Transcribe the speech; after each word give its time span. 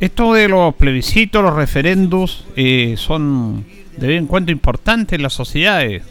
Esto 0.00 0.32
de 0.32 0.48
los 0.48 0.74
plebiscitos, 0.76 1.42
los 1.42 1.54
referendos, 1.54 2.46
eh, 2.54 2.94
son 2.96 3.64
de 3.96 4.06
vez 4.06 4.18
en 4.18 4.26
cuando 4.26 4.52
importantes 4.52 5.16
en 5.16 5.22
las 5.22 5.32
sociedades. 5.32 6.04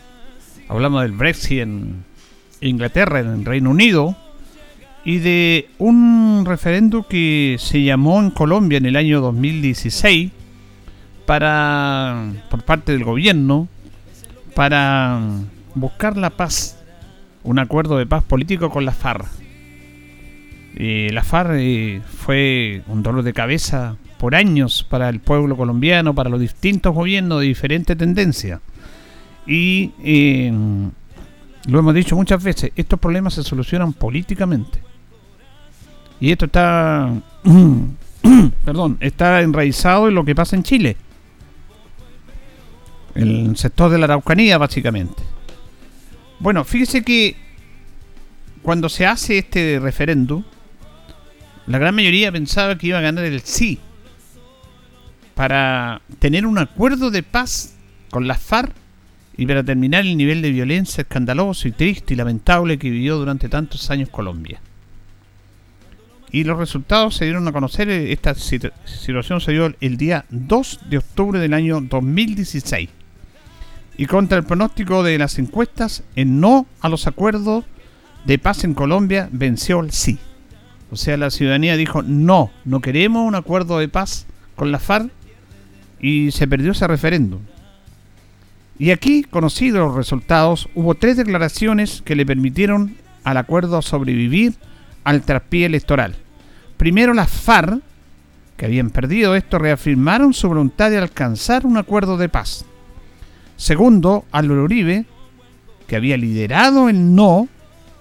Hablamos 0.69 1.01
del 1.01 1.13
Brexit 1.13 1.59
en 1.59 2.03
Inglaterra, 2.61 3.19
en 3.19 3.27
el 3.27 3.45
Reino 3.45 3.69
Unido, 3.69 4.17
y 5.05 5.19
de 5.19 5.69
un 5.77 6.43
referendo 6.45 7.07
que 7.07 7.55
se 7.59 7.83
llamó 7.83 8.19
en 8.19 8.31
Colombia 8.31 8.77
en 8.77 8.85
el 8.85 8.97
año 8.97 9.21
2016 9.21 10.31
para 11.25 12.31
por 12.49 12.63
parte 12.63 12.91
del 12.91 13.03
gobierno 13.03 13.67
para 14.53 15.21
buscar 15.75 16.17
la 16.17 16.31
paz, 16.31 16.77
un 17.43 17.59
acuerdo 17.59 17.97
de 17.97 18.05
paz 18.05 18.23
político 18.23 18.69
con 18.69 18.83
la 18.85 18.91
FARC. 18.91 19.27
Eh, 20.75 21.09
la 21.13 21.23
FARC 21.23 21.51
eh, 21.53 22.01
fue 22.05 22.81
un 22.87 23.03
dolor 23.03 23.23
de 23.23 23.33
cabeza 23.33 23.95
por 24.17 24.35
años 24.35 24.85
para 24.89 25.09
el 25.09 25.19
pueblo 25.19 25.55
colombiano, 25.55 26.15
para 26.15 26.29
los 26.29 26.39
distintos 26.41 26.93
gobiernos 26.93 27.41
de 27.41 27.47
diferente 27.47 27.95
tendencia. 27.95 28.59
Y 29.47 29.91
eh, 30.03 30.51
lo 31.67 31.79
hemos 31.79 31.93
dicho 31.93 32.15
muchas 32.15 32.43
veces, 32.43 32.71
estos 32.75 32.99
problemas 32.99 33.33
se 33.33 33.43
solucionan 33.43 33.93
políticamente. 33.93 34.81
Y 36.19 36.31
esto 36.31 36.45
está, 36.45 37.13
perdón, 38.65 38.97
está 38.99 39.41
enraizado 39.41 40.09
en 40.09 40.15
lo 40.15 40.25
que 40.25 40.35
pasa 40.35 40.55
en 40.55 40.63
Chile. 40.63 40.97
El 43.15 43.55
sector 43.57 43.89
de 43.89 43.97
la 43.97 44.05
Araucanía, 44.05 44.57
básicamente. 44.57 45.23
Bueno, 46.39 46.63
fíjese 46.63 47.03
que 47.03 47.35
cuando 48.61 48.89
se 48.89 49.05
hace 49.05 49.39
este 49.39 49.79
referéndum, 49.79 50.43
la 51.65 51.79
gran 51.79 51.95
mayoría 51.95 52.31
pensaba 52.31 52.77
que 52.77 52.87
iba 52.87 52.99
a 52.99 53.01
ganar 53.01 53.25
el 53.25 53.41
sí 53.41 53.79
para 55.35 56.01
tener 56.19 56.45
un 56.45 56.57
acuerdo 56.57 57.11
de 57.11 57.23
paz 57.23 57.75
con 58.09 58.27
las 58.27 58.39
FARC 58.39 58.73
y 59.37 59.45
para 59.45 59.63
terminar 59.63 60.05
el 60.05 60.17
nivel 60.17 60.41
de 60.41 60.51
violencia 60.51 61.03
escandaloso 61.03 61.67
y 61.67 61.71
triste 61.71 62.13
y 62.13 62.17
lamentable 62.17 62.79
que 62.79 62.89
vivió 62.89 63.17
durante 63.17 63.47
tantos 63.47 63.89
años 63.91 64.09
Colombia. 64.09 64.59
Y 66.31 66.43
los 66.43 66.57
resultados 66.57 67.15
se 67.15 67.25
dieron 67.25 67.47
a 67.47 67.51
conocer, 67.51 67.89
eh, 67.89 68.11
esta 68.11 68.33
situación 68.35 69.39
se 69.39 69.51
dio 69.51 69.73
el 69.79 69.97
día 69.97 70.25
2 70.29 70.81
de 70.89 70.97
octubre 70.97 71.39
del 71.39 71.53
año 71.53 71.79
2016. 71.79 72.89
Y 73.97 74.05
contra 74.07 74.37
el 74.37 74.43
pronóstico 74.43 75.03
de 75.03 75.17
las 75.17 75.39
encuestas, 75.39 76.03
el 76.15 76.39
no 76.39 76.67
a 76.81 76.89
los 76.89 77.07
acuerdos 77.07 77.63
de 78.25 78.39
paz 78.39 78.63
en 78.63 78.73
Colombia 78.73 79.29
venció 79.31 79.79
el 79.79 79.91
sí. 79.91 80.19
O 80.91 80.95
sea, 80.95 81.15
la 81.17 81.31
ciudadanía 81.31 81.77
dijo, 81.77 82.01
no, 82.01 82.51
no 82.65 82.81
queremos 82.81 83.25
un 83.25 83.35
acuerdo 83.35 83.79
de 83.79 83.87
paz 83.87 84.25
con 84.55 84.71
la 84.71 84.79
FARC 84.79 85.11
y 85.99 86.31
se 86.31 86.47
perdió 86.47 86.71
ese 86.71 86.87
referéndum. 86.87 87.39
Y 88.79 88.91
aquí, 88.91 89.23
conocidos 89.23 89.87
los 89.87 89.95
resultados, 89.95 90.69
hubo 90.75 90.95
tres 90.95 91.17
declaraciones 91.17 92.01
que 92.03 92.15
le 92.15 92.25
permitieron 92.25 92.95
al 93.23 93.37
acuerdo 93.37 93.81
sobrevivir 93.81 94.53
al 95.03 95.23
traspié 95.23 95.65
electoral. 95.65 96.15
Primero, 96.77 97.13
las 97.13 97.29
FARC, 97.29 97.81
que 98.55 98.65
habían 98.65 98.89
perdido 98.89 99.35
esto, 99.35 99.57
reafirmaron 99.57 100.33
su 100.33 100.47
voluntad 100.47 100.91
de 100.91 100.97
alcanzar 100.97 101.65
un 101.65 101.77
acuerdo 101.77 102.17
de 102.17 102.29
paz. 102.29 102.65
Segundo, 103.55 104.25
Álvaro 104.31 104.63
Uribe, 104.63 105.05
que 105.87 105.95
había 105.95 106.17
liderado 106.17 106.89
el 106.89 107.15
no 107.15 107.47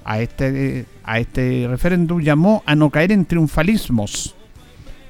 a 0.04 0.20
este 0.20 0.86
a 1.03 1.19
este 1.20 1.66
referéndum 1.69 2.20
llamó 2.20 2.62
a 2.66 2.75
no 2.75 2.91
caer 2.91 3.12
en 3.12 3.25
triunfalismos. 3.25 4.34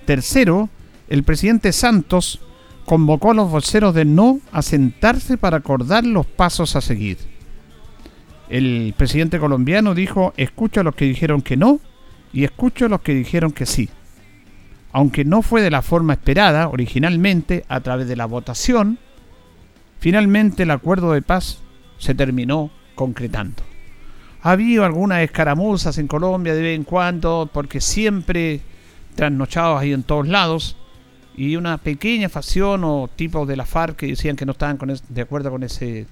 Tercero, 0.05 0.69
el 1.09 1.23
presidente 1.25 1.73
Santos 1.73 2.41
convocó 2.87 3.33
a 3.33 3.35
los 3.35 3.51
voceros 3.51 3.95
de 3.95 4.05
no 4.05 4.41
a 4.53 4.63
sentarse 4.63 5.37
para 5.37 5.59
acordar 5.59 6.07
los 6.07 6.25
pasos 6.25 6.77
a 6.77 6.81
seguir. 6.81 7.19
El 8.49 8.95
presidente 8.97 9.41
colombiano 9.41 9.95
dijo, 9.95 10.33
escucho 10.37 10.81
a 10.81 10.85
los 10.85 10.95
que 10.95 11.05
dijeron 11.05 11.43
que 11.43 11.57
no 11.57 11.81
y 12.33 12.45
escucho 12.45 12.87
a 12.87 12.89
los 12.89 13.01
que 13.01 13.15
dijeron 13.15 13.51
que 13.51 13.67
sí. 13.67 13.89
Aunque 14.93 15.25
no 15.25 15.43
fue 15.43 15.63
de 15.63 15.71
la 15.71 15.83
forma 15.83 16.13
esperada 16.13 16.69
originalmente 16.69 17.65
a 17.69 17.81
través 17.81 18.07
de 18.07 18.17
la 18.17 18.27
votación, 18.27 18.99
finalmente 19.99 20.63
el 20.63 20.71
acuerdo 20.71 21.13
de 21.13 21.23
paz 21.23 21.61
se 21.99 22.15
terminó 22.15 22.71
concretando. 22.95 23.63
Ha 24.43 24.53
habido 24.53 24.85
algunas 24.85 25.23
escaramuzas 25.23 25.99
en 25.99 26.07
Colombia 26.07 26.55
de 26.55 26.63
vez 26.63 26.77
en 26.77 26.85
cuando, 26.85 27.51
porque 27.53 27.81
siempre 27.81 28.61
trasnochados 29.17 29.81
ahí 29.81 29.93
en 29.93 30.05
todos 30.05 30.29
lados, 30.29 30.77
y 31.37 31.57
una 31.57 31.79
pequeña 31.79 32.29
facción 32.29 32.83
o 32.85 33.09
tipos 33.15 33.47
de 33.47 33.57
la 33.57 33.67
FARC 33.67 33.97
que 33.97 34.07
decían 34.07 34.37
que 34.37 34.47
no 34.47 34.53
estaban 34.53 34.79
de 35.09 35.21
acuerdo 35.21 35.51
con 35.51 35.63
ese, 35.63 36.07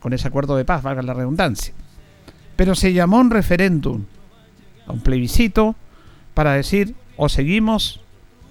con 0.00 0.12
ese 0.12 0.28
acuerdo 0.28 0.56
de 0.56 0.64
paz, 0.64 0.82
valga 0.82 1.02
la 1.02 1.14
redundancia. 1.14 1.74
Pero 2.56 2.74
se 2.74 2.92
llamó 2.92 3.18
un 3.18 3.30
referéndum, 3.30 4.04
a 4.86 4.92
un 4.92 5.00
plebiscito, 5.00 5.76
para 6.34 6.54
decir 6.54 6.94
o 7.16 7.28
seguimos 7.28 8.00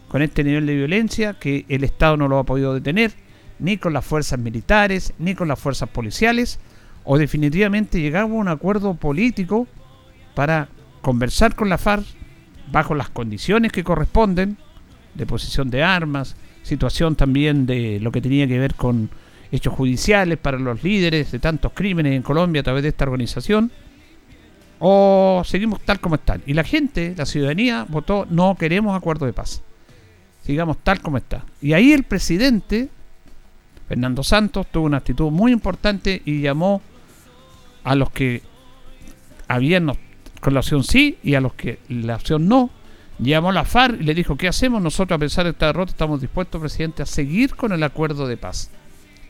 con 0.07 0.21
este 0.21 0.43
nivel 0.43 0.65
de 0.65 0.75
violencia 0.75 1.33
que 1.33 1.65
el 1.69 1.83
Estado 1.83 2.17
no 2.17 2.27
lo 2.27 2.37
ha 2.37 2.43
podido 2.43 2.73
detener, 2.73 3.13
ni 3.59 3.77
con 3.77 3.93
las 3.93 4.05
fuerzas 4.05 4.39
militares, 4.39 5.13
ni 5.17 5.35
con 5.35 5.47
las 5.47 5.59
fuerzas 5.59 5.89
policiales, 5.89 6.59
o 7.03 7.17
definitivamente 7.17 7.99
llegamos 7.99 8.37
a 8.37 8.41
un 8.41 8.47
acuerdo 8.47 8.93
político 8.93 9.67
para 10.35 10.69
conversar 11.01 11.55
con 11.55 11.69
la 11.69 11.77
FARC 11.77 12.05
bajo 12.71 12.93
las 12.93 13.09
condiciones 13.09 13.71
que 13.71 13.83
corresponden, 13.83 14.57
de 15.13 15.25
posición 15.25 15.69
de 15.69 15.83
armas, 15.83 16.35
situación 16.63 17.15
también 17.15 17.65
de 17.65 17.99
lo 17.99 18.11
que 18.11 18.21
tenía 18.21 18.47
que 18.47 18.59
ver 18.59 18.75
con 18.75 19.09
hechos 19.51 19.73
judiciales 19.73 20.37
para 20.37 20.57
los 20.57 20.83
líderes 20.83 21.31
de 21.31 21.39
tantos 21.39 21.73
crímenes 21.73 22.13
en 22.13 22.21
Colombia 22.21 22.61
a 22.61 22.63
través 22.63 22.83
de 22.83 22.89
esta 22.89 23.05
organización, 23.05 23.71
o 24.79 25.43
seguimos 25.45 25.81
tal 25.81 25.99
como 25.99 26.15
están. 26.15 26.41
Y 26.45 26.53
la 26.53 26.63
gente, 26.63 27.13
la 27.15 27.25
ciudadanía, 27.25 27.85
votó 27.87 28.25
no 28.29 28.55
queremos 28.55 28.95
acuerdo 28.97 29.25
de 29.25 29.33
paz. 29.33 29.61
Sigamos 30.43 30.77
tal 30.79 31.01
como 31.01 31.17
está. 31.17 31.45
Y 31.61 31.73
ahí 31.73 31.91
el 31.91 32.03
presidente, 32.03 32.89
Fernando 33.87 34.23
Santos, 34.23 34.65
tuvo 34.71 34.85
una 34.85 34.97
actitud 34.97 35.29
muy 35.29 35.51
importante 35.51 36.21
y 36.25 36.41
llamó 36.41 36.81
a 37.83 37.93
los 37.93 38.09
que 38.09 38.41
habían 39.47 39.91
con 40.39 40.53
la 40.53 40.61
opción 40.61 40.83
sí 40.83 41.17
y 41.23 41.35
a 41.35 41.41
los 41.41 41.53
que 41.53 41.79
la 41.89 42.15
opción 42.15 42.47
no. 42.47 42.71
Llamó 43.21 43.51
a 43.51 43.53
la 43.53 43.65
FARC 43.65 44.01
y 44.01 44.03
le 44.03 44.15
dijo, 44.15 44.35
¿qué 44.35 44.47
hacemos? 44.47 44.81
Nosotros, 44.81 45.15
a 45.15 45.19
pesar 45.19 45.45
de 45.45 45.51
esta 45.51 45.67
derrota, 45.67 45.91
estamos 45.91 46.19
dispuestos, 46.19 46.59
presidente, 46.59 47.03
a 47.03 47.05
seguir 47.05 47.55
con 47.55 47.71
el 47.71 47.83
acuerdo 47.83 48.27
de 48.27 48.35
paz. 48.35 48.71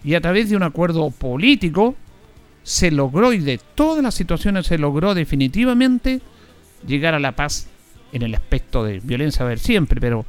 Y 0.03 0.15
a 0.15 0.21
través 0.21 0.49
de 0.49 0.55
un 0.55 0.63
acuerdo 0.63 1.11
político 1.11 1.95
se 2.63 2.89
logró, 2.89 3.33
y 3.33 3.39
de 3.39 3.59
todas 3.75 4.01
las 4.01 4.15
situaciones 4.15 4.67
se 4.67 4.77
logró 4.77 5.13
definitivamente 5.13 6.21
llegar 6.87 7.15
a 7.15 7.19
la 7.19 7.33
paz 7.33 7.67
en 8.13 8.21
el 8.21 8.33
aspecto 8.33 8.85
de 8.85 9.01
violencia, 9.01 9.43
a 9.45 9.49
ver, 9.49 9.59
siempre, 9.59 9.99
pero 9.99 10.25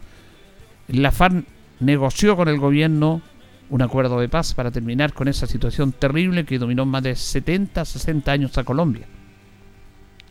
la 0.89 1.13
FARC 1.13 1.45
negoció 1.79 2.37
con 2.37 2.49
el 2.49 2.59
gobierno 2.59 3.23
un 3.71 3.81
acuerdo 3.81 4.19
de 4.19 4.29
paz 4.29 4.55
para 4.55 4.73
terminar 4.73 5.13
con 5.13 5.29
esa 5.29 5.47
situación 5.47 5.93
terrible 5.93 6.45
que 6.45 6.59
dominó 6.59 6.85
más 6.85 7.05
de 7.05 7.15
70, 7.15 7.85
60 7.85 8.33
años 8.33 8.59
a 8.59 8.65
Colombia. 8.65 9.07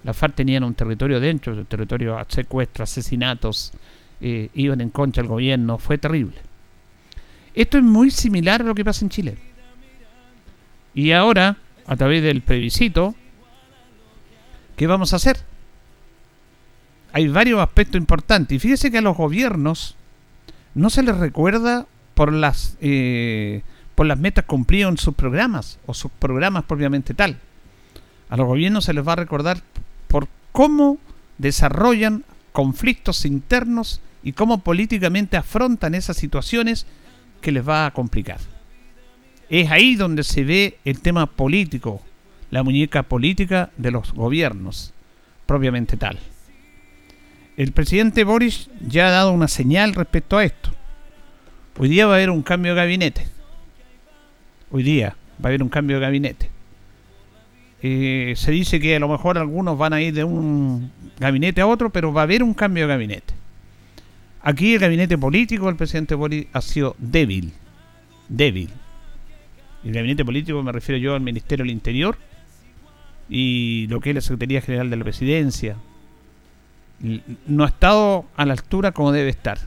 La 0.03 0.13
FARC 0.13 0.35
tenían 0.35 0.63
un 0.63 0.73
territorio 0.73 1.19
dentro, 1.19 1.53
un 1.53 1.65
territorio 1.65 2.17
a 2.17 2.25
secuestros, 2.27 2.89
asesinatos, 2.89 3.71
eh, 4.19 4.49
iban 4.53 4.81
en 4.81 4.89
contra 4.89 5.21
del 5.21 5.29
gobierno, 5.29 5.77
fue 5.77 5.97
terrible. 5.97 6.37
Esto 7.53 7.77
es 7.77 7.83
muy 7.83 8.11
similar 8.11 8.61
a 8.61 8.65
lo 8.65 8.75
que 8.75 8.85
pasa 8.85 9.05
en 9.05 9.09
Chile. 9.09 9.37
Y 10.93 11.11
ahora 11.11 11.57
a 11.85 11.95
través 11.95 12.23
del 12.23 12.41
plebiscito, 12.41 13.15
¿qué 14.75 14.87
vamos 14.87 15.13
a 15.13 15.17
hacer? 15.17 15.37
Hay 17.13 17.27
varios 17.27 17.59
aspectos 17.59 17.99
importantes. 17.99 18.55
Y 18.55 18.59
fíjese 18.59 18.91
que 18.91 18.99
a 18.99 19.01
los 19.01 19.17
gobiernos 19.17 19.95
no 20.73 20.89
se 20.89 21.03
les 21.03 21.17
recuerda 21.17 21.85
por 22.13 22.31
las, 22.31 22.77
eh, 22.81 23.63
por 23.95 24.05
las 24.05 24.17
metas 24.17 24.45
cumplidas 24.45 24.91
en 24.91 24.97
sus 24.97 25.15
programas 25.15 25.79
o 25.85 25.93
sus 25.93 26.11
programas 26.11 26.63
propiamente 26.63 27.13
tal. 27.13 27.37
A 28.29 28.37
los 28.37 28.47
gobiernos 28.47 28.85
se 28.85 28.93
les 28.93 29.05
va 29.05 29.13
a 29.13 29.17
recordar 29.17 29.61
por 30.11 30.27
cómo 30.51 30.97
desarrollan 31.37 32.25
conflictos 32.51 33.23
internos 33.25 34.01
y 34.23 34.33
cómo 34.33 34.59
políticamente 34.59 35.37
afrontan 35.37 35.95
esas 35.95 36.17
situaciones 36.17 36.85
que 37.39 37.53
les 37.53 37.67
va 37.67 37.85
a 37.85 37.91
complicar. 37.91 38.39
Es 39.49 39.71
ahí 39.71 39.95
donde 39.95 40.23
se 40.23 40.43
ve 40.43 40.77
el 40.83 40.99
tema 40.99 41.27
político, 41.27 42.01
la 42.51 42.61
muñeca 42.61 43.03
política 43.03 43.71
de 43.77 43.91
los 43.91 44.11
gobiernos, 44.13 44.93
propiamente 45.45 45.95
tal. 45.95 46.19
El 47.55 47.71
presidente 47.71 48.25
Boris 48.25 48.69
ya 48.85 49.07
ha 49.07 49.11
dado 49.11 49.31
una 49.31 49.47
señal 49.47 49.95
respecto 49.95 50.37
a 50.37 50.43
esto. 50.43 50.71
Hoy 51.77 51.87
día 51.87 52.05
va 52.05 52.13
a 52.13 52.15
haber 52.17 52.31
un 52.31 52.43
cambio 52.43 52.73
de 52.73 52.81
gabinete. 52.81 53.27
Hoy 54.71 54.83
día 54.83 55.15
va 55.41 55.45
a 55.45 55.47
haber 55.47 55.63
un 55.63 55.69
cambio 55.69 55.97
de 55.97 56.01
gabinete. 56.01 56.50
Eh, 57.83 58.33
se 58.35 58.51
dice 58.51 58.79
que 58.79 58.95
a 58.95 58.99
lo 58.99 59.07
mejor 59.07 59.37
algunos 59.37 59.77
van 59.77 59.93
a 59.93 60.01
ir 60.01 60.13
de 60.13 60.23
un 60.23 60.91
gabinete 61.19 61.61
a 61.61 61.67
otro, 61.67 61.89
pero 61.89 62.13
va 62.13 62.21
a 62.21 62.23
haber 62.23 62.43
un 62.43 62.53
cambio 62.53 62.83
de 62.83 62.93
gabinete. 62.93 63.33
Aquí 64.43 64.73
el 64.73 64.79
gabinete 64.79 65.17
político 65.17 65.67
del 65.67 65.75
presidente 65.75 66.15
Boris 66.15 66.47
ha 66.53 66.61
sido 66.61 66.95
débil. 66.99 67.53
Débil. 68.29 68.69
El 69.83 69.93
gabinete 69.93 70.23
político 70.23 70.61
me 70.61 70.71
refiero 70.71 70.99
yo 70.99 71.15
al 71.15 71.21
Ministerio 71.21 71.63
del 71.63 71.71
Interior 71.71 72.17
y 73.29 73.87
lo 73.87 73.99
que 73.99 74.09
es 74.09 74.15
la 74.15 74.21
Secretaría 74.21 74.61
General 74.61 74.89
de 74.89 74.97
la 74.97 75.03
Presidencia. 75.03 75.77
No 77.47 77.63
ha 77.63 77.67
estado 77.67 78.25
a 78.35 78.45
la 78.45 78.53
altura 78.53 78.91
como 78.91 79.11
debe 79.11 79.29
estar. 79.29 79.57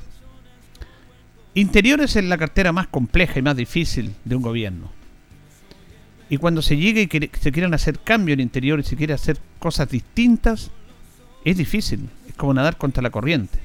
Interiores 1.55 2.15
es 2.15 2.25
la 2.25 2.39
cartera 2.39 2.73
más 2.73 2.87
compleja 2.89 3.39
y 3.39 3.43
más 3.43 3.57
difícil 3.57 4.15
de 4.25 4.37
un 4.37 4.43
gobierno. 4.43 4.91
Y 6.35 6.37
cuando 6.37 6.63
se 6.63 6.77
llegue 6.77 7.03
y 7.03 7.31
se 7.39 7.53
quieran 7.53 7.75
hacer 7.75 8.01
cambios 8.01 8.35
en 8.35 8.41
interior 8.41 8.81
y 8.81 8.83
se 8.83 8.97
quiere 8.97 9.15
hacer 9.15 9.39
cosas 9.61 9.89
distintas, 9.89 10.73
es 11.45 11.57
difícil. 11.57 12.09
Es 12.29 12.35
como 12.35 12.53
nadar 12.53 12.77
contra 12.77 13.05
la 13.05 13.11
corriente. 13.11 13.61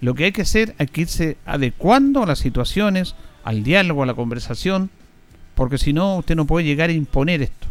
Lo 0.00 0.14
que 0.14 0.26
hay 0.26 0.30
que 0.30 0.42
hacer 0.42 0.76
es 0.78 0.88
que 0.88 1.00
irse 1.00 1.36
adecuando 1.46 2.22
a 2.22 2.26
las 2.26 2.38
situaciones, 2.38 3.16
al 3.42 3.64
diálogo, 3.64 4.04
a 4.04 4.06
la 4.06 4.14
conversación, 4.14 4.88
porque 5.56 5.78
si 5.78 5.92
no, 5.92 6.18
usted 6.18 6.36
no 6.36 6.46
puede 6.46 6.64
llegar 6.64 6.90
a 6.90 6.92
imponer 6.92 7.42
esto. 7.42 7.66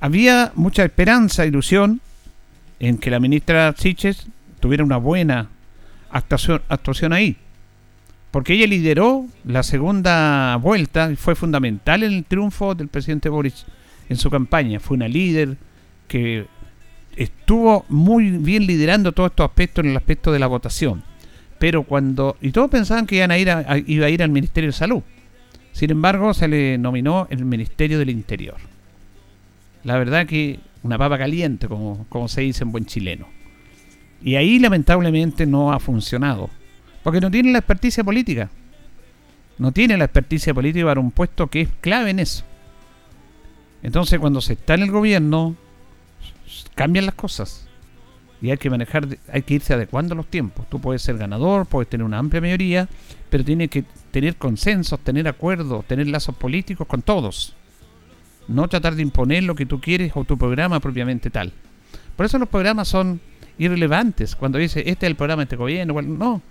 Había 0.00 0.50
mucha 0.56 0.84
esperanza, 0.84 1.46
ilusión, 1.46 2.00
en 2.80 2.98
que 2.98 3.12
la 3.12 3.20
ministra 3.20 3.76
Siches 3.78 4.26
tuviera 4.58 4.82
una 4.82 4.96
buena 4.96 5.50
actuación, 6.10 6.62
actuación 6.68 7.12
ahí, 7.12 7.36
porque 8.30 8.54
ella 8.54 8.66
lideró 8.66 9.26
la 9.44 9.62
segunda 9.62 10.56
vuelta 10.56 11.10
y 11.10 11.16
fue 11.16 11.34
fundamental 11.34 12.02
en 12.02 12.12
el 12.12 12.24
triunfo 12.24 12.74
del 12.74 12.88
presidente 12.88 13.28
Boris 13.28 13.64
en 14.08 14.16
su 14.16 14.30
campaña. 14.30 14.80
Fue 14.80 14.96
una 14.96 15.08
líder 15.08 15.56
que 16.06 16.46
estuvo 17.16 17.84
muy 17.88 18.30
bien 18.30 18.66
liderando 18.66 19.12
todos 19.12 19.30
estos 19.30 19.48
aspectos 19.48 19.84
en 19.84 19.92
el 19.92 19.96
aspecto 19.96 20.30
de 20.30 20.38
la 20.38 20.46
votación. 20.46 21.02
Pero 21.58 21.82
cuando. 21.82 22.36
Y 22.40 22.50
todos 22.52 22.70
pensaban 22.70 23.06
que 23.06 23.16
iban 23.16 23.30
a 23.30 23.38
ir 23.38 23.48
iba 23.86 24.06
a 24.06 24.10
ir 24.10 24.22
al 24.22 24.30
Ministerio 24.30 24.68
de 24.68 24.72
Salud. 24.72 25.02
Sin 25.72 25.90
embargo, 25.90 26.34
se 26.34 26.48
le 26.48 26.78
nominó 26.78 27.26
el 27.30 27.44
Ministerio 27.44 27.98
del 27.98 28.10
Interior. 28.10 28.56
La 29.84 29.96
verdad 29.96 30.26
que 30.26 30.60
una 30.82 30.98
papa 30.98 31.18
caliente, 31.18 31.68
como, 31.68 32.06
como 32.08 32.28
se 32.28 32.42
dice 32.42 32.64
en 32.64 32.72
buen 32.72 32.84
chileno. 32.86 33.26
Y 34.22 34.34
ahí 34.34 34.58
lamentablemente 34.58 35.46
no 35.46 35.72
ha 35.72 35.78
funcionado. 35.78 36.50
Porque 37.08 37.22
no 37.22 37.30
tiene 37.30 37.52
la 37.52 37.60
experticia 37.60 38.04
política. 38.04 38.50
No 39.56 39.72
tiene 39.72 39.96
la 39.96 40.04
experticia 40.04 40.52
política 40.52 40.84
para 40.84 41.00
un 41.00 41.10
puesto 41.10 41.46
que 41.46 41.62
es 41.62 41.70
clave 41.80 42.10
en 42.10 42.18
eso. 42.18 42.44
Entonces 43.82 44.20
cuando 44.20 44.42
se 44.42 44.52
está 44.52 44.74
en 44.74 44.82
el 44.82 44.90
gobierno, 44.90 45.56
cambian 46.74 47.06
las 47.06 47.14
cosas. 47.14 47.66
Y 48.42 48.50
hay 48.50 48.58
que 48.58 48.68
manejar, 48.68 49.08
hay 49.32 49.40
que 49.40 49.54
irse 49.54 49.72
adecuando 49.72 50.12
a 50.12 50.16
los 50.16 50.26
tiempos. 50.26 50.68
Tú 50.68 50.82
puedes 50.82 51.00
ser 51.00 51.16
ganador, 51.16 51.64
puedes 51.64 51.88
tener 51.88 52.04
una 52.04 52.18
amplia 52.18 52.42
mayoría, 52.42 52.90
pero 53.30 53.42
tiene 53.42 53.68
que 53.68 53.86
tener 54.10 54.36
consensos, 54.36 55.00
tener 55.00 55.28
acuerdos, 55.28 55.86
tener 55.86 56.08
lazos 56.08 56.36
políticos 56.36 56.86
con 56.86 57.00
todos. 57.00 57.54
No 58.48 58.68
tratar 58.68 58.96
de 58.96 59.00
imponer 59.00 59.44
lo 59.44 59.54
que 59.54 59.64
tú 59.64 59.80
quieres 59.80 60.12
o 60.14 60.24
tu 60.24 60.36
programa 60.36 60.78
propiamente 60.78 61.30
tal. 61.30 61.54
Por 62.16 62.26
eso 62.26 62.38
los 62.38 62.50
programas 62.50 62.86
son 62.86 63.18
irrelevantes. 63.56 64.36
Cuando 64.36 64.58
dice, 64.58 64.80
este 64.80 65.06
es 65.06 65.10
el 65.10 65.16
programa 65.16 65.40
de 65.40 65.44
este 65.44 65.56
gobierno, 65.56 66.02
no. 66.02 66.42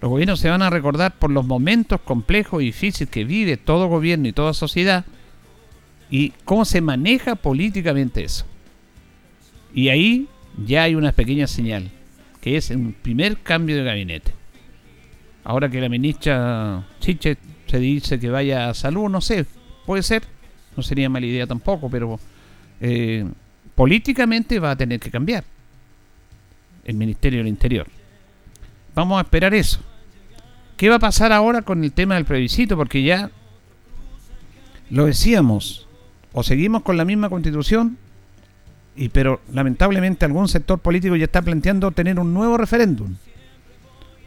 Los 0.00 0.10
gobiernos 0.10 0.40
se 0.40 0.48
van 0.48 0.62
a 0.62 0.70
recordar 0.70 1.12
por 1.18 1.30
los 1.30 1.44
momentos 1.44 2.00
complejos 2.00 2.62
y 2.62 2.66
difíciles 2.66 3.10
que 3.10 3.24
vive 3.24 3.56
todo 3.56 3.88
gobierno 3.88 4.28
y 4.28 4.32
toda 4.32 4.54
sociedad 4.54 5.04
y 6.10 6.30
cómo 6.44 6.64
se 6.64 6.80
maneja 6.80 7.34
políticamente 7.34 8.24
eso. 8.24 8.46
Y 9.74 9.88
ahí 9.88 10.28
ya 10.64 10.84
hay 10.84 10.94
una 10.94 11.12
pequeña 11.12 11.46
señal, 11.46 11.90
que 12.40 12.56
es 12.56 12.70
un 12.70 12.92
primer 12.92 13.38
cambio 13.38 13.76
de 13.76 13.84
gabinete. 13.84 14.32
Ahora 15.44 15.68
que 15.68 15.80
la 15.80 15.88
ministra 15.88 16.86
Chiche 17.00 17.36
se 17.66 17.78
dice 17.78 18.20
que 18.20 18.30
vaya 18.30 18.70
a 18.70 18.74
salud, 18.74 19.08
no 19.08 19.20
sé, 19.20 19.46
puede 19.84 20.02
ser, 20.02 20.22
no 20.76 20.82
sería 20.82 21.08
mala 21.08 21.26
idea 21.26 21.46
tampoco, 21.46 21.90
pero 21.90 22.18
eh, 22.80 23.26
políticamente 23.74 24.58
va 24.58 24.72
a 24.72 24.76
tener 24.76 25.00
que 25.00 25.10
cambiar 25.10 25.44
el 26.84 26.94
Ministerio 26.94 27.40
del 27.40 27.48
Interior. 27.48 27.86
Vamos 28.94 29.18
a 29.18 29.22
esperar 29.22 29.54
eso. 29.54 29.80
¿Qué 30.78 30.88
va 30.88 30.94
a 30.94 31.00
pasar 31.00 31.32
ahora 31.32 31.62
con 31.62 31.82
el 31.82 31.90
tema 31.90 32.14
del 32.14 32.24
plebiscito? 32.24 32.76
Porque 32.76 33.02
ya 33.02 33.32
lo 34.90 35.06
decíamos, 35.06 35.88
o 36.32 36.44
seguimos 36.44 36.82
con 36.82 36.96
la 36.96 37.04
misma 37.04 37.28
constitución 37.28 37.98
y 38.94 39.08
pero 39.08 39.40
lamentablemente 39.52 40.24
algún 40.24 40.46
sector 40.46 40.78
político 40.78 41.16
ya 41.16 41.24
está 41.24 41.42
planteando 41.42 41.90
tener 41.90 42.20
un 42.20 42.32
nuevo 42.32 42.56
referéndum, 42.56 43.16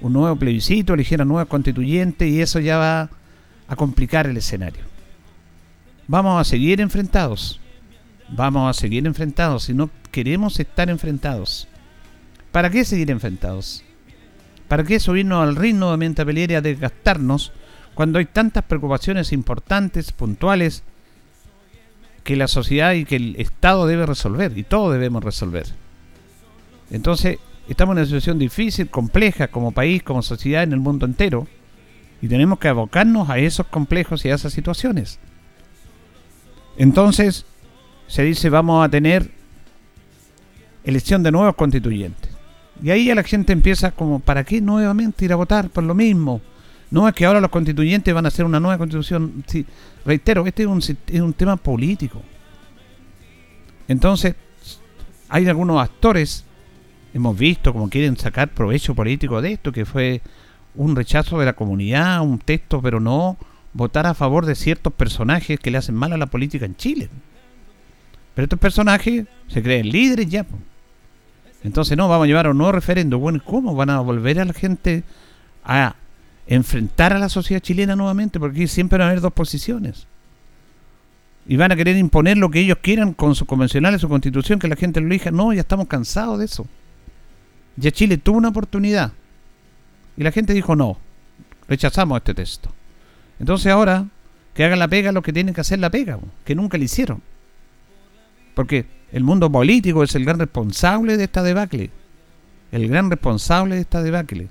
un 0.02 0.12
nuevo 0.12 0.36
plebiscito, 0.36 0.94
elegir 0.94 1.22
a 1.22 1.26
nueva 1.26 1.46
constituyente 1.46 2.28
y 2.28 2.42
eso 2.42 2.60
ya 2.60 2.78
va 2.78 3.10
a 3.70 3.76
complicar 3.78 4.28
el 4.28 4.36
escenario. 4.36 4.84
Vamos 6.10 6.40
a 6.40 6.44
seguir 6.44 6.82
enfrentados, 6.82 7.62
vamos 8.28 8.70
a 8.70 8.78
seguir 8.78 9.08
enfrentados 9.08 9.64
si 9.64 9.74
no 9.74 9.90
queremos 10.12 10.60
estar 10.60 10.90
enfrentados. 10.90 11.70
¿Para 12.52 12.70
qué 12.70 12.84
seguir 12.84 13.10
enfrentados? 13.10 13.86
¿Para 14.72 14.86
qué 14.86 15.02
subirnos 15.02 15.46
al 15.46 15.58
ritmo 15.58 15.80
nuevamente 15.82 16.22
a 16.22 16.26
pelear 16.26 16.52
y 16.52 16.56
a 16.56 16.62
desgastarnos 16.62 17.52
cuando 17.94 18.20
hay 18.20 18.26
tantas 18.26 18.64
preocupaciones 18.64 19.34
importantes, 19.34 20.14
puntuales, 20.14 20.84
que 22.24 22.38
la 22.38 22.48
sociedad 22.48 22.94
y 22.94 23.04
que 23.04 23.18
el 23.18 23.36
Estado 23.38 23.86
debe 23.86 24.06
resolver 24.06 24.58
y 24.58 24.64
todos 24.64 24.94
debemos 24.94 25.26
resolver. 25.26 25.66
Entonces, 26.90 27.38
estamos 27.68 27.96
en 27.96 27.98
una 27.98 28.06
situación 28.06 28.40
difícil, 28.40 28.90
compleja 28.90 29.50
como 29.50 29.74
país, 29.74 30.04
como 30.04 30.22
sociedad 30.22 30.64
en 30.64 30.72
el 30.72 30.80
mundo 30.80 31.06
entero 31.06 31.50
y 32.22 32.30
tenemos 32.30 32.58
que 32.58 32.70
abocarnos 32.70 33.30
a 33.30 33.40
esos 33.40 33.68
complejos 33.68 34.24
y 34.24 34.30
a 34.30 34.36
esas 34.36 34.54
situaciones. 34.54 35.20
Entonces, 36.78 37.46
se 38.08 38.24
dice 38.24 38.50
vamos 38.50 38.86
a 38.86 38.90
tener 38.90 39.32
elección 40.86 41.24
de 41.24 41.32
nuevos 41.34 41.56
constituyentes. 41.56 42.31
Y 42.82 42.90
ahí 42.90 43.06
ya 43.06 43.16
la 43.16 43.24
gente 43.24 43.54
empieza 43.54 43.92
como, 43.92 44.20
¿para 44.20 44.44
qué 44.44 44.60
nuevamente 44.60 45.26
ir 45.26 45.34
a 45.34 45.36
votar 45.36 45.70
por 45.70 45.84
lo 45.84 45.94
mismo? 45.94 46.42
No 46.90 47.08
es 47.08 47.14
que 47.14 47.26
ahora 47.26 47.40
los 47.40 47.52
constituyentes 47.52 48.14
van 48.14 48.26
a 48.26 48.30
hacer 48.30 48.44
una 48.44 48.60
nueva 48.60 48.78
constitución. 48.78 49.44
Sí, 49.48 49.66
reitero, 50.06 50.46
este 50.46 50.64
es 50.64 50.68
un, 50.68 50.80
es 50.80 51.22
un 51.22 51.34
tema 51.34 51.56
político. 51.58 52.22
Entonces, 53.88 54.36
hay 55.30 55.48
algunos 55.48 55.82
actores, 55.82 56.44
hemos 57.14 57.38
visto 57.38 57.72
como 57.72 57.90
quieren 57.90 58.18
sacar 58.18 58.50
provecho 58.50 58.96
político 58.96 59.42
de 59.42 59.54
esto, 59.54 59.72
que 59.72 59.86
fue 59.86 60.22
un 60.76 60.96
rechazo 60.96 61.40
de 61.40 61.46
la 61.46 61.54
comunidad, 61.54 62.22
un 62.22 62.40
texto, 62.40 62.82
pero 62.82 63.00
no 63.00 63.38
votar 63.74 64.08
a 64.08 64.14
favor 64.14 64.46
de 64.46 64.56
ciertos 64.56 64.92
personajes 64.94 65.60
que 65.60 65.72
le 65.72 65.78
hacen 65.78 65.96
mal 65.96 66.12
a 66.14 66.18
la 66.18 66.26
política 66.26 66.66
en 66.66 66.76
Chile. 66.76 67.10
Pero 68.34 68.46
estos 68.46 68.60
personajes 68.60 69.26
se 69.48 69.64
creen 69.64 69.90
líderes 69.90 70.30
ya. 70.30 70.46
Entonces, 71.64 71.98
no, 71.98 72.08
vamos 72.08 72.26
a 72.26 72.28
llevar 72.28 72.48
a 72.48 72.52
un 72.52 72.58
nuevo 72.58 72.72
referendo. 72.72 73.20
Bueno, 73.20 73.42
¿cómo 73.44 73.76
van 73.76 73.90
a 73.90 74.00
volver 74.00 74.40
a 74.40 74.46
la 74.46 74.54
gente 74.54 75.04
a 75.64 75.96
enfrentar 76.48 77.14
a 77.14 77.20
la 77.20 77.30
sociedad 77.30 77.62
chilena 77.62 77.96
nuevamente, 77.96 78.40
porque 78.40 78.68
siempre 78.68 78.98
van 78.98 79.08
a 79.08 79.12
haber 79.12 79.22
dos 79.22 79.34
posiciones. 79.34 80.08
Y 81.48 81.56
van 81.56 81.72
a 81.72 81.76
querer 81.76 81.98
imponer 81.98 82.38
lo 82.38 82.50
que 82.50 82.60
ellos 82.60 82.78
quieran 82.82 83.14
con 83.14 83.36
sus 83.36 83.48
convencionales, 83.48 84.02
su 84.02 84.10
constitución, 84.10 84.60
que 84.60 84.68
la 84.68 84.76
gente 84.76 85.00
lo 85.02 85.08
elija. 85.08 85.32
No, 85.32 85.54
ya 85.54 85.62
estamos 85.62 85.88
cansados 85.88 86.40
de 86.40 86.46
eso. 86.46 86.68
Ya 87.78 87.92
Chile 87.92 88.18
tuvo 88.18 88.38
una 88.38 88.50
oportunidad. 88.50 89.14
Y 90.18 90.24
la 90.24 90.32
gente 90.32 90.54
dijo 90.54 90.76
no. 90.76 90.98
Rechazamos 91.68 92.18
este 92.18 92.34
texto. 92.34 92.70
Entonces 93.40 93.72
ahora, 93.72 94.06
que 94.54 94.66
hagan 94.66 94.80
la 94.80 94.88
pega 94.88 95.12
lo 95.12 95.22
que 95.22 95.34
tienen 95.34 95.56
que 95.56 95.62
hacer 95.62 95.80
la 95.80 95.90
pega, 95.90 96.20
que 96.44 96.54
nunca 96.54 96.78
le 96.78 96.86
hicieron. 96.86 97.22
Porque 98.54 98.86
el 99.12 99.24
mundo 99.24 99.52
político 99.52 100.04
es 100.04 100.16
el 100.16 100.26
gran 100.26 100.40
responsable 100.40 101.18
de 101.18 101.26
esta 101.26 101.44
debacle. 101.44 101.90
El 102.72 102.88
gran 102.88 103.10
responsable 103.10 103.76
de 103.76 103.82
esta 103.82 104.02
debacle. 104.02 104.48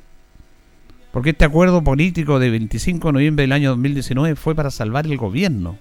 Porque 1.12 1.30
este 1.30 1.44
acuerdo 1.44 1.82
político 1.82 2.38
de 2.38 2.50
25 2.50 3.08
de 3.08 3.12
noviembre 3.12 3.42
del 3.42 3.52
año 3.52 3.70
2019 3.70 4.36
fue 4.36 4.54
para 4.54 4.70
salvar 4.70 5.06
el 5.06 5.16
gobierno. 5.16 5.78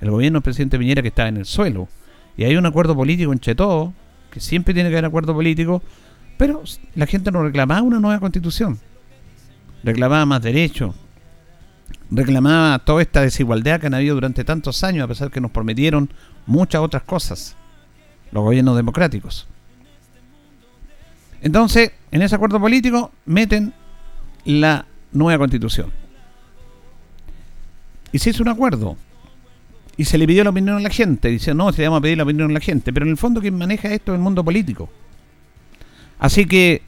El 0.00 0.10
gobierno 0.10 0.38
del 0.38 0.44
presidente 0.44 0.78
Piñera 0.78 1.02
que 1.02 1.08
estaba 1.08 1.28
en 1.28 1.38
el 1.38 1.44
suelo. 1.44 1.88
Y 2.36 2.44
hay 2.44 2.56
un 2.56 2.66
acuerdo 2.66 2.96
político 2.96 3.32
entre 3.32 3.54
todos, 3.54 3.92
que 4.30 4.40
siempre 4.40 4.74
tiene 4.74 4.88
que 4.88 4.96
haber 4.96 5.04
acuerdo 5.04 5.34
político, 5.34 5.82
pero 6.36 6.62
la 6.94 7.06
gente 7.06 7.30
no 7.30 7.42
reclamaba 7.42 7.82
una 7.82 8.00
nueva 8.00 8.20
constitución. 8.20 8.78
Reclamaba 9.82 10.24
más 10.26 10.42
derechos. 10.42 10.94
Reclamaba 12.10 12.78
toda 12.80 13.02
esta 13.02 13.20
desigualdad 13.20 13.80
que 13.80 13.86
han 13.86 13.94
habido 13.94 14.14
durante 14.14 14.44
tantos 14.44 14.82
años, 14.82 15.04
a 15.04 15.08
pesar 15.08 15.30
que 15.30 15.40
nos 15.40 15.50
prometieron 15.50 16.10
muchas 16.46 16.80
otras 16.80 17.02
cosas. 17.02 17.56
Los 18.32 18.42
gobiernos 18.42 18.76
democráticos. 18.76 19.46
Entonces, 21.40 21.92
en 22.10 22.22
ese 22.22 22.34
acuerdo 22.34 22.58
político 22.58 23.12
meten 23.26 23.74
la 24.44 24.86
nueva 25.12 25.38
constitución. 25.38 25.92
Y 28.12 28.18
se 28.18 28.30
hizo 28.30 28.42
un 28.42 28.48
acuerdo. 28.48 28.96
Y 29.96 30.06
se 30.06 30.18
le 30.18 30.26
pidió 30.26 30.42
la 30.42 30.50
opinión 30.50 30.76
a 30.76 30.80
la 30.80 30.90
gente. 30.90 31.28
Dice, 31.28 31.54
no, 31.54 31.72
se 31.72 31.82
le 31.82 31.88
vamos 31.88 31.98
a 31.98 32.02
pedir 32.02 32.16
la 32.16 32.24
opinión 32.24 32.50
a 32.50 32.54
la 32.54 32.60
gente. 32.60 32.92
Pero 32.92 33.06
en 33.06 33.10
el 33.10 33.18
fondo 33.18 33.40
quien 33.40 33.56
maneja 33.56 33.92
esto 33.92 34.12
es 34.12 34.16
el 34.16 34.22
mundo 34.22 34.44
político. 34.44 34.88
Así 36.18 36.46
que 36.46 36.82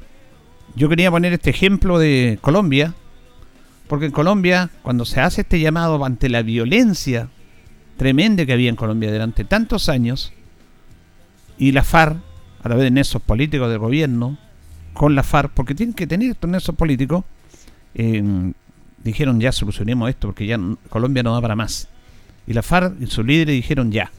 yo 0.75 0.89
quería 0.89 1.11
poner 1.11 1.33
este 1.33 1.51
ejemplo 1.51 1.99
de 1.99 2.39
Colombia. 2.41 2.95
Porque 3.89 4.07
en 4.07 4.13
Colombia, 4.13 4.71
cuando 4.83 5.05
se 5.05 5.21
hace 5.21 5.43
este 5.43 5.61
llamado 5.61 6.05
ante 6.05 6.29
la 6.29 6.43
violencia 6.43 7.29
tremenda 7.97 8.47
que 8.47 8.53
había 8.53 8.69
en 8.69 8.77
Colombia 8.77 9.11
durante 9.11 9.45
tantos 9.45 9.89
años, 9.89 10.33
y 11.59 11.73
la 11.73 11.83
FARC, 11.83 12.19
a 12.61 12.63
través 12.63 12.85
de 12.85 12.91
nexos 12.91 13.23
políticos 13.23 13.71
del 13.71 13.79
gobierno, 13.79 14.39
con 14.93 15.15
la 15.15 15.23
FARC, 15.23 15.53
porque 15.53 15.75
tienen 15.75 15.95
que 15.95 16.07
tener 16.07 16.31
estos 16.31 16.51
nexos 16.51 16.75
políticos, 16.75 17.25
dijeron 19.03 19.41
ya 19.41 19.53
solucionemos 19.53 20.11
esto 20.11 20.29
porque 20.29 20.47
ya 20.47 20.59
Colombia 20.89 21.23
no 21.23 21.33
da 21.33 21.41
para 21.41 21.57
más. 21.57 21.89
Y 22.47 22.53
la 22.53 22.63
FARC 22.63 23.01
y 23.01 23.07
sus 23.07 23.25
líderes 23.25 23.55
dijeron 23.55 23.91
ya, 23.91 24.11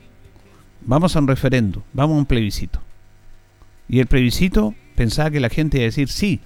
vamos 0.86 1.15
a 1.15 1.19
un 1.19 1.27
referendo, 1.27 1.84
vamos 1.93 2.15
a 2.15 2.19
un 2.19 2.25
plebiscito. 2.25 2.81
Y 3.89 4.00
el 4.00 4.07
plebiscito 4.07 4.74
pensaba 4.96 5.29
que 5.29 5.39
la 5.39 5.50
gente 5.50 5.77
iba 5.77 5.84
a 5.84 5.86
decir 5.86 6.10
sí, 6.10 6.41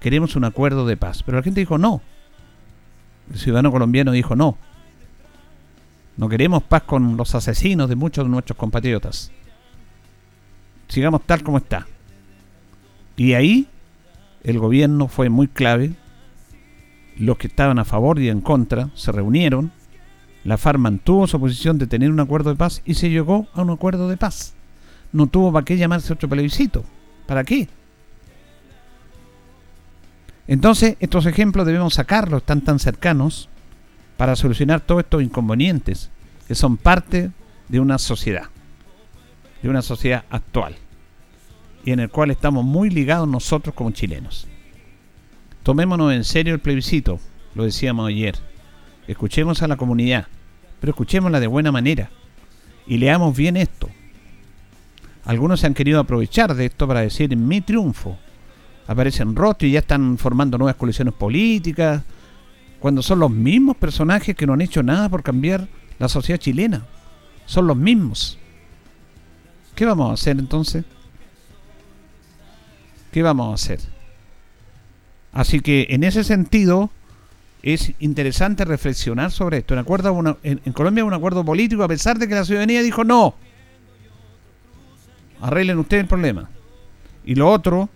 queremos 0.00 0.36
un 0.36 0.44
acuerdo 0.44 0.86
de 0.86 0.96
paz. 0.96 1.22
Pero 1.22 1.38
la 1.38 1.42
gente 1.42 1.60
dijo 1.60 1.78
no. 1.78 2.00
El 3.32 3.38
ciudadano 3.38 3.70
colombiano 3.70 4.12
dijo 4.12 4.34
no. 4.34 4.58
No 6.20 6.28
queremos 6.28 6.62
paz 6.62 6.82
con 6.82 7.16
los 7.16 7.34
asesinos 7.34 7.88
de 7.88 7.96
muchos 7.96 8.26
de 8.26 8.30
nuestros 8.30 8.54
compatriotas. 8.58 9.32
Sigamos 10.86 11.22
tal 11.24 11.42
como 11.42 11.56
está. 11.56 11.86
Y 13.16 13.32
ahí 13.32 13.68
el 14.44 14.58
gobierno 14.58 15.08
fue 15.08 15.30
muy 15.30 15.48
clave 15.48 15.94
los 17.16 17.38
que 17.38 17.46
estaban 17.46 17.78
a 17.78 17.86
favor 17.86 18.18
y 18.18 18.28
en 18.28 18.42
contra 18.42 18.90
se 18.94 19.12
reunieron. 19.12 19.72
La 20.44 20.58
FARC 20.58 20.78
mantuvo 20.78 21.26
su 21.26 21.40
posición 21.40 21.78
de 21.78 21.86
tener 21.86 22.10
un 22.10 22.20
acuerdo 22.20 22.50
de 22.50 22.56
paz 22.56 22.82
y 22.84 22.92
se 22.92 23.08
llegó 23.08 23.46
a 23.54 23.62
un 23.62 23.70
acuerdo 23.70 24.06
de 24.06 24.18
paz. 24.18 24.52
No 25.12 25.26
tuvo 25.26 25.50
para 25.50 25.64
qué 25.64 25.78
llamarse 25.78 26.12
otro 26.12 26.28
plebiscito. 26.28 26.84
¿Para 27.24 27.44
qué? 27.44 27.66
Entonces, 30.46 30.98
estos 31.00 31.24
ejemplos 31.24 31.64
debemos 31.64 31.94
sacarlos, 31.94 32.42
están 32.42 32.60
tan 32.60 32.78
cercanos, 32.78 33.48
para 34.20 34.36
solucionar 34.36 34.82
todos 34.82 35.02
estos 35.02 35.22
inconvenientes 35.22 36.10
que 36.46 36.54
son 36.54 36.76
parte 36.76 37.30
de 37.68 37.80
una 37.80 37.96
sociedad, 37.96 38.50
de 39.62 39.70
una 39.70 39.80
sociedad 39.80 40.24
actual, 40.28 40.76
y 41.86 41.92
en 41.92 42.00
el 42.00 42.10
cual 42.10 42.30
estamos 42.30 42.62
muy 42.62 42.90
ligados 42.90 43.26
nosotros 43.26 43.74
como 43.74 43.92
chilenos. 43.92 44.46
Tomémonos 45.62 46.12
en 46.12 46.24
serio 46.24 46.52
el 46.52 46.60
plebiscito, 46.60 47.18
lo 47.54 47.64
decíamos 47.64 48.10
ayer. 48.10 48.34
Escuchemos 49.08 49.62
a 49.62 49.68
la 49.68 49.78
comunidad, 49.78 50.26
pero 50.80 50.90
escuchémosla 50.90 51.40
de 51.40 51.46
buena 51.46 51.72
manera 51.72 52.10
y 52.86 52.98
leamos 52.98 53.34
bien 53.34 53.56
esto. 53.56 53.88
Algunos 55.24 55.60
se 55.60 55.66
han 55.66 55.72
querido 55.72 55.98
aprovechar 55.98 56.54
de 56.54 56.66
esto 56.66 56.86
para 56.86 57.00
decir 57.00 57.34
mi 57.38 57.62
triunfo. 57.62 58.18
Aparecen 58.86 59.34
rostros 59.34 59.70
y 59.70 59.72
ya 59.72 59.78
están 59.78 60.18
formando 60.18 60.58
nuevas 60.58 60.76
coaliciones 60.76 61.14
políticas, 61.14 62.02
cuando 62.80 63.02
son 63.02 63.20
los 63.20 63.30
mismos 63.30 63.76
personajes 63.76 64.34
que 64.34 64.46
no 64.46 64.54
han 64.54 64.62
hecho 64.62 64.82
nada 64.82 65.08
por 65.08 65.22
cambiar 65.22 65.68
la 65.98 66.08
sociedad 66.08 66.40
chilena. 66.40 66.86
Son 67.46 67.66
los 67.66 67.76
mismos. 67.76 68.38
¿Qué 69.74 69.84
vamos 69.84 70.10
a 70.10 70.14
hacer 70.14 70.38
entonces? 70.38 70.84
¿Qué 73.12 73.22
vamos 73.22 73.50
a 73.50 73.54
hacer? 73.54 73.80
Así 75.32 75.60
que 75.60 75.88
en 75.90 76.04
ese 76.04 76.24
sentido 76.24 76.90
es 77.62 77.92
interesante 77.98 78.64
reflexionar 78.64 79.30
sobre 79.30 79.58
esto. 79.58 79.74
En, 79.74 79.80
acuerdo 79.80 80.38
en, 80.42 80.60
en 80.64 80.72
Colombia 80.72 81.02
hay 81.02 81.08
un 81.08 81.14
acuerdo 81.14 81.44
político 81.44 81.84
a 81.84 81.88
pesar 81.88 82.18
de 82.18 82.28
que 82.28 82.34
la 82.34 82.44
ciudadanía 82.44 82.82
dijo 82.82 83.04
no. 83.04 83.34
Arreglen 85.42 85.78
ustedes 85.78 86.02
el 86.04 86.08
problema. 86.08 86.48
Y 87.24 87.34
lo 87.34 87.50
otro, 87.50 87.90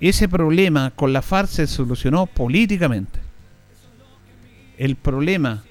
ese 0.00 0.28
problema 0.28 0.92
con 0.92 1.12
la 1.12 1.20
FARC 1.20 1.48
se 1.48 1.66
solucionó 1.66 2.26
políticamente. 2.26 3.29
El 4.80 4.96
problema 4.96 5.62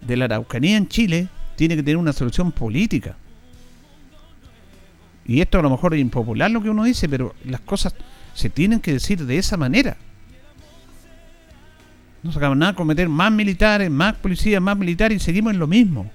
de 0.00 0.16
la 0.16 0.26
Araucanía 0.26 0.76
en 0.76 0.86
Chile 0.86 1.26
tiene 1.56 1.74
que 1.74 1.82
tener 1.82 1.96
una 1.96 2.12
solución 2.12 2.52
política. 2.52 3.16
Y 5.26 5.40
esto 5.40 5.58
a 5.58 5.62
lo 5.62 5.70
mejor 5.70 5.94
es 5.94 6.00
impopular 6.00 6.52
lo 6.52 6.62
que 6.62 6.70
uno 6.70 6.84
dice, 6.84 7.08
pero 7.08 7.34
las 7.44 7.60
cosas 7.62 7.96
se 8.32 8.48
tienen 8.48 8.78
que 8.78 8.92
decir 8.92 9.26
de 9.26 9.38
esa 9.38 9.56
manera. 9.56 9.96
No 12.22 12.30
sacamos 12.30 12.56
nada 12.56 12.76
con 12.76 12.86
meter 12.86 13.08
más 13.08 13.32
militares, 13.32 13.90
más 13.90 14.14
policías, 14.14 14.62
más 14.62 14.78
militares 14.78 15.20
y 15.20 15.24
seguimos 15.24 15.52
en 15.52 15.58
lo 15.58 15.66
mismo. 15.66 16.12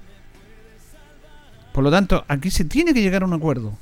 Por 1.74 1.84
lo 1.84 1.90
tanto, 1.90 2.24
aquí 2.26 2.50
se 2.50 2.64
tiene 2.64 2.94
que 2.94 3.02
llegar 3.02 3.22
a 3.22 3.26
un 3.26 3.34
acuerdo. 3.34 3.76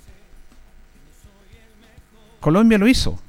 Colombia 2.40 2.76
lo 2.76 2.88
hizo. 2.88 3.20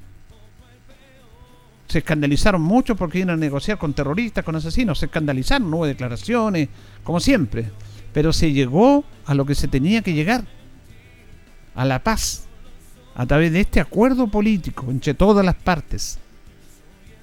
Se 1.96 2.00
escandalizaron 2.00 2.62
mucho 2.62 2.98
porque 2.98 3.20
iban 3.20 3.30
a 3.30 3.38
negociar 3.38 3.78
con 3.78 3.94
terroristas, 3.94 4.44
con 4.44 4.54
asesinos. 4.54 5.00
Se 5.00 5.06
escandalizaron, 5.06 5.72
no 5.72 5.78
hubo 5.78 5.86
declaraciones, 5.86 6.68
como 7.06 7.22
siempre. 7.22 7.72
Pero 8.12 8.34
se 8.34 8.52
llegó 8.52 9.06
a 9.26 9.34
lo 9.34 9.46
que 9.46 9.56
se 9.56 9.70
tenía 9.70 10.02
que 10.02 10.12
llegar. 10.12 10.44
A 11.74 11.86
la 11.86 12.04
paz 12.04 12.50
a 13.16 13.26
través 13.26 13.54
de 13.54 13.62
este 13.62 13.80
acuerdo 13.80 14.28
político 14.28 14.88
entre 14.92 15.14
todas 15.14 15.46
las 15.46 15.56
partes. 15.56 16.20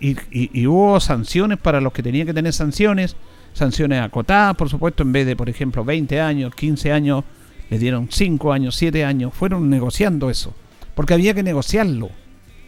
Y, 0.00 0.67
hubo 0.67 0.99
sanciones 1.00 1.59
para 1.59 1.79
los 1.83 1.93
que 1.93 2.02
tenían 2.02 2.26
que 2.26 2.33
tener 2.33 2.55
sanciones, 2.55 3.14
sanciones 3.52 4.00
acotadas, 4.00 4.57
por 4.57 4.71
supuesto, 4.71 5.02
en 5.02 5.12
vez 5.12 5.26
de, 5.26 5.37
por 5.37 5.50
ejemplo, 5.50 5.85
20 5.85 6.19
años, 6.19 6.55
15 6.55 6.93
años, 6.93 7.25
le 7.69 7.79
dieron 7.79 8.09
5 8.11 8.55
años, 8.55 8.75
7 8.76 9.05
años, 9.05 9.35
fueron 9.35 9.69
negociando 9.69 10.31
eso, 10.31 10.55
porque 10.95 11.12
había 11.12 11.35
que 11.35 11.43
negociarlo, 11.43 12.09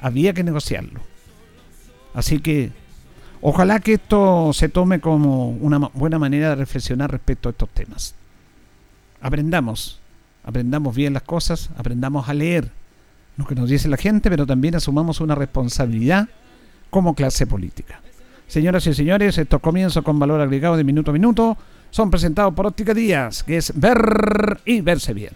había 0.03 0.35
que 0.35 0.45
negociarlo. 0.45 1.14
Así 2.15 2.39
que 2.39 2.71
ojalá 3.41 3.81
que 3.81 3.95
esto 3.95 4.53
se 4.53 4.69
tome 4.69 5.01
como 5.01 5.51
una 5.51 5.79
buena 5.93 6.19
manera 6.19 6.51
de 6.51 6.55
reflexionar 6.55 7.11
respecto 7.11 7.49
a 7.49 7.53
estos 7.53 7.69
temas. 7.71 8.15
Aprendamos, 9.21 10.01
aprendamos 10.45 10.95
bien 10.95 11.13
las 11.13 11.23
cosas, 11.23 11.71
aprendamos 11.77 12.29
a 12.29 12.35
leer 12.35 12.71
lo 13.37 13.47
que 13.47 13.55
nos 13.55 13.69
dice 13.69 13.89
la 13.89 13.97
gente, 13.97 14.31
pero 14.31 14.47
también 14.47 14.77
asumamos 14.77 15.21
una 15.21 15.35
responsabilidad 15.35 16.29
como 16.91 17.15
clase 17.15 17.47
política. 17.47 18.01
Señoras 18.47 18.87
y 18.87 18.95
señores, 18.95 19.37
estos 19.39 19.61
comienzos 19.61 20.05
con 20.05 20.19
valor 20.19 20.41
agregado 20.41 20.77
de 20.77 20.85
minuto 20.85 21.11
a 21.11 21.15
minuto 21.15 21.57
son 21.91 22.11
presentados 22.11 22.55
por 22.55 22.67
Óptica 22.67 22.95
Díaz, 22.95 23.43
que 23.43 23.57
es 23.57 23.73
ver 23.75 24.61
y 24.65 24.81
verse 24.81 25.15
bien. 25.15 25.33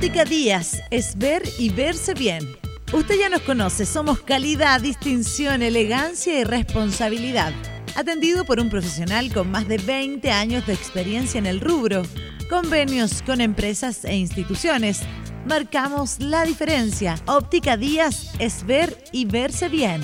Óptica 0.00 0.24
Díaz 0.24 0.80
es 0.90 1.18
ver 1.18 1.42
y 1.58 1.68
verse 1.68 2.14
bien. 2.14 2.56
Usted 2.90 3.18
ya 3.18 3.28
nos 3.28 3.42
conoce, 3.42 3.84
somos 3.84 4.20
calidad, 4.20 4.80
distinción, 4.80 5.60
elegancia 5.60 6.40
y 6.40 6.44
responsabilidad 6.44 7.52
atendido 7.94 8.46
por 8.46 8.60
un 8.60 8.70
profesional 8.70 9.30
con 9.30 9.50
más 9.50 9.68
de 9.68 9.76
20 9.76 10.30
años 10.30 10.66
de 10.66 10.72
experiencia 10.72 11.36
en 11.36 11.44
el 11.44 11.60
rubro, 11.60 12.00
convenios 12.48 13.20
con 13.20 13.42
empresas 13.42 14.06
e 14.06 14.16
instituciones. 14.16 15.02
Marcamos 15.46 16.18
la 16.18 16.46
diferencia. 16.46 17.16
Óptica 17.26 17.76
Díaz 17.76 18.32
es 18.38 18.64
ver 18.64 18.96
y 19.12 19.26
verse 19.26 19.68
bien. 19.68 20.00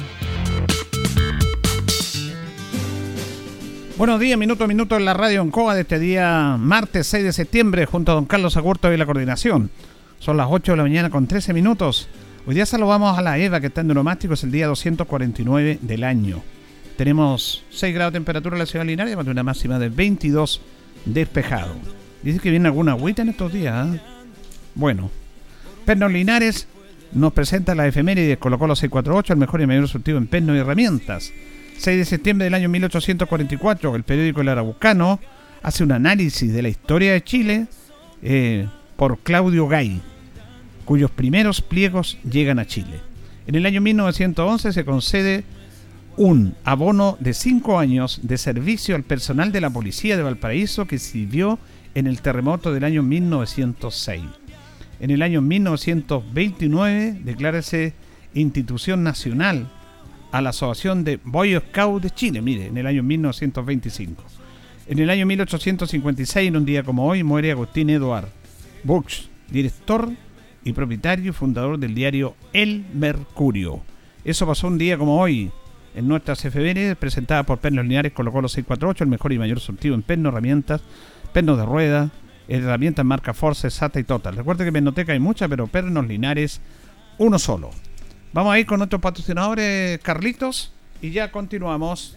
Buenos 3.97 4.21
días, 4.21 4.39
minuto 4.39 4.65
a 4.65 4.67
minuto 4.67 4.95
en 4.99 5.07
la 5.07 5.15
radio 5.15 5.41
en 5.41 5.51
Coa 5.51 5.75
de 5.75 5.81
este 5.81 5.99
día 5.99 6.57
martes 6.59 7.07
6 7.07 7.25
de 7.25 7.33
septiembre 7.33 7.87
junto 7.87 8.13
a 8.13 8.17
don 8.17 8.27
Carlos 8.27 8.59
Agurto 8.59 8.93
y 8.93 8.97
la 8.99 9.07
coordinación. 9.07 9.71
Son 10.19 10.37
las 10.37 10.49
8 10.51 10.73
de 10.73 10.77
la 10.77 10.83
mañana 10.83 11.11
con 11.11 11.27
13 11.27 11.53
minutos. 11.53 12.09
Hoy 12.47 12.55
día 12.55 12.67
saludamos 12.67 13.19
a 13.19 13.23
la 13.23 13.39
Eva 13.39 13.61
que 13.61 13.67
está 13.67 13.83
en 13.83 13.91
es 13.91 14.45
el 14.45 14.51
día 14.51 14.67
249 14.67 15.79
del 15.83 16.05
año. 16.05 16.43
Tenemos 16.97 17.65
6 17.71 17.95
grados 17.95 18.13
de 18.13 18.17
temperatura 18.19 18.57
en 18.57 18.61
la 18.61 18.67
ciudad 18.67 18.85
de 18.85 18.93
Linares, 18.93 19.17
una 19.17 19.43
máxima 19.43 19.79
de 19.79 19.89
22 19.89 20.61
despejado. 21.05 21.75
Dice 22.23 22.39
que 22.39 22.51
viene 22.51 22.69
alguna 22.69 22.93
agüita 22.93 23.23
en 23.23 23.29
estos 23.29 23.53
días. 23.53 23.75
¿ah? 23.75 23.97
Bueno, 24.75 25.11
Pernos 25.85 26.11
Linares 26.11 26.67
nos 27.13 27.33
presenta 27.33 27.75
la 27.75 27.87
efeméride 27.87 28.39
Colocó 28.39 28.67
los 28.67 28.79
648, 28.79 29.33
el 29.35 29.39
mejor 29.39 29.61
y 29.61 29.67
mayor 29.67 29.89
surtido 29.89 30.19
en 30.19 30.27
pernos 30.27 30.57
y 30.57 30.61
herramientas. 30.61 31.33
6 31.79 31.99
de 31.99 32.05
septiembre 32.05 32.45
del 32.45 32.55
año 32.55 32.69
1844, 32.69 33.95
el 33.95 34.03
periódico 34.03 34.41
El 34.41 34.49
Arabucano 34.49 35.21
hace 35.63 35.85
un 35.85 35.93
análisis 35.93 36.53
de 36.53 36.63
la 36.63 36.69
historia 36.69 37.13
de 37.13 37.23
Chile 37.23 37.67
eh, 38.23 38.67
por 38.97 39.19
Claudio 39.19 39.69
Gay, 39.69 40.01
cuyos 40.85 41.11
primeros 41.11 41.61
pliegos 41.61 42.19
llegan 42.29 42.59
a 42.59 42.67
Chile. 42.67 43.01
En 43.47 43.55
el 43.55 43.67
año 43.67 43.81
1911 43.81 44.73
se 44.73 44.85
concede 44.85 45.45
un 46.17 46.55
abono 46.65 47.17
de 47.21 47.35
5 47.35 47.79
años 47.79 48.21
de 48.23 48.39
servicio 48.39 48.97
al 48.97 49.03
personal 49.03 49.53
de 49.53 49.61
la 49.61 49.71
policía 49.71 50.17
de 50.17 50.23
Valparaíso 50.23 50.87
que 50.87 50.99
sirvió 50.99 51.59
en 51.95 52.07
el 52.07 52.23
terremoto 52.23 52.73
del 52.73 52.85
año 52.85 53.03
1906. 53.03 54.23
En 54.99 55.11
el 55.11 55.23
año 55.23 55.43
1929 55.43 57.21
declárese 57.23 57.93
institución 58.33 59.03
nacional 59.03 59.71
a 60.33 60.41
la 60.41 60.51
Asociación 60.51 61.05
de 61.05 61.21
Boy 61.23 61.57
Scouts 61.57 62.03
de 62.03 62.11
Chile, 62.11 62.43
mire, 62.43 62.67
en 62.67 62.79
el 62.79 62.87
año 62.87 63.03
1925. 63.03 64.23
En 64.89 64.99
el 64.99 65.11
año 65.11 65.27
1856, 65.27 66.49
en 66.49 66.57
un 66.57 66.65
día 66.65 66.83
como 66.83 67.07
hoy, 67.07 67.23
muere 67.23 67.51
Agustín 67.51 67.91
Eduard 67.91 68.29
Buch, 68.87 69.29
director 69.51 70.11
y 70.65 70.73
propietario 70.73 71.31
y 71.31 71.35
fundador 71.35 71.79
del 71.79 71.95
diario 71.95 72.37
El 72.53 72.87
Mercurio. 72.95 73.83
Eso 74.25 74.47
pasó 74.47 74.69
un 74.69 74.79
día 74.79 74.97
como 74.97 75.21
hoy, 75.21 75.51
en 75.95 76.07
nuestras 76.07 76.45
efemérides, 76.45 76.97
presentada 76.97 77.43
por 77.43 77.59
Pernos 77.59 77.85
Linares, 77.85 78.13
colocó 78.13 78.41
los 78.41 78.53
648, 78.53 79.05
el 79.05 79.11
mejor 79.11 79.33
y 79.33 79.39
mayor 79.39 79.61
surtido 79.61 79.95
en 79.95 80.03
pernos, 80.03 80.33
herramientas, 80.33 80.83
pernos 81.33 81.59
de 81.59 81.65
rueda, 81.65 82.11
herramientas 82.49 83.05
marca 83.05 83.35
Force, 83.35 83.71
SATA 83.71 83.99
y 83.99 84.05
Total. 84.05 84.37
Recuerde 84.37 84.65
que 84.65 84.69
en 84.69 84.75
Menoteca 84.75 85.13
hay 85.13 85.21
muchas, 85.21 85.49
pero 85.49 85.67
Pernos 85.67 86.07
Linares, 86.07 86.61
uno 87.19 87.39
solo. 87.39 87.71
Vamos 88.33 88.53
a 88.53 88.59
ir 88.59 88.67
con 88.67 88.79
nuestros 88.79 89.03
patrocinadores, 89.03 89.99
Carlitos, 90.01 90.73
y 91.03 91.11
ya 91.11 91.33
continuamos. 91.33 92.17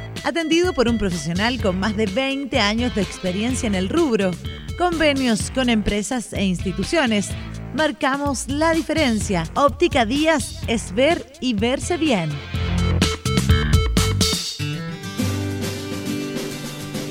Atendido 0.23 0.73
por 0.73 0.87
un 0.87 0.99
profesional 0.99 1.59
con 1.59 1.79
más 1.79 1.97
de 1.97 2.05
20 2.05 2.59
años 2.59 2.93
de 2.93 3.01
experiencia 3.01 3.65
en 3.65 3.73
el 3.73 3.89
rubro, 3.89 4.29
convenios 4.77 5.49
con 5.49 5.67
empresas 5.67 6.31
e 6.33 6.43
instituciones. 6.43 7.29
Marcamos 7.75 8.47
la 8.47 8.71
diferencia. 8.73 9.45
Óptica 9.55 10.05
Díaz 10.05 10.61
es 10.67 10.93
ver 10.93 11.25
y 11.41 11.55
verse 11.55 11.97
bien. 11.97 12.29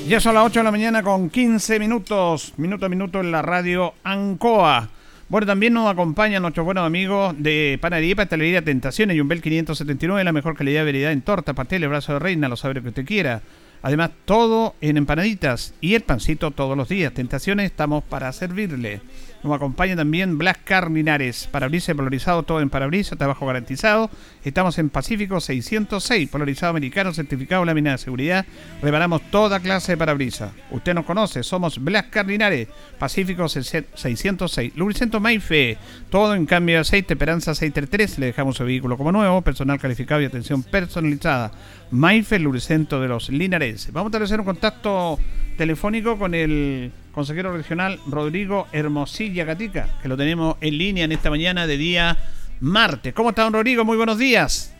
Ya 0.07 0.21
son 0.21 0.35
las 0.35 0.45
8 0.45 0.59
de 0.59 0.63
la 0.63 0.71
mañana 0.71 1.03
con 1.03 1.29
15 1.29 1.79
minutos, 1.79 2.53
minuto 2.55 2.85
a 2.85 2.89
minuto 2.89 3.19
en 3.19 3.31
la 3.31 3.41
radio 3.41 3.93
Ancoa. 4.03 4.89
Bueno, 5.31 5.47
también 5.47 5.71
nos 5.71 5.89
acompañan 5.89 6.41
nuestros 6.41 6.65
buenos 6.65 6.85
amigos 6.85 7.33
de 7.37 7.79
Panadería 7.79 8.11
y 8.11 8.15
Pastelería 8.15 8.61
Tentaciones 8.61 9.15
y 9.15 9.21
un 9.21 9.29
Bel 9.29 9.41
579, 9.41 10.25
la 10.25 10.33
mejor 10.33 10.57
calidad 10.57 10.81
de 10.81 10.85
veredad 10.87 11.13
en 11.13 11.21
torta, 11.21 11.53
pastel, 11.53 11.87
brazo 11.87 12.11
de 12.11 12.19
reina, 12.19 12.49
lo 12.49 12.57
sabe 12.57 12.81
que 12.81 12.89
usted 12.89 13.05
quiera. 13.05 13.41
Además, 13.81 14.11
todo 14.25 14.75
en 14.81 14.97
empanaditas 14.97 15.73
y 15.79 15.95
el 15.95 16.01
pancito 16.01 16.51
todos 16.51 16.75
los 16.75 16.89
días. 16.89 17.13
Tentaciones, 17.13 17.67
estamos 17.67 18.03
para 18.03 18.29
servirle. 18.33 18.99
Nos 19.43 19.55
acompaña 19.55 19.95
también 19.95 20.37
Black 20.37 20.59
Car 20.65 20.91
Linares, 20.91 21.47
parabrisas 21.51 21.95
polarizado, 21.95 22.43
todo 22.43 22.61
en 22.61 22.69
parabrisas, 22.69 23.17
trabajo 23.17 23.47
garantizado. 23.47 24.11
Estamos 24.43 24.77
en 24.77 24.91
Pacífico 24.91 25.39
606, 25.39 26.29
polarizado 26.29 26.69
americano, 26.69 27.11
certificado 27.11 27.65
lámina 27.65 27.93
de 27.93 27.97
seguridad. 27.97 28.45
Reparamos 28.83 29.23
toda 29.31 29.59
clase 29.59 29.93
de 29.93 29.97
parabrisas. 29.97 30.51
Usted 30.69 30.93
nos 30.93 31.05
conoce, 31.05 31.41
somos 31.41 31.83
Black 31.83 32.11
Car 32.11 32.27
Linares, 32.27 32.67
Pacífico 32.99 33.49
606. 33.49 34.73
Lubricento 34.75 35.19
Maife, 35.19 35.77
todo 36.11 36.35
en 36.35 36.45
cambio 36.45 36.75
de 36.75 36.81
aceite, 36.81 37.15
Esperanza 37.15 37.55
633, 37.55 38.19
le 38.19 38.25
dejamos 38.27 38.57
su 38.57 38.63
vehículo 38.63 38.95
como 38.95 39.11
nuevo, 39.11 39.41
personal 39.41 39.79
calificado 39.79 40.21
y 40.21 40.25
atención 40.25 40.61
personalizada. 40.61 41.51
Maife, 41.89 42.37
lubricento 42.37 43.01
de 43.01 43.07
los 43.07 43.29
linares. 43.29 43.91
Vamos 43.91 44.07
a 44.07 44.11
establecer 44.11 44.39
un 44.39 44.45
contacto 44.45 45.19
telefónico 45.61 46.17
con 46.17 46.33
el 46.33 46.91
consejero 47.13 47.55
regional 47.55 47.99
Rodrigo 48.07 48.65
Hermosilla 48.71 49.45
Gatica, 49.45 49.99
que 50.01 50.07
lo 50.07 50.17
tenemos 50.17 50.57
en 50.59 50.75
línea 50.75 51.05
en 51.05 51.11
esta 51.11 51.29
mañana 51.29 51.67
de 51.67 51.77
día 51.77 52.17
martes. 52.61 53.13
¿Cómo 53.13 53.29
está, 53.29 53.43
don 53.43 53.53
Rodrigo? 53.53 53.85
Muy 53.85 53.95
buenos 53.95 54.17
días. 54.17 54.73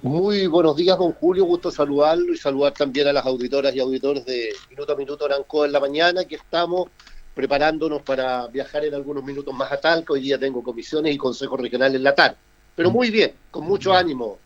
Muy 0.00 0.46
buenos 0.46 0.76
días, 0.76 0.96
don 0.96 1.12
Julio. 1.12 1.44
Gusto 1.44 1.70
saludarlo 1.70 2.32
y 2.32 2.38
saludar 2.38 2.72
también 2.72 3.06
a 3.08 3.12
las 3.12 3.26
auditoras 3.26 3.76
y 3.76 3.80
auditores 3.80 4.24
de 4.24 4.48
Minuto 4.70 4.94
a 4.94 4.96
Minuto 4.96 5.26
Aranco 5.26 5.66
en 5.66 5.72
la 5.72 5.80
mañana, 5.80 6.24
que 6.24 6.36
estamos 6.36 6.88
preparándonos 7.34 8.00
para 8.00 8.46
viajar 8.46 8.86
en 8.86 8.94
algunos 8.94 9.22
minutos 9.22 9.52
más 9.52 9.70
a 9.70 9.78
Talca. 9.78 10.14
Hoy 10.14 10.22
día 10.22 10.38
tengo 10.38 10.62
comisiones 10.62 11.14
y 11.14 11.18
consejos 11.18 11.60
regionales 11.60 11.96
en 11.96 12.04
la 12.04 12.14
tarde. 12.14 12.38
Pero 12.74 12.90
muy 12.90 13.10
bien, 13.10 13.32
con 13.50 13.66
mucho 13.66 13.92
ánimo, 13.92 14.38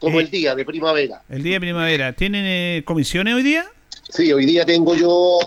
como 0.00 0.18
el 0.18 0.28
día 0.28 0.56
de 0.56 0.64
primavera. 0.64 1.22
El 1.28 1.44
día 1.44 1.54
de 1.54 1.60
primavera. 1.60 2.14
¿Tienen 2.14 2.44
eh, 2.44 2.82
comisiones 2.84 3.32
hoy 3.36 3.44
día? 3.44 3.64
Sí, 4.08 4.32
hoy 4.32 4.46
día 4.46 4.64
tengo 4.64 4.94
yo 4.94 5.38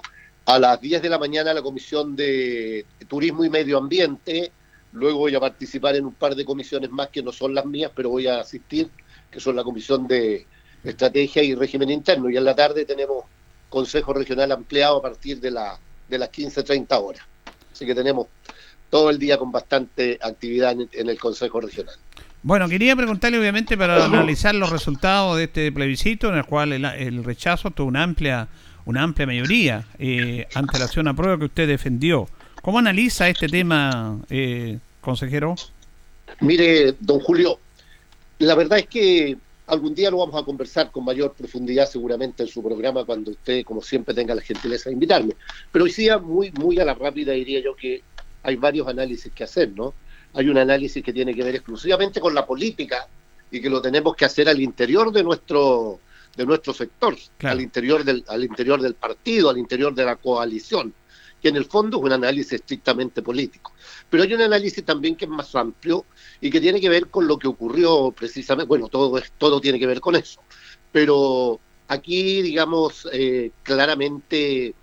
a 0.46 0.60
las 0.60 0.82
10 0.82 1.02
de 1.02 1.10
la 1.10 1.20
mañana 1.20 1.54
la 1.54 1.62
comisión 1.62 2.16
de 2.16 2.86
Turismo 3.08 3.46
y 3.46 3.50
Medio 3.50 3.78
Ambiente. 3.78 4.52
Luego 4.94 5.20
voy 5.20 5.36
a 5.36 5.40
participar 5.40 5.96
en 5.96 6.06
un 6.06 6.14
par 6.14 6.36
de 6.36 6.44
comisiones 6.44 6.90
más 6.90 7.10
que 7.10 7.22
no 7.22 7.32
son 7.32 7.54
las 7.54 7.66
mías, 7.66 7.92
pero 7.96 8.10
voy 8.10 8.28
a 8.28 8.40
asistir, 8.40 8.90
que 9.30 9.40
son 9.40 9.56
la 9.56 9.64
comisión 9.64 10.08
de 10.08 10.48
Estrategia 10.84 11.44
y 11.44 11.54
Régimen 11.54 11.92
Interno. 11.92 12.30
Y 12.30 12.38
en 12.38 12.46
la 12.46 12.56
tarde 12.56 12.86
tenemos 12.86 13.26
Consejo 13.70 14.14
Regional 14.14 14.52
ampliado 14.52 14.98
a 14.98 15.02
partir 15.02 15.40
de, 15.40 15.52
la, 15.52 15.80
de 16.10 16.18
las 16.18 16.32
15.30 16.32 16.88
horas. 17.02 17.22
Así 17.72 17.86
que 17.86 17.94
tenemos 17.94 18.28
todo 18.90 19.10
el 19.10 19.20
día 19.20 19.38
con 19.38 19.52
bastante 19.52 20.18
actividad 20.22 20.72
en, 20.72 21.10
el 21.10 21.20
Consejo 21.20 21.62
Regional. 21.62 21.96
Bueno, 22.48 22.70
quería 22.70 22.96
preguntarle 22.96 23.38
obviamente 23.38 23.78
para 23.78 24.06
analizar 24.06 24.56
los 24.56 24.70
resultados 24.70 25.36
de 25.36 25.44
este 25.44 25.70
plebiscito 25.70 26.30
en 26.30 26.36
el 26.38 26.46
cual 26.46 26.72
el, 26.72 27.22
rechazo 27.26 27.72
tuvo 27.72 27.90
una 27.90 28.04
amplia 28.04 28.48
una 28.86 29.04
amplia 29.04 29.28
mayoría 29.28 29.86
eh, 30.00 30.48
ante 30.56 30.80
la 30.80 30.86
acción 30.86 31.10
a 31.10 31.14
prueba 31.14 31.38
que 31.38 31.44
usted 31.44 31.68
defendió. 31.68 32.30
¿Cómo 32.62 32.80
analiza 32.80 33.28
este 33.28 33.50
tema, 33.50 34.22
eh, 34.30 34.80
consejero? 35.02 35.56
Mire, 36.40 36.96
don 37.02 37.20
Julio, 37.20 37.60
la 38.40 38.56
verdad 38.56 38.80
es 38.80 38.88
que 38.88 39.36
algún 39.66 39.94
día 39.94 40.10
lo 40.10 40.20
vamos 40.20 40.42
a 40.42 40.46
conversar 40.46 40.90
con 40.90 41.04
mayor 41.04 41.34
profundidad 41.34 41.86
seguramente 41.90 42.44
en 42.44 42.48
su 42.48 42.64
programa 42.64 43.04
cuando 43.04 43.32
usted, 43.32 43.66
como 43.66 43.82
siempre, 43.82 44.16
tenga 44.16 44.34
la 44.34 44.42
gentileza 44.42 44.90
de 44.90 44.94
invitarme. 44.94 45.34
Pero 45.70 45.84
hoy 45.84 45.92
día, 45.92 46.18
muy, 46.18 46.52
muy 46.52 46.80
a 46.80 46.86
la 46.86 46.94
rápida, 46.94 47.34
diría 47.34 47.60
yo 47.60 47.76
que 47.76 48.04
hay 48.42 48.56
varios 48.56 48.88
análisis 48.88 49.34
que 49.34 49.44
hacer, 49.44 49.72
¿no? 49.76 49.94
Hay 50.38 50.48
un 50.50 50.58
análisis 50.60 51.04
que 51.04 51.12
tiene 51.12 51.34
que 51.34 51.44
ver 51.44 51.56
exclusivamente 51.56 52.20
con 52.20 52.36
la 52.36 52.46
política 52.46 53.08
y 53.50 53.60
que 53.60 53.72
lo 53.72 53.82
tenemos 53.82 54.16
que 54.16 54.24
hacer 54.24 54.48
al 54.48 54.62
interior 54.62 55.12
de 55.12 55.24
nuestro 55.24 56.00
de 56.36 56.46
nuestro 56.46 56.72
sector, 56.76 57.18
al 57.42 57.60
interior 57.60 58.04
del 58.04 58.24
al 58.28 58.44
interior 58.44 58.80
del 58.80 58.94
partido, 58.94 59.50
al 59.50 59.58
interior 59.58 59.96
de 59.96 60.06
la 60.06 60.16
coalición, 60.16 60.94
que 61.42 61.48
en 61.48 61.56
el 61.56 61.66
fondo 61.66 61.98
es 61.98 62.04
un 62.04 62.12
análisis 62.12 62.54
estrictamente 62.54 63.24
político. 63.24 63.74
Pero 64.12 64.22
hay 64.22 64.34
un 64.36 64.42
análisis 64.42 64.86
también 64.86 65.16
que 65.16 65.26
es 65.26 65.32
más 65.32 65.56
amplio 65.56 66.06
y 66.40 66.52
que 66.52 66.62
tiene 66.62 66.80
que 66.80 66.90
ver 66.90 67.08
con 67.08 67.26
lo 67.26 67.40
que 67.40 67.48
ocurrió 67.48 68.12
precisamente, 68.12 68.68
bueno, 68.68 68.90
todo 68.90 69.18
es, 69.18 69.32
todo 69.40 69.60
tiene 69.60 69.80
que 69.80 69.88
ver 69.88 70.00
con 70.00 70.16
eso. 70.16 70.40
Pero 70.92 71.60
aquí, 71.88 72.44
digamos, 72.44 73.10
eh, 73.12 73.50
claramente 73.64 74.76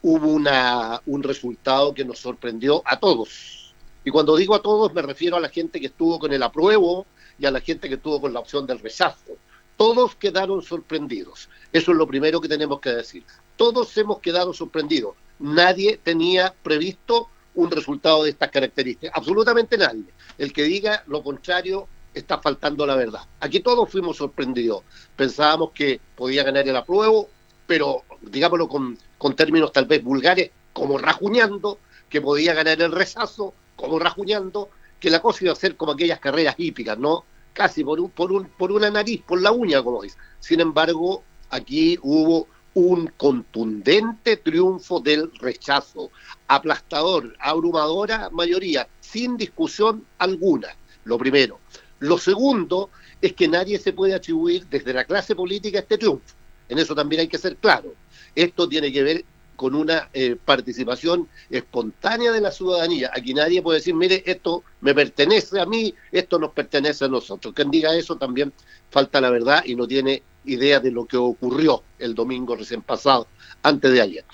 hubo 0.00 0.28
una, 0.28 1.02
un 1.04 1.22
resultado 1.22 1.92
que 1.92 2.06
nos 2.06 2.20
sorprendió 2.20 2.82
a 2.86 2.98
todos. 2.98 3.63
Y 4.04 4.10
cuando 4.10 4.36
digo 4.36 4.54
a 4.54 4.62
todos 4.62 4.92
me 4.92 5.02
refiero 5.02 5.36
a 5.36 5.40
la 5.40 5.48
gente 5.48 5.80
que 5.80 5.86
estuvo 5.86 6.18
con 6.18 6.32
el 6.32 6.42
apruebo 6.42 7.06
y 7.38 7.46
a 7.46 7.50
la 7.50 7.60
gente 7.60 7.88
que 7.88 7.94
estuvo 7.94 8.20
con 8.20 8.32
la 8.32 8.40
opción 8.40 8.66
del 8.66 8.78
rechazo. 8.78 9.36
Todos 9.76 10.14
quedaron 10.14 10.62
sorprendidos. 10.62 11.48
Eso 11.72 11.92
es 11.92 11.96
lo 11.96 12.06
primero 12.06 12.40
que 12.40 12.48
tenemos 12.48 12.80
que 12.80 12.90
decir. 12.90 13.24
Todos 13.56 13.96
hemos 13.96 14.20
quedado 14.20 14.52
sorprendidos. 14.52 15.14
Nadie 15.38 15.98
tenía 16.02 16.54
previsto 16.62 17.28
un 17.54 17.70
resultado 17.70 18.24
de 18.24 18.30
estas 18.30 18.50
características. 18.50 19.16
Absolutamente 19.16 19.76
nadie. 19.76 20.04
El 20.38 20.52
que 20.52 20.62
diga 20.62 21.02
lo 21.06 21.22
contrario 21.22 21.88
está 22.12 22.38
faltando 22.38 22.86
la 22.86 22.94
verdad. 22.94 23.22
Aquí 23.40 23.60
todos 23.60 23.90
fuimos 23.90 24.16
sorprendidos. 24.16 24.82
Pensábamos 25.16 25.72
que 25.72 26.00
podía 26.14 26.44
ganar 26.44 26.68
el 26.68 26.76
apruebo, 26.76 27.28
pero 27.66 28.02
digámoslo 28.20 28.68
con, 28.68 28.96
con 29.18 29.34
términos 29.34 29.72
tal 29.72 29.86
vez 29.86 30.02
vulgares, 30.02 30.50
como 30.72 30.98
rajuñando, 30.98 31.78
que 32.08 32.20
podía 32.20 32.54
ganar 32.54 32.80
el 32.80 32.92
rechazo, 32.92 33.54
como 33.76 33.98
rajuñando, 33.98 34.70
que 35.00 35.10
la 35.10 35.20
cosa 35.20 35.44
iba 35.44 35.52
a 35.52 35.56
ser 35.56 35.76
como 35.76 35.92
aquellas 35.92 36.20
carreras 36.20 36.54
hípicas, 36.58 36.98
¿no? 36.98 37.24
Casi 37.52 37.84
por, 37.84 38.00
un, 38.00 38.10
por, 38.10 38.32
un, 38.32 38.46
por 38.46 38.72
una 38.72 38.90
nariz, 38.90 39.22
por 39.22 39.40
la 39.40 39.52
uña, 39.52 39.82
como 39.82 40.02
dice. 40.02 40.16
Sin 40.40 40.60
embargo, 40.60 41.22
aquí 41.50 41.98
hubo 42.02 42.48
un 42.74 43.06
contundente 43.16 44.36
triunfo 44.36 45.00
del 45.00 45.30
rechazo, 45.38 46.10
aplastador, 46.48 47.36
abrumadora 47.38 48.30
mayoría, 48.30 48.88
sin 49.00 49.36
discusión 49.36 50.04
alguna, 50.18 50.68
lo 51.04 51.16
primero. 51.16 51.60
Lo 52.00 52.18
segundo 52.18 52.90
es 53.22 53.32
que 53.32 53.48
nadie 53.48 53.78
se 53.78 53.92
puede 53.92 54.14
atribuir 54.14 54.66
desde 54.66 54.92
la 54.92 55.04
clase 55.04 55.36
política 55.36 55.78
este 55.78 55.98
triunfo. 55.98 56.34
En 56.68 56.78
eso 56.78 56.94
también 56.94 57.20
hay 57.20 57.28
que 57.28 57.38
ser 57.38 57.56
claro. 57.56 57.94
Esto 58.34 58.68
tiene 58.68 58.92
que 58.92 59.02
ver 59.02 59.24
con 59.56 59.74
una 59.74 60.10
eh, 60.12 60.36
participación 60.42 61.28
espontánea 61.50 62.32
de 62.32 62.40
la 62.40 62.50
ciudadanía. 62.50 63.10
Aquí 63.14 63.34
nadie 63.34 63.62
puede 63.62 63.78
decir, 63.78 63.94
mire, 63.94 64.22
esto 64.26 64.64
me 64.80 64.94
pertenece 64.94 65.60
a 65.60 65.66
mí, 65.66 65.94
esto 66.12 66.38
nos 66.38 66.52
pertenece 66.52 67.04
a 67.04 67.08
nosotros. 67.08 67.54
Quien 67.54 67.70
diga 67.70 67.94
eso 67.94 68.16
también 68.16 68.52
falta 68.90 69.20
la 69.20 69.30
verdad 69.30 69.64
y 69.64 69.74
no 69.74 69.86
tiene 69.86 70.22
idea 70.44 70.80
de 70.80 70.90
lo 70.90 71.06
que 71.06 71.16
ocurrió 71.16 71.82
el 71.98 72.14
domingo 72.14 72.56
recién 72.56 72.82
pasado, 72.82 73.26
antes 73.62 73.92
de 73.92 74.00
ayer. 74.00 74.24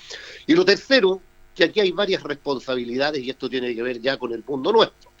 Y 0.47 0.55
lo 0.55 0.65
tercero, 0.65 1.21
que 1.55 1.65
aquí 1.65 1.79
hay 1.79 1.91
varias 1.91 2.23
responsabilidades 2.23 3.23
y 3.23 3.29
esto 3.29 3.49
tiene 3.49 3.73
que 3.75 3.83
ver 3.83 3.99
ya 4.01 4.17
con 4.17 4.33
el 4.33 4.43
mundo 4.45 4.71
nuestro. 4.71 5.11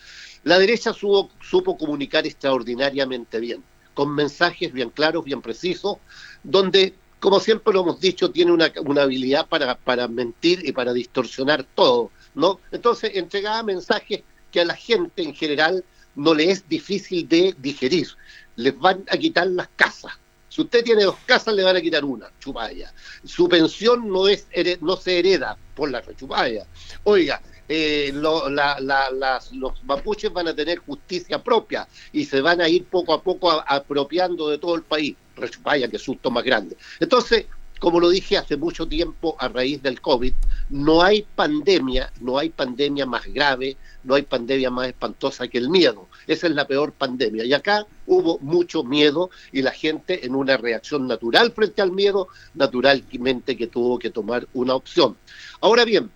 La 0.43 0.57
derecha 0.57 0.93
supo 0.93 1.77
comunicar 1.77 2.25
extraordinariamente 2.25 3.39
bien, 3.39 3.63
con 3.93 4.13
mensajes 4.13 4.73
bien 4.73 4.89
claros, 4.89 5.23
bien 5.23 5.41
precisos, 5.41 5.97
donde 6.43 6.95
como 7.21 7.39
siempre 7.39 7.71
lo 7.71 7.81
hemos 7.81 7.99
dicho, 7.99 8.31
tiene 8.31 8.51
una, 8.51 8.73
habilidad 9.01 9.47
para, 9.47 9.75
para 9.75 10.07
mentir 10.07 10.67
y 10.67 10.71
para 10.71 10.91
distorsionar 10.91 11.63
todo, 11.75 12.09
¿no? 12.33 12.59
Entonces 12.71 13.11
entregaba 13.13 13.61
mensajes 13.61 14.23
que 14.51 14.59
a 14.59 14.65
la 14.65 14.75
gente 14.75 15.21
en 15.21 15.35
general 15.35 15.85
no 16.15 16.33
le 16.33 16.49
es 16.49 16.67
difícil 16.67 17.29
de 17.29 17.55
digerir. 17.59 18.07
Les 18.55 18.77
van 18.77 19.05
a 19.07 19.17
quitar 19.17 19.45
las 19.47 19.69
casas. 19.75 20.13
Si 20.49 20.61
usted 20.61 20.83
tiene 20.83 21.03
dos 21.03 21.15
casas, 21.27 21.53
le 21.53 21.63
van 21.63 21.77
a 21.77 21.81
quitar 21.81 22.03
una, 22.03 22.31
chupaya. 22.39 22.91
Su 23.23 23.47
pensión 23.47 24.09
no, 24.09 24.27
es, 24.27 24.47
no 24.81 24.97
se 24.97 25.19
hereda 25.19 25.55
por 25.75 25.91
la 25.91 26.01
rechupaya. 26.01 26.65
Oiga, 27.03 27.39
eh, 27.73 28.11
los 28.13 29.83
mapuches 29.85 30.33
van 30.33 30.49
a 30.49 30.53
tener 30.53 30.79
justicia 30.79 31.41
propia 31.41 31.87
y 32.11 32.25
se 32.25 32.41
van 32.41 32.59
a 32.59 32.67
ir 32.67 32.83
poco 32.83 33.13
a 33.13 33.23
poco 33.23 33.49
apropiando 33.49 34.49
de 34.49 34.57
todo 34.57 34.75
el 34.75 34.81
país. 34.81 35.15
Vaya, 35.63 35.87
qué 35.87 35.97
susto 35.97 36.29
más 36.29 36.43
grande. 36.43 36.75
Entonces, 36.99 37.45
como 37.79 38.01
lo 38.01 38.09
dije 38.09 38.37
hace 38.37 38.57
mucho 38.57 38.85
tiempo 38.87 39.37
a 39.39 39.47
raíz 39.47 39.81
del 39.81 40.01
COVID, 40.01 40.33
no 40.69 41.01
hay 41.01 41.25
pandemia, 41.33 42.11
no 42.19 42.37
hay 42.37 42.49
pandemia 42.49 43.05
más 43.05 43.25
grave, 43.25 43.77
no 44.03 44.15
hay 44.15 44.23
pandemia 44.23 44.69
más 44.69 44.89
espantosa 44.89 45.47
que 45.47 45.57
el 45.57 45.69
miedo. 45.69 46.09
Esa 46.27 46.47
es 46.47 46.53
la 46.53 46.67
peor 46.67 46.91
pandemia. 46.91 47.45
Y 47.45 47.53
acá 47.53 47.87
hubo 48.05 48.37
mucho 48.39 48.83
miedo 48.83 49.29
y 49.53 49.61
la 49.61 49.71
gente 49.71 50.25
en 50.25 50.35
una 50.35 50.57
reacción 50.57 51.07
natural 51.07 51.53
frente 51.53 51.81
al 51.81 51.93
miedo, 51.93 52.27
naturalmente 52.53 53.55
que 53.55 53.67
tuvo 53.67 53.97
que 53.97 54.09
tomar 54.09 54.45
una 54.53 54.75
opción. 54.75 55.15
Ahora 55.61 55.85
bien, 55.85 56.11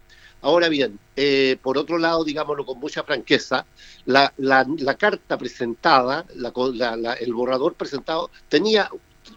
Ahora 0.45 0.69
bien, 0.69 0.99
eh, 1.15 1.57
por 1.63 1.75
otro 1.75 1.97
lado, 1.97 2.23
digámoslo 2.23 2.67
con 2.67 2.79
mucha 2.79 3.01
franqueza, 3.01 3.65
la, 4.05 4.31
carta 4.95 5.39
presentada, 5.39 6.23
el 7.19 7.33
borrador 7.33 7.73
presentado, 7.73 8.29
tenía 8.47 8.87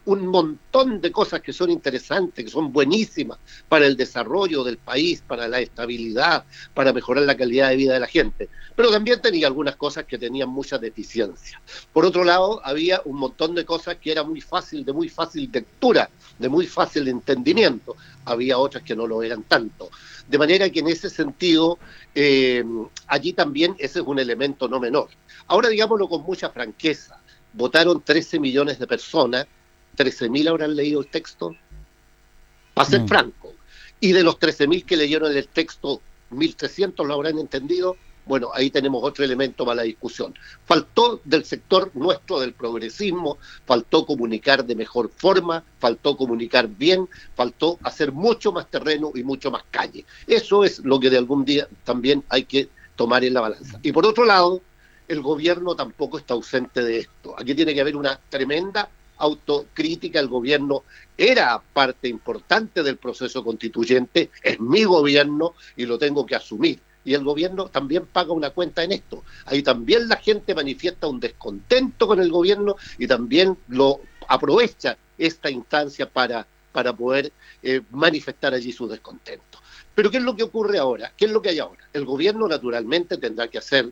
un 0.05 0.27
montón 0.27 1.01
de 1.01 1.13
cosas 1.13 1.41
que 1.41 1.53
son 1.53 1.71
interesantes, 1.71 2.45
que 2.45 2.51
son 2.51 2.73
buenísimas 2.73 3.39
para 3.69 3.87
el 3.87 3.97
desarrollo 3.97 4.65
del 4.65 4.79
país, 4.79 5.23
para 5.27 5.49
la 5.49 5.61
estabilidad, 5.61 6.45
para 6.75 6.93
mejorar 6.93 7.25
la 7.25 7.37
calidad 7.37 7.71
de 7.71 7.77
vida 7.77 7.95
de 7.95 8.01
la 8.01 8.07
gente. 8.07 8.49
Pero 8.75 8.91
también 8.91 9.21
tenía 9.21 9.47
algunas 9.47 9.77
cosas 9.77 10.05
que 10.05 10.19
tenían 10.19 10.49
mucha 10.49 10.79
deficiencia. 10.79 11.61
Por 11.93 12.05
otro 12.05 12.25
lado, 12.25 12.61
había 12.65 13.03
un 13.05 13.19
montón 13.19 13.55
de 13.55 13.65
cosas 13.65 13.97
que 13.97 14.13
era 14.13 14.23
muy 14.23 14.41
fácil, 14.41 14.85
de 14.85 14.93
muy 14.93 15.09
fácil 15.09 15.49
lectura, 15.53 16.11
de 16.39 16.49
muy 16.49 16.67
fácil 16.67 17.09
entendimiento. 17.09 17.97
Había 18.25 18.59
otras 18.59 18.83
que 18.85 18.95
no 18.95 19.07
lo 19.07 19.23
eran 19.23 19.43
tanto. 19.45 19.91
De 20.29 20.39
manera 20.39 20.69
que 20.71 20.81
en 20.81 20.89
ese 20.89 21.11
sentido, 21.11 21.79
eh, 22.15 22.65
allí 23.07 23.33
también 23.33 23.75
ese 23.79 24.01
es 24.01 24.07
un 24.07 24.19
elemento 24.19 24.69
no 24.69 24.79
menor. 24.79 25.09
Ahora 25.47 25.71
digámoslo 25.71 26.09
con 26.09 26.23
mucha 26.23 26.51
franqueza, 26.51 27.21
votaron 27.53 28.03
13 28.03 28.39
millones 28.39 28.79
de 28.79 28.87
personas, 28.87 29.47
13 29.99 30.31
mil 30.31 30.47
habrán 30.47 30.77
leído 30.77 31.01
el 31.01 31.09
texto, 31.09 31.57
para 32.73 32.89
ser 32.89 33.01
mm. 33.01 33.09
franco, 33.09 33.53
y 33.99 34.13
de 34.13 34.23
los 34.23 34.39
13 34.39 34.69
mil 34.69 34.85
que 34.85 34.97
leyeron 34.97 35.37
el 35.37 35.49
texto, 35.49 36.01
1.300 36.31 37.05
lo 37.05 37.15
habrán 37.15 37.37
entendido, 37.39 37.97
bueno, 38.25 38.51
ahí 38.55 38.71
tenemos 38.71 39.03
otro 39.03 39.25
elemento 39.25 39.65
para 39.65 39.77
la 39.77 39.83
discusión. 39.83 40.35
Faltó 40.67 41.21
del 41.25 41.45
sector 41.45 41.91
nuestro, 41.95 42.39
del 42.39 42.53
progresismo, 42.53 43.39
faltó 43.67 44.07
comunicar 44.07 44.65
de 44.65 44.77
mejor 44.77 45.11
forma, 45.11 45.65
faltó 45.81 46.17
comunicar 46.17 46.69
bien, 46.69 47.09
faltó 47.35 47.79
hacer 47.83 48.13
mucho 48.13 48.53
más 48.53 48.71
terreno 48.71 49.11
y 49.17 49.25
mucho 49.25 49.51
más 49.51 49.65
calle. 49.71 50.05
Eso 50.27 50.63
es 50.63 50.79
lo 50.81 51.01
que 51.01 51.11
de 51.11 51.19
algún 51.19 51.45
día 51.45 51.67
también 51.83 52.23
hay 52.29 52.45
que 52.45 52.69
tomar 52.95 53.25
en 53.25 53.35
la 53.35 53.41
balanza. 53.41 53.81
Y 53.83 53.91
por 53.91 54.07
otro 54.07 54.25
lado, 54.25 54.61
el 55.09 55.23
gobierno 55.23 55.75
tampoco 55.75 56.19
está 56.19 56.35
ausente 56.35 56.83
de 56.83 56.99
esto. 56.99 57.35
Aquí 57.37 57.55
tiene 57.55 57.75
que 57.75 57.81
haber 57.81 57.97
una 57.97 58.21
tremenda 58.29 58.91
autocrítica. 59.19 60.21
El 60.21 60.29
gobierno 60.29 60.85
era 61.17 61.61
parte 61.73 62.09
importante 62.09 62.83
del 62.83 62.97
proceso 62.97 63.45
constituyente, 63.45 64.31
es 64.43 64.59
mi 64.61 64.85
gobierno 64.85 65.55
y 65.77 65.87
lo 65.87 65.99
tengo 65.99 66.25
que 66.25 66.37
asumir 66.37 66.81
y 67.05 67.15
el 67.15 67.25
gobierno 67.25 67.69
también 67.69 68.05
paga 68.05 68.35
una 68.35 68.51
cuenta 68.51 68.83
en 68.83 68.93
esto. 68.93 69.25
Ahí 69.47 69.63
también 69.63 70.09
la 70.09 70.17
gente 70.17 70.55
manifiesta 70.55 71.07
un 71.07 71.19
descontento 71.19 72.07
con 72.07 72.21
el 72.21 72.31
gobierno 72.31 72.77
y 72.99 73.07
también 73.07 73.57
lo 73.69 74.01
aprovecha 74.29 74.99
esta 75.17 75.51
instancia 75.51 76.09
para, 76.09 76.47
para 76.71 76.93
poder 76.93 77.33
eh, 77.63 77.81
manifestar 77.93 78.53
allí 78.53 78.73
su 78.73 78.87
descontento. 78.87 79.59
Pero 79.95 80.11
¿qué 80.11 80.19
es 80.19 80.23
lo 80.23 80.37
que 80.37 80.43
ocurre 80.43 80.79
ahora? 80.79 81.13
¿Qué 81.17 81.25
es 81.25 81.31
lo 81.31 81.41
que 81.41 81.49
hay 81.49 81.59
ahora? 81.59 81.89
El 81.95 82.05
gobierno 82.05 82.47
naturalmente 82.47 83.17
tendrá 83.17 83.49
que 83.49 83.57
hacer 83.57 83.91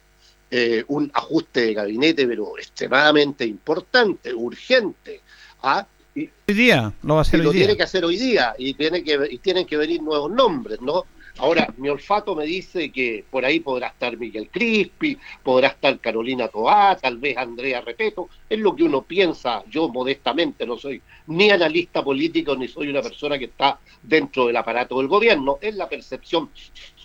eh, 0.51 0.85
un 0.89 1.11
ajuste 1.13 1.67
de 1.67 1.75
gabinete, 1.75 2.27
pero 2.27 2.57
extremadamente 2.59 3.45
importante, 3.45 4.33
urgente. 4.33 5.21
¿ah? 5.63 5.87
hoy 6.15 6.55
día, 6.55 6.93
lo 7.03 7.15
va 7.15 7.21
a 7.21 7.23
hacer 7.23 7.41
y 7.41 7.43
lo 7.43 7.53
tiene 7.53 7.77
que 7.77 7.83
hacer 7.83 8.05
hoy 8.05 8.17
día 8.17 8.55
y, 8.57 8.75
tiene 8.75 9.03
que, 9.03 9.19
y 9.31 9.39
tienen 9.39 9.67
que 9.67 9.77
venir 9.77 10.03
nuevos 10.03 10.31
nombres, 10.31 10.81
¿no? 10.81 11.05
Ahora, 11.39 11.73
mi 11.77 11.91
olfato 11.91 12.35
me 12.35 12.47
dice 12.47 12.91
que 12.91 13.23
por 13.31 13.45
ahí 13.45 13.61
podrá 13.61 13.89
estar 13.89 14.17
Miguel 14.17 14.49
Crispi, 14.51 15.19
podrá 15.43 15.69
estar 15.69 15.99
Carolina 16.01 16.49
Toá, 16.49 16.97
tal 16.97 17.19
vez 17.19 17.37
Andrea 17.37 17.83
Repeto, 17.83 18.31
es 18.49 18.59
lo 18.59 18.75
que 18.75 18.85
uno 18.85 19.03
piensa, 19.03 19.63
yo 19.69 19.89
modestamente 19.91 20.65
no 20.65 20.79
soy 20.79 21.03
ni 21.27 21.51
analista 21.51 22.03
político 22.03 22.57
ni 22.57 22.69
soy 22.69 22.89
una 22.89 23.03
persona 23.03 23.39
que 23.39 23.47
está 23.47 23.79
dentro 24.03 24.47
del 24.47 24.57
aparato 24.57 24.97
del 24.97 25.09
gobierno, 25.09 25.59
es 25.61 25.75
la 25.75 25.89
percepción, 25.91 26.49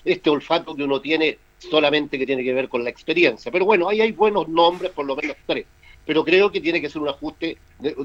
este 0.06 0.30
olfato 0.30 0.76
que 0.76 0.84
uno 0.84 1.02
tiene 1.02 1.38
solamente 1.70 2.18
que 2.18 2.26
tiene 2.26 2.44
que 2.44 2.54
ver 2.54 2.70
con 2.70 2.84
la 2.84 2.90
experiencia. 2.90 3.52
Pero 3.52 3.66
bueno, 3.66 3.90
ahí 3.90 4.02
hay 4.02 4.12
buenos 4.12 4.48
nombres, 4.48 4.92
por 4.92 5.06
lo 5.06 5.16
menos 5.16 5.38
tres. 5.46 5.66
Pero 6.06 6.26
creo 6.26 6.52
que 6.52 6.62
tiene 6.62 6.82
que 6.82 6.90
ser 6.90 7.02
un 7.02 7.10
ajuste 7.10 7.58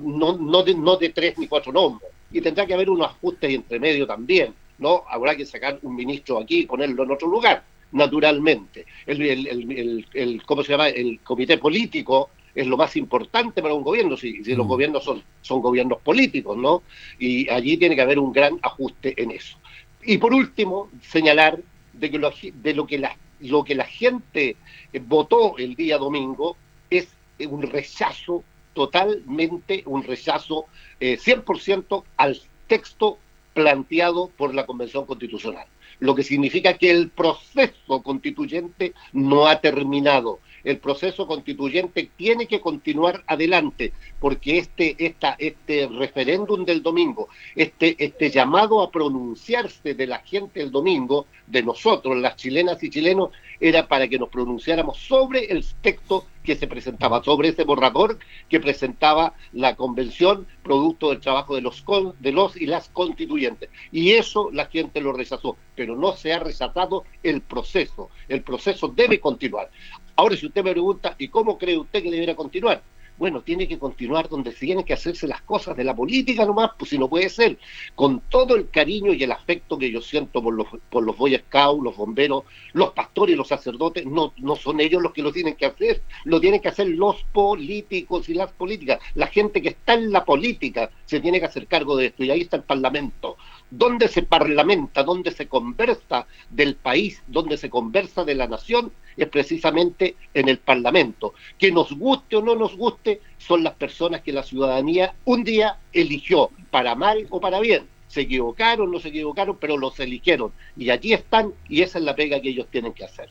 no, 0.02 0.36
no, 0.36 0.62
de, 0.62 0.74
no 0.74 0.96
de 0.96 1.08
tres 1.10 1.38
ni 1.38 1.48
cuatro 1.48 1.72
nombres. 1.72 2.10
Y 2.30 2.40
tendrá 2.40 2.66
que 2.66 2.74
haber 2.74 2.90
unos 2.90 3.06
ajustes 3.06 3.50
entre 3.50 3.80
medio 3.80 4.06
también 4.06 4.52
¿no? 4.78 5.04
Habrá 5.08 5.36
que 5.36 5.46
sacar 5.46 5.78
un 5.82 5.94
ministro 5.94 6.38
aquí 6.38 6.60
y 6.60 6.66
ponerlo 6.66 7.04
en 7.04 7.10
otro 7.10 7.28
lugar, 7.28 7.64
naturalmente. 7.92 8.86
El, 9.06 9.22
el, 9.22 10.06
el, 10.12 10.42
¿Cómo 10.44 10.62
se 10.62 10.72
llama? 10.72 10.88
El 10.88 11.20
comité 11.20 11.58
político 11.58 12.30
es 12.54 12.66
lo 12.66 12.76
más 12.76 12.96
importante 12.96 13.60
para 13.60 13.74
un 13.74 13.82
gobierno, 13.82 14.16
si, 14.16 14.42
si 14.42 14.54
los 14.54 14.66
mm. 14.66 14.68
gobiernos 14.68 15.04
son, 15.04 15.22
son 15.42 15.60
gobiernos 15.60 16.00
políticos, 16.00 16.56
¿no? 16.56 16.82
Y 17.18 17.48
allí 17.50 17.76
tiene 17.76 17.94
que 17.94 18.02
haber 18.02 18.18
un 18.18 18.32
gran 18.32 18.58
ajuste 18.62 19.14
en 19.22 19.30
eso. 19.30 19.58
Y 20.04 20.18
por 20.18 20.32
último, 20.32 20.90
señalar 21.02 21.58
de 21.92 22.10
que 22.10 22.18
lo, 22.18 22.32
de 22.54 22.74
lo 22.74 22.86
que 22.86 22.98
la, 22.98 23.16
lo 23.40 23.64
que 23.64 23.74
la 23.74 23.84
gente 23.84 24.56
votó 25.02 25.58
el 25.58 25.74
día 25.74 25.98
domingo 25.98 26.56
es 26.90 27.08
un 27.38 27.62
rechazo 27.62 28.44
totalmente, 28.74 29.82
un 29.86 30.02
rechazo 30.02 30.66
eh, 31.00 31.18
100% 31.18 32.04
al 32.16 32.40
texto 32.66 33.18
planteado 33.54 34.28
por 34.36 34.54
la 34.54 34.66
Convención 34.66 35.06
Constitucional. 35.06 35.66
lo 35.98 36.14
que 36.14 36.22
significa 36.22 36.76
que 36.76 36.90
el 36.90 37.08
proceso 37.08 38.02
constituyente 38.02 38.92
no 39.14 39.46
ha 39.46 39.60
terminado 39.62 40.40
el 40.66 40.78
proceso 40.78 41.28
constituyente 41.28 42.10
tiene 42.16 42.48
que 42.48 42.60
continuar 42.60 43.22
adelante, 43.28 43.92
porque 44.18 44.58
este, 44.58 44.96
esta, 44.98 45.36
este 45.38 45.86
referéndum 45.86 46.64
del 46.64 46.82
domingo, 46.82 47.28
este, 47.54 47.94
este 47.98 48.30
llamado 48.30 48.82
a 48.82 48.90
pronunciarse 48.90 49.94
de 49.94 50.06
la 50.08 50.18
gente 50.18 50.60
el 50.60 50.72
domingo, 50.72 51.26
de 51.46 51.62
nosotros, 51.62 52.16
las 52.16 52.34
chilenas 52.34 52.82
y 52.82 52.90
chilenos, 52.90 53.30
era 53.60 53.86
para 53.86 54.08
que 54.08 54.18
nos 54.18 54.28
pronunciáramos 54.28 54.98
sobre 54.98 55.44
el 55.44 55.64
texto 55.80 56.26
que 56.42 56.56
se 56.56 56.66
presentaba, 56.66 57.22
sobre 57.22 57.50
ese 57.50 57.62
borrador 57.62 58.18
que 58.48 58.58
presentaba 58.58 59.34
la 59.52 59.76
convención, 59.76 60.48
producto 60.64 61.10
del 61.10 61.20
trabajo 61.20 61.54
de 61.54 61.60
los, 61.60 61.84
de 62.18 62.32
los 62.32 62.56
y 62.56 62.66
las 62.66 62.88
constituyentes. 62.88 63.70
Y 63.92 64.12
eso 64.12 64.50
la 64.52 64.66
gente 64.66 65.00
lo 65.00 65.12
rechazó, 65.12 65.56
pero 65.76 65.96
no 65.96 66.12
se 66.12 66.32
ha 66.32 66.40
rechazado 66.40 67.04
el 67.22 67.40
proceso. 67.40 68.10
El 68.28 68.42
proceso 68.42 68.88
debe 68.88 69.20
continuar. 69.20 69.70
Ahora, 70.16 70.34
si 70.34 70.46
usted 70.46 70.64
me 70.64 70.72
pregunta, 70.72 71.14
¿y 71.18 71.28
cómo 71.28 71.58
cree 71.58 71.76
usted 71.76 72.02
que 72.02 72.10
debería 72.10 72.34
continuar? 72.34 72.82
Bueno, 73.18 73.42
tiene 73.42 73.68
que 73.68 73.78
continuar 73.78 74.28
donde 74.28 74.52
tienen 74.52 74.84
que 74.84 74.92
hacerse 74.92 75.26
las 75.26 75.42
cosas 75.42 75.76
de 75.76 75.84
la 75.84 75.96
política 75.96 76.44
nomás, 76.44 76.70
pues 76.78 76.90
si 76.90 76.98
no 76.98 77.08
puede 77.08 77.28
ser, 77.30 77.58
con 77.94 78.20
todo 78.28 78.56
el 78.56 78.68
cariño 78.68 79.12
y 79.12 79.22
el 79.22 79.32
afecto 79.32 79.78
que 79.78 79.90
yo 79.90 80.02
siento 80.02 80.42
por 80.42 80.54
los, 80.54 80.66
por 80.90 81.02
los 81.02 81.16
Boy 81.16 81.36
Scouts, 81.36 81.82
los 81.82 81.96
bomberos, 81.96 82.44
los 82.72 82.92
pastores 82.92 83.34
y 83.34 83.36
los 83.36 83.48
sacerdotes, 83.48 84.06
no, 84.06 84.34
no 84.38 84.56
son 84.56 84.80
ellos 84.80 85.02
los 85.02 85.12
que 85.12 85.22
lo 85.22 85.32
tienen 85.32 85.54
que 85.54 85.66
hacer, 85.66 86.02
lo 86.24 86.40
tienen 86.40 86.60
que 86.60 86.68
hacer 86.68 86.88
los 86.88 87.22
políticos 87.32 88.28
y 88.28 88.34
las 88.34 88.52
políticas. 88.52 89.00
La 89.14 89.26
gente 89.26 89.60
que 89.62 89.70
está 89.70 89.94
en 89.94 90.12
la 90.12 90.24
política 90.24 90.90
se 91.06 91.20
tiene 91.20 91.40
que 91.40 91.46
hacer 91.46 91.66
cargo 91.66 91.96
de 91.96 92.06
esto, 92.06 92.24
y 92.24 92.30
ahí 92.30 92.42
está 92.42 92.56
el 92.56 92.64
Parlamento. 92.64 93.36
Donde 93.70 94.08
se 94.08 94.22
parlamenta, 94.22 95.02
donde 95.02 95.30
se 95.30 95.48
conversa 95.48 96.26
del 96.50 96.76
país, 96.76 97.22
donde 97.26 97.56
se 97.56 97.68
conversa 97.68 98.24
de 98.24 98.34
la 98.34 98.46
nación, 98.46 98.92
es 99.16 99.28
precisamente 99.28 100.16
en 100.34 100.48
el 100.48 100.58
Parlamento. 100.58 101.34
Que 101.58 101.72
nos 101.72 101.92
guste 101.92 102.36
o 102.36 102.42
no 102.42 102.54
nos 102.54 102.76
guste, 102.76 103.20
son 103.38 103.62
las 103.62 103.74
personas 103.74 104.22
que 104.22 104.32
la 104.32 104.42
ciudadanía 104.42 105.14
un 105.24 105.44
día 105.44 105.78
eligió, 105.92 106.50
para 106.70 106.94
mal 106.94 107.26
o 107.30 107.40
para 107.40 107.60
bien. 107.60 107.84
Se 108.08 108.22
equivocaron, 108.22 108.90
no 108.90 109.00
se 109.00 109.08
equivocaron, 109.08 109.56
pero 109.60 109.76
los 109.76 109.98
eligieron. 109.98 110.52
Y 110.76 110.90
allí 110.90 111.12
están, 111.12 111.52
y 111.68 111.82
esa 111.82 111.98
es 111.98 112.04
la 112.04 112.14
pega 112.14 112.40
que 112.40 112.50
ellos 112.50 112.66
tienen 112.70 112.92
que 112.92 113.04
hacer. 113.04 113.28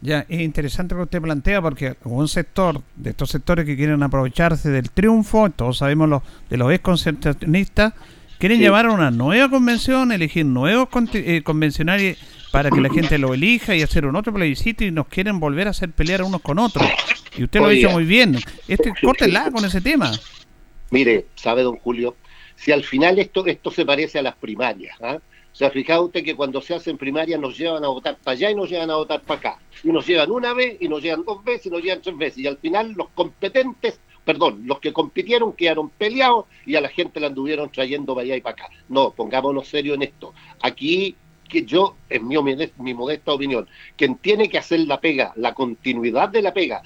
Ya, 0.00 0.26
es 0.28 0.40
interesante 0.40 0.94
lo 0.94 1.00
que 1.00 1.04
usted 1.04 1.22
plantea 1.22 1.62
porque 1.62 1.94
un 2.02 2.26
sector 2.26 2.82
de 2.96 3.10
estos 3.10 3.30
sectores 3.30 3.64
que 3.64 3.76
quieren 3.76 4.02
aprovecharse 4.02 4.68
del 4.70 4.90
triunfo, 4.90 5.48
todos 5.50 5.78
sabemos 5.78 6.08
los 6.08 6.22
de 6.50 6.56
los 6.56 6.72
ex 6.72 6.82
concentracionistas, 6.82 7.94
Quieren 8.42 8.58
llevar 8.58 8.86
a 8.86 8.90
una 8.90 9.12
nueva 9.12 9.48
convención, 9.48 10.10
elegir 10.10 10.44
nuevos 10.44 10.88
eh, 11.14 11.42
convencionales 11.44 12.18
para 12.52 12.70
que 12.70 12.80
la 12.80 12.90
gente 12.90 13.18
lo 13.18 13.34
elija 13.34 13.74
y 13.74 13.82
hacer 13.82 14.06
un 14.06 14.14
otro 14.14 14.32
plebiscito 14.32 14.84
y 14.84 14.90
nos 14.90 15.08
quieren 15.08 15.40
volver 15.40 15.66
a 15.66 15.70
hacer 15.70 15.90
pelear 15.90 16.22
unos 16.22 16.42
con 16.42 16.58
otros. 16.58 16.86
Y 17.36 17.44
usted 17.44 17.60
lo 17.60 17.66
ha 17.66 17.70
dicho 17.70 17.90
muy 17.90 18.04
bien. 18.04 18.38
Este, 18.68 18.92
córtela 19.02 19.50
con 19.50 19.64
ese 19.64 19.80
tema. 19.80 20.12
Mire, 20.90 21.26
sabe 21.34 21.62
don 21.62 21.76
Julio, 21.76 22.14
si 22.54 22.70
al 22.70 22.84
final 22.84 23.18
esto, 23.18 23.46
esto 23.46 23.70
se 23.70 23.86
parece 23.86 24.18
a 24.18 24.22
las 24.22 24.36
primarias, 24.36 24.96
¿ah? 25.00 25.18
O 25.50 25.54
sea, 25.54 25.70
fijado 25.70 26.04
usted 26.04 26.24
que 26.24 26.34
cuando 26.34 26.62
se 26.62 26.74
hacen 26.74 26.96
primarias 26.96 27.38
nos 27.38 27.58
llevan 27.58 27.84
a 27.84 27.88
votar 27.88 28.16
para 28.22 28.32
allá 28.32 28.50
y 28.50 28.54
nos 28.54 28.70
llevan 28.70 28.90
a 28.90 28.96
votar 28.96 29.20
para 29.22 29.38
acá. 29.38 29.58
Y 29.82 29.88
nos 29.88 30.06
llevan 30.06 30.30
una 30.30 30.54
vez, 30.54 30.76
y 30.80 30.88
nos 30.88 31.02
llevan 31.02 31.24
dos 31.24 31.44
veces, 31.44 31.66
y 31.66 31.70
nos 31.70 31.82
llevan 31.82 32.00
tres 32.00 32.16
veces. 32.16 32.38
Y 32.38 32.46
al 32.46 32.56
final 32.58 32.92
los 32.92 33.08
competentes 33.10 33.98
perdón, 34.24 34.62
los 34.66 34.78
que 34.78 34.92
compitieron 34.92 35.52
quedaron 35.52 35.90
peleados 35.90 36.46
y 36.64 36.76
a 36.76 36.80
la 36.80 36.88
gente 36.88 37.20
la 37.20 37.26
anduvieron 37.28 37.70
trayendo 37.70 38.14
para 38.14 38.24
allá 38.24 38.36
y 38.36 38.40
para 38.40 38.54
acá. 38.54 38.68
No, 38.88 39.10
pongámonos 39.10 39.68
serio 39.68 39.94
en 39.94 40.02
esto. 40.02 40.32
Aquí 40.62 41.16
que 41.52 41.66
yo, 41.66 41.96
en 42.08 42.26
mi, 42.26 42.36
mi, 42.78 42.94
modesta 42.94 43.30
opinión, 43.30 43.68
quien 43.94 44.16
tiene 44.16 44.48
que 44.48 44.56
hacer 44.56 44.80
la 44.80 44.98
pega, 45.00 45.34
la 45.36 45.52
continuidad 45.52 46.30
de 46.30 46.40
la 46.40 46.54
pega, 46.54 46.82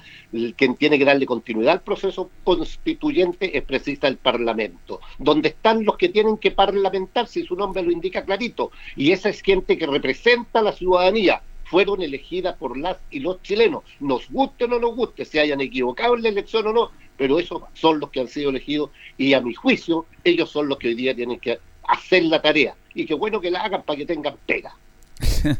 quien 0.57 0.75
tiene 0.75 0.99
que 0.99 1.05
darle 1.05 1.25
continuidad 1.25 1.71
al 1.71 1.81
proceso 1.81 2.29
constituyente 2.43 3.57
es 3.57 3.63
precisa 3.63 4.09
el 4.09 4.17
Parlamento, 4.17 4.99
donde 5.19 5.49
están 5.49 5.85
los 5.85 5.95
que 5.95 6.09
tienen 6.09 6.37
que 6.37 6.51
parlamentar, 6.51 7.27
si 7.27 7.43
su 7.43 7.55
nombre 7.55 7.81
lo 7.81 7.91
indica 7.91 8.25
clarito, 8.25 8.71
y 8.97 9.13
esa 9.13 9.29
es 9.29 9.41
gente 9.41 9.77
que 9.77 9.87
representa 9.87 10.59
a 10.59 10.63
la 10.63 10.73
ciudadanía, 10.73 11.41
fueron 11.63 12.01
elegidas 12.01 12.57
por 12.57 12.77
las 12.77 12.97
y 13.09 13.21
los 13.21 13.41
chilenos, 13.41 13.83
nos 14.01 14.29
guste 14.29 14.65
o 14.65 14.67
no 14.67 14.79
nos 14.79 14.97
guste, 14.97 15.23
se 15.23 15.39
hayan 15.39 15.61
equivocado 15.61 16.17
en 16.17 16.23
la 16.23 16.29
elección 16.29 16.67
o 16.67 16.73
no, 16.73 16.91
pero 17.15 17.39
esos 17.39 17.61
son 17.73 18.01
los 18.01 18.09
que 18.09 18.19
han 18.19 18.27
sido 18.27 18.49
elegidos 18.49 18.89
y 19.17 19.31
a 19.31 19.39
mi 19.39 19.53
juicio 19.53 20.05
ellos 20.25 20.49
son 20.49 20.67
los 20.67 20.77
que 20.77 20.89
hoy 20.89 20.95
día 20.95 21.15
tienen 21.15 21.39
que 21.39 21.59
hacer 21.87 22.23
la 22.23 22.41
tarea 22.41 22.75
y 22.93 23.05
qué 23.05 23.13
bueno 23.13 23.39
que 23.39 23.51
la 23.51 23.61
hagan 23.61 23.83
para 23.83 23.97
que 23.97 24.05
tengan 24.05 24.35
pega. 24.45 24.75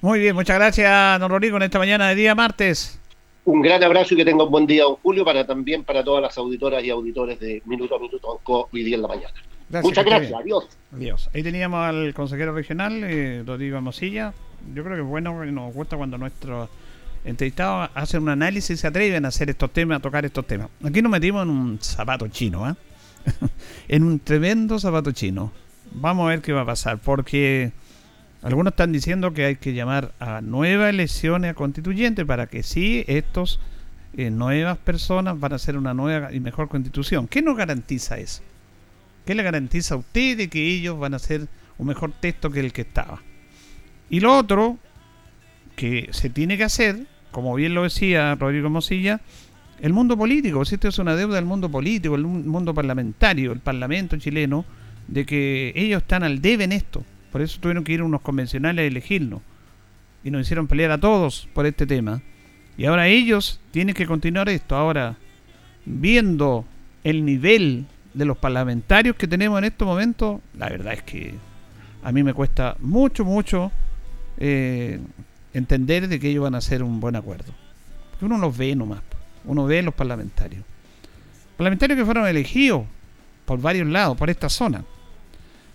Muy 0.00 0.20
bien, 0.20 0.34
muchas 0.34 0.56
gracias, 0.56 1.20
don 1.20 1.30
Rodrigo, 1.30 1.56
en 1.56 1.64
esta 1.64 1.78
mañana 1.78 2.08
de 2.08 2.14
día 2.14 2.34
martes. 2.34 2.98
Un 3.44 3.62
gran 3.62 3.82
abrazo 3.82 4.14
y 4.14 4.18
que 4.18 4.24
tenga 4.24 4.44
un 4.44 4.50
buen 4.50 4.66
día, 4.66 4.84
don 4.84 4.96
Julio, 4.96 5.24
para 5.24 5.46
también 5.46 5.84
para 5.84 6.04
todas 6.04 6.22
las 6.22 6.36
auditoras 6.36 6.84
y 6.84 6.90
auditores 6.90 7.40
de 7.40 7.62
Minuto 7.64 7.96
a 7.96 7.98
Minuto 7.98 8.40
hoy 8.44 8.84
día 8.84 8.96
en 8.96 9.02
la 9.02 9.08
mañana. 9.08 9.34
Muchas 9.82 10.04
gracias, 10.04 10.32
adiós. 10.32 10.68
Adiós. 10.92 11.30
Ahí 11.32 11.42
teníamos 11.42 11.80
al 11.80 12.12
consejero 12.12 12.52
regional, 12.52 13.02
eh, 13.04 13.42
Rodrigo 13.46 13.80
Mosilla. 13.80 14.34
Yo 14.74 14.82
creo 14.82 14.96
que 14.96 15.02
es 15.02 15.08
bueno, 15.08 15.44
nos 15.44 15.72
gusta 15.72 15.96
cuando 15.96 16.18
nuestros 16.18 16.68
entrevistados 17.24 17.90
hacen 17.94 18.22
un 18.22 18.30
análisis 18.30 18.70
y 18.70 18.76
se 18.76 18.86
atreven 18.86 19.24
a 19.24 19.28
hacer 19.28 19.48
estos 19.48 19.70
temas, 19.70 19.98
a 19.98 20.02
tocar 20.02 20.24
estos 20.24 20.46
temas. 20.46 20.68
Aquí 20.84 21.00
nos 21.00 21.12
metimos 21.12 21.44
en 21.44 21.50
un 21.50 21.78
zapato 21.80 22.26
chino, 22.28 22.68
¿eh? 22.68 22.74
en 23.88 24.02
un 24.02 24.18
tremendo 24.18 24.78
zapato 24.78 25.12
chino. 25.12 25.52
Vamos 25.92 26.26
a 26.26 26.28
ver 26.30 26.40
qué 26.40 26.52
va 26.52 26.62
a 26.62 26.66
pasar, 26.66 26.98
porque 26.98 27.72
algunos 28.42 28.72
están 28.72 28.92
diciendo 28.92 29.32
que 29.32 29.44
hay 29.44 29.56
que 29.56 29.74
llamar 29.74 30.12
a 30.20 30.40
nuevas 30.40 30.90
elecciones 30.90 31.50
a 31.50 31.54
constituyentes 31.54 32.24
para 32.24 32.46
que 32.46 32.62
sí 32.62 33.04
estos 33.08 33.60
eh, 34.16 34.30
nuevas 34.30 34.78
personas 34.78 35.38
van 35.38 35.52
a 35.52 35.56
hacer 35.56 35.76
una 35.76 35.92
nueva 35.94 36.32
y 36.32 36.40
mejor 36.40 36.68
constitución. 36.68 37.26
¿Qué 37.26 37.42
nos 37.42 37.56
garantiza 37.56 38.18
eso? 38.18 38.42
¿Qué 39.26 39.34
le 39.34 39.42
garantiza 39.42 39.94
a 39.94 39.98
usted 39.98 40.36
de 40.36 40.48
que 40.48 40.64
ellos 40.64 40.98
van 40.98 41.12
a 41.12 41.16
hacer 41.16 41.48
un 41.76 41.86
mejor 41.88 42.12
texto 42.12 42.50
que 42.50 42.60
el 42.60 42.72
que 42.72 42.82
estaba? 42.82 43.20
Y 44.08 44.20
lo 44.20 44.36
otro 44.36 44.78
que 45.76 46.08
se 46.12 46.30
tiene 46.30 46.56
que 46.56 46.64
hacer, 46.64 47.06
como 47.30 47.54
bien 47.54 47.74
lo 47.74 47.82
decía 47.82 48.36
Rodrigo 48.36 48.70
Mosilla, 48.70 49.20
el 49.80 49.92
mundo 49.92 50.16
político, 50.16 50.64
si 50.64 50.76
esto 50.76 50.88
es 50.88 50.98
una 50.98 51.16
deuda 51.16 51.36
del 51.36 51.46
mundo 51.46 51.70
político, 51.70 52.14
el 52.14 52.24
mundo 52.24 52.74
parlamentario, 52.74 53.52
el 53.52 53.60
parlamento 53.60 54.16
chileno, 54.16 54.64
de 55.10 55.26
que 55.26 55.72
ellos 55.74 56.02
están 56.02 56.22
al 56.22 56.40
debe 56.40 56.64
en 56.64 56.72
esto. 56.72 57.04
Por 57.32 57.42
eso 57.42 57.60
tuvieron 57.60 57.84
que 57.84 57.92
ir 57.92 58.02
unos 58.02 58.22
convencionales 58.22 58.84
a 58.84 58.86
elegirnos. 58.86 59.42
Y 60.24 60.30
nos 60.30 60.42
hicieron 60.42 60.66
pelear 60.66 60.92
a 60.92 60.98
todos 60.98 61.48
por 61.52 61.66
este 61.66 61.86
tema. 61.86 62.22
Y 62.78 62.86
ahora 62.86 63.08
ellos 63.08 63.60
tienen 63.72 63.94
que 63.94 64.06
continuar 64.06 64.48
esto. 64.48 64.76
Ahora, 64.76 65.16
viendo 65.84 66.64
el 67.04 67.24
nivel 67.24 67.86
de 68.14 68.24
los 68.24 68.38
parlamentarios 68.38 69.16
que 69.16 69.26
tenemos 69.26 69.58
en 69.58 69.64
estos 69.64 69.86
momentos, 69.86 70.40
la 70.56 70.68
verdad 70.68 70.94
es 70.94 71.02
que 71.02 71.34
a 72.02 72.12
mí 72.12 72.22
me 72.22 72.32
cuesta 72.32 72.76
mucho, 72.80 73.24
mucho 73.24 73.72
eh, 74.38 75.00
entender 75.52 76.08
de 76.08 76.20
que 76.20 76.30
ellos 76.30 76.44
van 76.44 76.54
a 76.54 76.58
hacer 76.58 76.82
un 76.82 77.00
buen 77.00 77.16
acuerdo. 77.16 77.52
Porque 78.10 78.26
uno 78.26 78.38
los 78.38 78.56
ve 78.56 78.74
nomás, 78.76 79.00
uno 79.44 79.66
ve 79.66 79.82
los 79.82 79.94
parlamentarios. 79.94 80.64
Parlamentarios 81.56 81.98
que 81.98 82.04
fueron 82.04 82.26
elegidos 82.26 82.84
por 83.44 83.60
varios 83.60 83.88
lados, 83.88 84.16
por 84.16 84.30
esta 84.30 84.48
zona. 84.48 84.84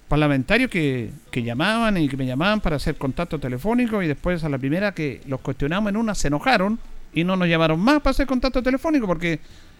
Parlamentarios 0.08 0.70
que, 0.70 1.10
que 1.32 1.42
llamaban 1.42 1.98
y 1.98 2.08
que 2.08 2.18
me 2.18 2.26
llamaban 2.26 2.62
para 2.62 2.76
hacer 2.76 2.96
contacto 2.96 3.40
telefónico 3.40 4.04
y 4.04 4.08
después 4.08 4.44
a 4.44 4.50
la 4.50 4.58
primera 4.58 4.94
que 4.94 5.22
los 5.26 5.42
cuestionamos 5.42 5.90
en 5.90 5.98
una 5.98 6.14
se 6.14 6.28
enojaron 6.28 6.80
y 7.14 7.24
no 7.24 7.36
nos 7.36 7.48
llamaron 7.48 7.80
más 7.80 8.02
para 8.02 8.12
hacer 8.12 8.28
contacto 8.28 8.62
telefónico 8.62 9.08
porque 9.08 9.40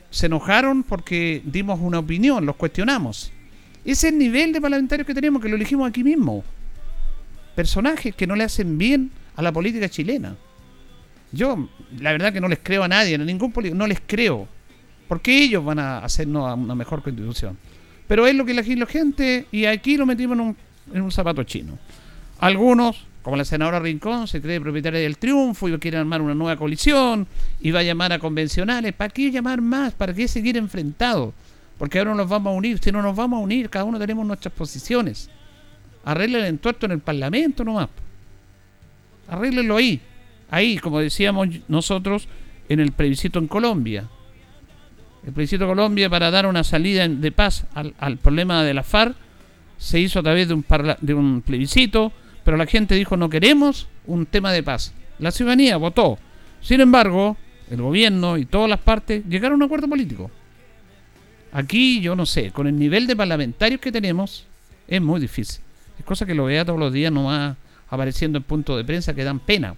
se 0.10 0.26
enojaron 0.26 0.84
porque 0.84 1.42
dimos 1.46 1.80
una 1.82 2.00
opinión, 2.00 2.46
los 2.46 2.56
cuestionamos. 2.56 3.32
Ese 3.84 4.08
es 4.08 4.14
el 4.14 4.18
nivel 4.18 4.52
de 4.52 4.62
parlamentarios 4.62 5.06
que 5.06 5.14
tenemos, 5.14 5.42
que 5.42 5.50
lo 5.50 5.56
elegimos 5.58 5.88
aquí 5.88 6.04
mismo. 6.04 6.44
Personajes 7.54 8.16
que 8.16 8.26
no 8.26 8.36
le 8.36 8.46
hacen 8.46 8.78
bien 8.78 9.12
a 9.36 9.42
la 9.42 9.52
política 9.52 9.90
chilena. 9.90 10.36
Yo, 11.32 11.70
la 12.00 12.14
verdad 12.14 12.34
que 12.34 12.42
no 12.42 12.48
les 12.48 12.60
creo 12.64 12.84
a 12.84 12.88
nadie, 12.88 13.16
a 13.16 13.18
ningún 13.20 13.52
político, 13.52 13.78
no 13.78 13.86
les 13.86 14.02
creo. 14.06 14.48
Porque 15.08 15.44
ellos 15.44 15.64
van 15.64 15.80
a 15.80 16.00
hacernos 16.00 16.58
una 16.58 16.74
mejor 16.74 17.04
constitución. 17.04 17.58
Pero 18.08 18.28
es 18.28 18.36
lo 18.36 18.46
que 18.46 18.52
elegí 18.52 18.76
la 18.76 18.86
gente 18.86 19.48
y 19.52 19.66
aquí 19.66 19.98
lo 19.98 20.06
metimos 20.06 20.38
en 20.38 20.42
un, 20.42 20.58
en 20.94 21.02
un 21.02 21.12
zapato 21.12 21.44
chino. 21.44 21.78
Algunos, 22.40 23.06
como 23.22 23.38
la 23.38 23.46
senadora 23.46 23.80
Rincón, 23.80 24.28
se 24.28 24.42
cree 24.42 24.62
propietaria 24.62 25.00
del 25.00 25.18
triunfo 25.18 25.68
y 25.68 25.78
quiere 25.80 25.98
armar 25.98 26.22
una 26.22 26.36
nueva 26.36 26.58
coalición 26.58 27.28
y 27.60 27.72
va 27.72 27.80
a 27.80 27.84
llamar 27.84 28.14
a 28.14 28.20
convencionales. 28.20 28.94
¿Para 28.94 29.10
qué 29.10 29.32
llamar 29.32 29.62
más? 29.62 29.94
¿Para 29.94 30.14
qué 30.14 30.28
seguir 30.28 30.58
enfrentados? 30.58 31.34
Porque 31.78 32.00
ahora 32.00 32.14
nos 32.14 32.30
vamos 32.30 32.52
a 32.52 32.56
unir. 32.56 32.80
Si 32.80 32.92
no 32.92 33.02
nos 33.02 33.16
vamos 33.16 33.38
a 33.38 33.42
unir, 33.42 33.70
cada 33.70 33.86
uno 33.86 33.98
tenemos 33.98 34.26
nuestras 34.26 34.54
posiciones. 34.54 35.30
Arreglen 36.04 36.42
el 36.42 36.48
entuerto 36.48 36.86
en 36.86 36.92
el 36.92 37.00
Parlamento 37.00 37.64
nomás. 37.64 37.90
Arréglenlo 39.28 39.78
ahí. 39.78 40.00
Ahí, 40.52 40.78
como 40.78 41.00
decíamos 41.00 41.48
nosotros, 41.68 42.28
en 42.70 42.80
el 42.80 42.92
plebiscito 42.92 43.40
en 43.40 43.48
Colombia. 43.48 44.08
El 45.26 45.34
plebiscito 45.34 45.66
Colombia 45.66 46.10
para 46.10 46.30
dar 46.30 46.46
una 46.46 46.64
salida 46.64 47.08
de 47.08 47.32
paz 47.32 47.66
al, 47.74 48.18
problema 48.18 48.64
de 48.64 48.74
la 48.74 48.84
FARC 48.84 49.16
se 49.78 50.00
hizo 50.00 50.20
a 50.20 50.24
través 50.24 50.48
de 50.48 50.54
un, 50.54 50.66
de 51.02 51.14
un 51.14 51.42
plebiscito 51.42 52.14
pero 52.46 52.56
la 52.58 52.68
gente 52.68 52.96
dijo 52.96 53.18
no 53.18 53.28
queremos 53.28 53.90
un 54.06 54.28
tema 54.28 54.54
de 54.54 54.64
paz. 54.64 54.94
La 55.18 55.32
ciudadanía 55.32 55.76
votó. 55.78 56.20
Sin 56.62 56.80
embargo, 56.80 57.36
el 57.70 57.82
gobierno 57.82 58.38
y 58.38 58.46
todas 58.46 58.70
las 58.70 58.80
partes 58.80 59.26
llegaron 59.28 59.56
a 59.56 59.58
un 59.58 59.64
acuerdo 59.64 59.90
político. 59.90 60.30
Aquí 61.52 62.00
yo 62.02 62.16
no 62.16 62.26
sé, 62.26 62.52
con 62.52 62.68
el 62.68 62.78
nivel 62.78 63.08
de 63.08 63.16
parlamentarios 63.16 63.82
que 63.82 63.92
tenemos, 63.92 64.46
es 64.88 65.02
muy 65.02 65.20
difícil. 65.20 65.62
Es 65.98 66.06
cosa 66.06 66.26
que 66.26 66.36
lo 66.36 66.46
vea 66.46 66.64
todos 66.64 66.80
los 66.80 66.94
días 66.94 67.12
nomás 67.12 67.58
apareciendo 67.90 68.38
en 68.38 68.44
puntos 68.44 68.78
de 68.78 68.84
prensa 68.84 69.16
que 69.16 69.24
dan 69.24 69.40
pena. 69.40 69.76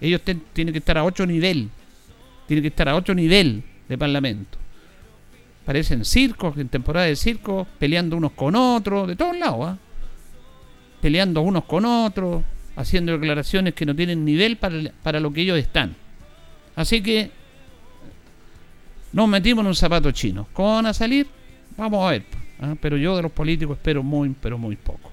Ellos 0.00 0.20
tienen 0.52 0.72
que 0.72 0.78
estar 0.78 0.96
a 0.96 1.02
otro 1.02 1.26
nivel. 1.26 1.70
Tienen 2.46 2.62
que 2.62 2.68
estar 2.68 2.88
a 2.88 2.94
otro 2.94 3.14
nivel 3.14 3.64
de 3.88 3.98
parlamento. 3.98 4.59
Parecen 5.70 6.04
circos, 6.04 6.58
en 6.58 6.68
temporada 6.68 7.06
de 7.06 7.14
circo, 7.14 7.64
peleando 7.78 8.16
unos 8.16 8.32
con 8.32 8.56
otros, 8.56 9.06
de 9.06 9.14
todos 9.14 9.38
lados. 9.38 9.68
¿ah? 9.68 9.78
Peleando 11.00 11.42
unos 11.42 11.62
con 11.62 11.84
otros, 11.84 12.42
haciendo 12.74 13.12
declaraciones 13.12 13.74
que 13.74 13.86
no 13.86 13.94
tienen 13.94 14.24
nivel 14.24 14.56
para, 14.56 14.90
para 15.04 15.20
lo 15.20 15.32
que 15.32 15.42
ellos 15.42 15.56
están. 15.56 15.94
Así 16.74 17.00
que 17.00 17.30
nos 19.12 19.28
metimos 19.28 19.62
en 19.62 19.68
un 19.68 19.76
zapato 19.76 20.10
chino. 20.10 20.48
¿Cómo 20.54 20.74
van 20.74 20.86
a 20.86 20.92
salir? 20.92 21.28
Vamos 21.76 22.04
a 22.04 22.10
ver. 22.10 22.24
¿ah? 22.60 22.74
Pero 22.80 22.96
yo 22.96 23.14
de 23.14 23.22
los 23.22 23.30
políticos 23.30 23.76
espero 23.76 24.02
muy, 24.02 24.34
pero 24.40 24.58
muy 24.58 24.74
poco. 24.74 25.12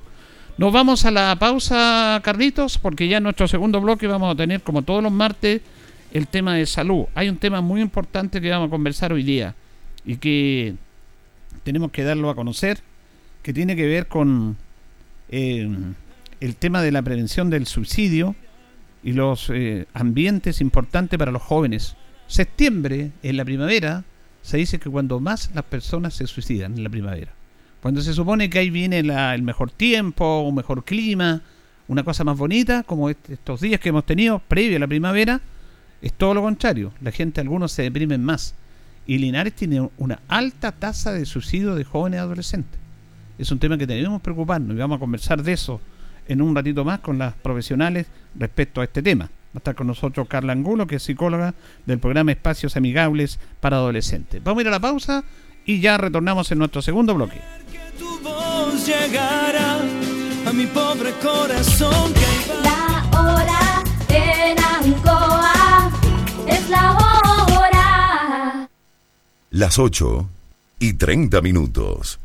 Nos 0.57 0.73
vamos 0.73 1.05
a 1.05 1.11
la 1.11 1.35
pausa, 1.35 2.19
Carlitos, 2.23 2.79
porque 2.79 3.07
ya 3.07 3.17
en 3.17 3.23
nuestro 3.25 3.47
segundo 3.47 3.79
bloque 3.79 4.07
vamos 4.07 4.33
a 4.33 4.35
tener, 4.35 4.61
como 4.61 4.81
todos 4.81 5.03
los 5.03 5.11
martes, 5.11 5.61
el 6.13 6.27
tema 6.27 6.55
de 6.55 6.65
salud. 6.65 7.05
Hay 7.13 7.29
un 7.29 7.37
tema 7.37 7.61
muy 7.61 7.79
importante 7.79 8.41
que 8.41 8.49
vamos 8.49 8.69
a 8.69 8.71
conversar 8.71 9.13
hoy 9.13 9.21
día 9.21 9.53
y 10.07 10.15
que 10.15 10.75
tenemos 11.63 11.91
que 11.91 12.03
darlo 12.03 12.29
a 12.31 12.35
conocer, 12.35 12.79
que 13.43 13.53
tiene 13.53 13.75
que 13.75 13.85
ver 13.85 14.07
con 14.07 14.55
eh, 15.29 15.69
el 16.39 16.55
tema 16.55 16.81
de 16.81 16.91
la 16.91 17.01
prevención 17.01 17.49
del 17.49 17.67
suicidio 17.67 18.35
y 19.03 19.11
los 19.11 19.51
eh, 19.53 19.85
ambientes 19.93 20.61
importantes 20.61 21.19
para 21.19 21.31
los 21.31 21.41
jóvenes. 21.41 21.97
Septiembre, 22.27 23.11
en 23.21 23.37
la 23.37 23.45
primavera, 23.45 24.05
se 24.41 24.57
dice 24.57 24.79
que 24.79 24.89
cuando 24.89 25.19
más 25.19 25.51
las 25.53 25.65
personas 25.65 26.13
se 26.13 26.25
suicidan 26.25 26.77
en 26.77 26.83
la 26.83 26.89
primavera. 26.89 27.33
Cuando 27.81 28.01
se 28.01 28.13
supone 28.13 28.49
que 28.49 28.59
ahí 28.59 28.69
viene 28.69 28.99
el 28.99 29.41
mejor 29.41 29.71
tiempo, 29.71 30.41
un 30.41 30.55
mejor 30.55 30.85
clima, 30.85 31.41
una 31.89 32.03
cosa 32.03 32.23
más 32.23 32.37
bonita, 32.37 32.83
como 32.83 33.09
estos 33.09 33.61
días 33.61 33.79
que 33.81 33.89
hemos 33.89 34.05
tenido 34.05 34.39
previo 34.39 34.77
a 34.77 34.79
la 34.79 34.87
primavera, 34.87 35.41
es 36.01 36.13
todo 36.13 36.33
lo 36.33 36.41
contrario. 36.41 36.93
La 37.01 37.11
gente, 37.11 37.41
algunos 37.41 37.73
se 37.73 37.83
deprimen 37.83 38.23
más. 38.23 38.55
Y 39.07 39.17
Linares 39.17 39.53
tiene 39.53 39.89
una 39.97 40.19
alta 40.27 40.73
tasa 40.73 41.13
de 41.13 41.25
suicidio 41.25 41.75
de 41.75 41.85
jóvenes 41.85 42.19
adolescentes. 42.19 42.79
Es 43.39 43.51
un 43.51 43.59
tema 43.59 43.77
que 43.77 43.87
debemos 43.87 44.21
preocuparnos 44.21 44.75
y 44.75 44.79
vamos 44.79 44.97
a 44.97 44.99
conversar 44.99 45.41
de 45.41 45.53
eso 45.53 45.79
en 46.27 46.41
un 46.41 46.53
ratito 46.53 46.83
más 46.83 46.99
con 46.99 47.17
las 47.17 47.33
profesionales 47.33 48.07
respecto 48.35 48.81
a 48.81 48.83
este 48.83 49.01
tema. 49.01 49.25
Va 49.25 49.55
a 49.55 49.57
estar 49.59 49.75
con 49.75 49.87
nosotros 49.87 50.27
Carla 50.27 50.51
Angulo, 50.51 50.85
que 50.85 50.97
es 50.97 51.03
psicóloga 51.03 51.53
del 51.85 51.99
programa 51.99 52.31
Espacios 52.31 52.75
Amigables 52.75 53.39
para 53.61 53.77
Adolescentes. 53.77 54.43
Vamos 54.43 54.59
a 54.59 54.61
ir 54.63 54.67
a 54.67 54.71
la 54.71 54.79
pausa 54.79 55.23
y 55.65 55.79
ya 55.79 55.97
retornamos 55.97 56.51
en 56.51 56.57
nuestro 56.59 56.81
segundo 56.81 57.15
bloque. 57.15 57.39
a 60.45 60.53
mi 60.53 60.65
pobre 60.67 61.11
corazón. 61.21 62.13
La 62.63 62.76
Las 69.57 69.79
8 69.79 70.29
y 70.77 70.93
30 70.93 71.41
minutos. 71.41 72.19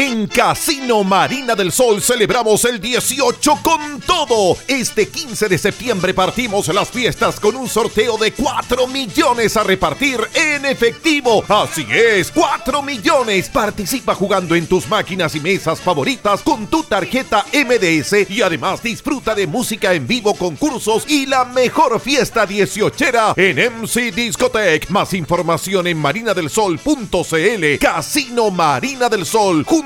En 0.00 0.28
Casino 0.28 1.02
Marina 1.02 1.56
del 1.56 1.72
Sol 1.72 2.00
celebramos 2.00 2.64
el 2.66 2.80
18 2.80 3.58
con 3.64 4.00
todo. 4.02 4.56
Este 4.68 5.08
15 5.08 5.48
de 5.48 5.58
septiembre 5.58 6.14
partimos 6.14 6.68
las 6.68 6.88
fiestas 6.88 7.40
con 7.40 7.56
un 7.56 7.68
sorteo 7.68 8.16
de 8.16 8.30
4 8.32 8.86
millones 8.86 9.56
a 9.56 9.64
repartir 9.64 10.20
en 10.34 10.66
efectivo. 10.66 11.42
Así 11.48 11.84
es, 11.90 12.30
4 12.30 12.80
millones. 12.80 13.48
Participa 13.48 14.14
jugando 14.14 14.54
en 14.54 14.68
tus 14.68 14.86
máquinas 14.86 15.34
y 15.34 15.40
mesas 15.40 15.80
favoritas 15.80 16.42
con 16.42 16.68
tu 16.68 16.84
tarjeta 16.84 17.44
MDS 17.52 18.30
y 18.30 18.40
además 18.40 18.80
disfruta 18.80 19.34
de 19.34 19.48
música 19.48 19.94
en 19.94 20.06
vivo, 20.06 20.32
concursos 20.34 21.06
y 21.08 21.26
la 21.26 21.44
mejor 21.44 21.98
fiesta 21.98 22.46
dieciochera 22.46 23.34
en 23.34 23.56
MC 23.80 24.14
Discotech. 24.14 24.90
Más 24.90 25.12
información 25.12 25.88
en 25.88 25.98
marinadelsol.cl. 25.98 27.78
Casino 27.80 28.52
Marina 28.52 29.08
del 29.08 29.26
Sol 29.26 29.64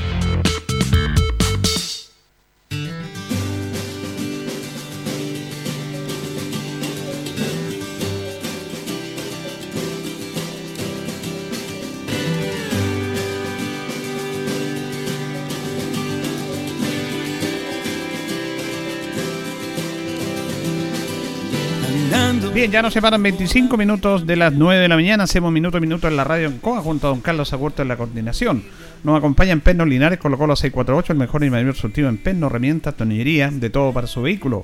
Bien, 22.61 22.71
ya 22.71 22.83
nos 22.83 22.93
separan 22.93 23.23
25 23.23 23.75
minutos 23.75 24.27
de 24.27 24.35
las 24.35 24.53
9 24.53 24.83
de 24.83 24.87
la 24.87 24.95
mañana. 24.95 25.23
Hacemos 25.23 25.51
minuto 25.51 25.77
a 25.77 25.81
minuto 25.81 26.07
en 26.07 26.15
la 26.15 26.23
radio 26.23 26.45
en 26.45 26.59
Coa 26.59 26.79
junto 26.81 27.07
a 27.07 27.09
don 27.09 27.19
Carlos 27.19 27.53
Agurto 27.53 27.81
en 27.81 27.87
la 27.87 27.97
coordinación. 27.97 28.63
Nos 29.03 29.17
acompaña 29.17 29.51
en 29.51 29.61
Perno 29.61 29.83
Linares, 29.83 30.19
colocó 30.19 30.45
los 30.45 30.59
648, 30.59 31.13
el 31.13 31.17
mejor 31.17 31.43
y 31.43 31.49
mayor 31.49 31.73
surtido 31.73 32.07
en 32.07 32.19
Perno, 32.19 32.45
herramientas, 32.45 32.93
tonillería, 32.93 33.49
de 33.49 33.71
todo 33.71 33.91
para 33.91 34.05
su 34.05 34.21
vehículo. 34.21 34.63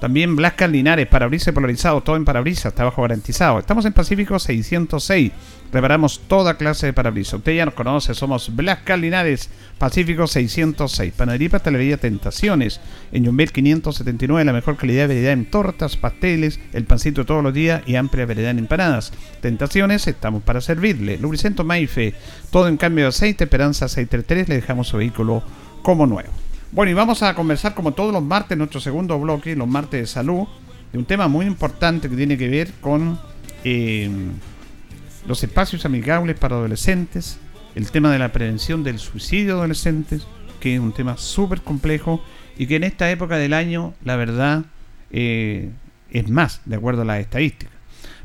También 0.00 0.36
Blascar 0.36 0.68
Linares, 0.68 1.06
parabrisas 1.06 1.54
polarizados, 1.54 2.04
todo 2.04 2.16
en 2.16 2.26
parabrisas, 2.26 2.74
trabajo 2.74 3.00
garantizado. 3.00 3.58
Estamos 3.58 3.86
en 3.86 3.94
Pacífico 3.94 4.38
606. 4.38 5.32
Reparamos 5.72 6.20
toda 6.28 6.58
clase 6.58 6.86
de 6.86 6.92
parabrisas. 6.92 7.34
Usted 7.34 7.54
ya 7.56 7.64
nos 7.64 7.74
conoce, 7.74 8.14
somos 8.14 8.54
Blascar 8.54 8.98
Linares, 8.98 9.48
Pacífico 9.78 10.26
606. 10.26 11.14
Panadería 11.14 11.48
Pastelería 11.48 11.96
Tentaciones. 11.96 12.78
En 13.10 13.24
Yumbel 13.24 13.52
579, 13.52 14.44
la 14.44 14.52
mejor 14.52 14.76
calidad 14.76 15.08
de 15.08 15.14
variedad 15.14 15.32
en 15.32 15.50
tortas, 15.50 15.96
pasteles, 15.96 16.60
el 16.74 16.84
pancito 16.84 17.24
todos 17.24 17.42
los 17.42 17.54
días 17.54 17.82
y 17.86 17.96
amplia 17.96 18.26
variedad 18.26 18.50
en 18.50 18.58
empanadas. 18.58 19.14
Tentaciones, 19.40 20.06
estamos 20.06 20.42
para 20.42 20.60
servirle. 20.60 21.16
Lubricento 21.16 21.64
Maife, 21.64 22.12
todo 22.50 22.68
en 22.68 22.76
cambio 22.76 23.04
de 23.04 23.08
aceite, 23.08 23.44
Esperanza 23.44 23.88
633, 23.88 24.50
le 24.50 24.56
dejamos 24.56 24.88
su 24.88 24.98
vehículo 24.98 25.42
como 25.82 26.06
nuevo. 26.06 26.45
Bueno, 26.72 26.90
y 26.90 26.94
vamos 26.94 27.22
a 27.22 27.34
conversar 27.34 27.74
como 27.74 27.92
todos 27.92 28.12
los 28.12 28.22
martes, 28.22 28.58
nuestro 28.58 28.80
segundo 28.80 29.18
bloque, 29.18 29.54
los 29.54 29.68
martes 29.68 30.00
de 30.00 30.06
salud, 30.06 30.46
de 30.92 30.98
un 30.98 31.04
tema 31.04 31.28
muy 31.28 31.46
importante 31.46 32.10
que 32.10 32.16
tiene 32.16 32.36
que 32.36 32.48
ver 32.48 32.72
con 32.80 33.18
eh, 33.64 34.10
los 35.26 35.42
espacios 35.42 35.84
amigables 35.84 36.36
para 36.36 36.56
adolescentes, 36.56 37.38
el 37.76 37.90
tema 37.90 38.10
de 38.10 38.18
la 38.18 38.32
prevención 38.32 38.82
del 38.82 38.98
suicidio 38.98 39.54
de 39.54 39.60
adolescentes, 39.60 40.26
que 40.58 40.74
es 40.74 40.80
un 40.80 40.92
tema 40.92 41.16
súper 41.16 41.62
complejo 41.62 42.22
y 42.58 42.66
que 42.66 42.76
en 42.76 42.84
esta 42.84 43.10
época 43.10 43.36
del 43.36 43.52
año, 43.52 43.94
la 44.04 44.16
verdad, 44.16 44.64
eh, 45.12 45.70
es 46.10 46.28
más, 46.28 46.62
de 46.64 46.76
acuerdo 46.76 47.02
a 47.02 47.04
las 47.04 47.20
estadísticas. 47.20 47.72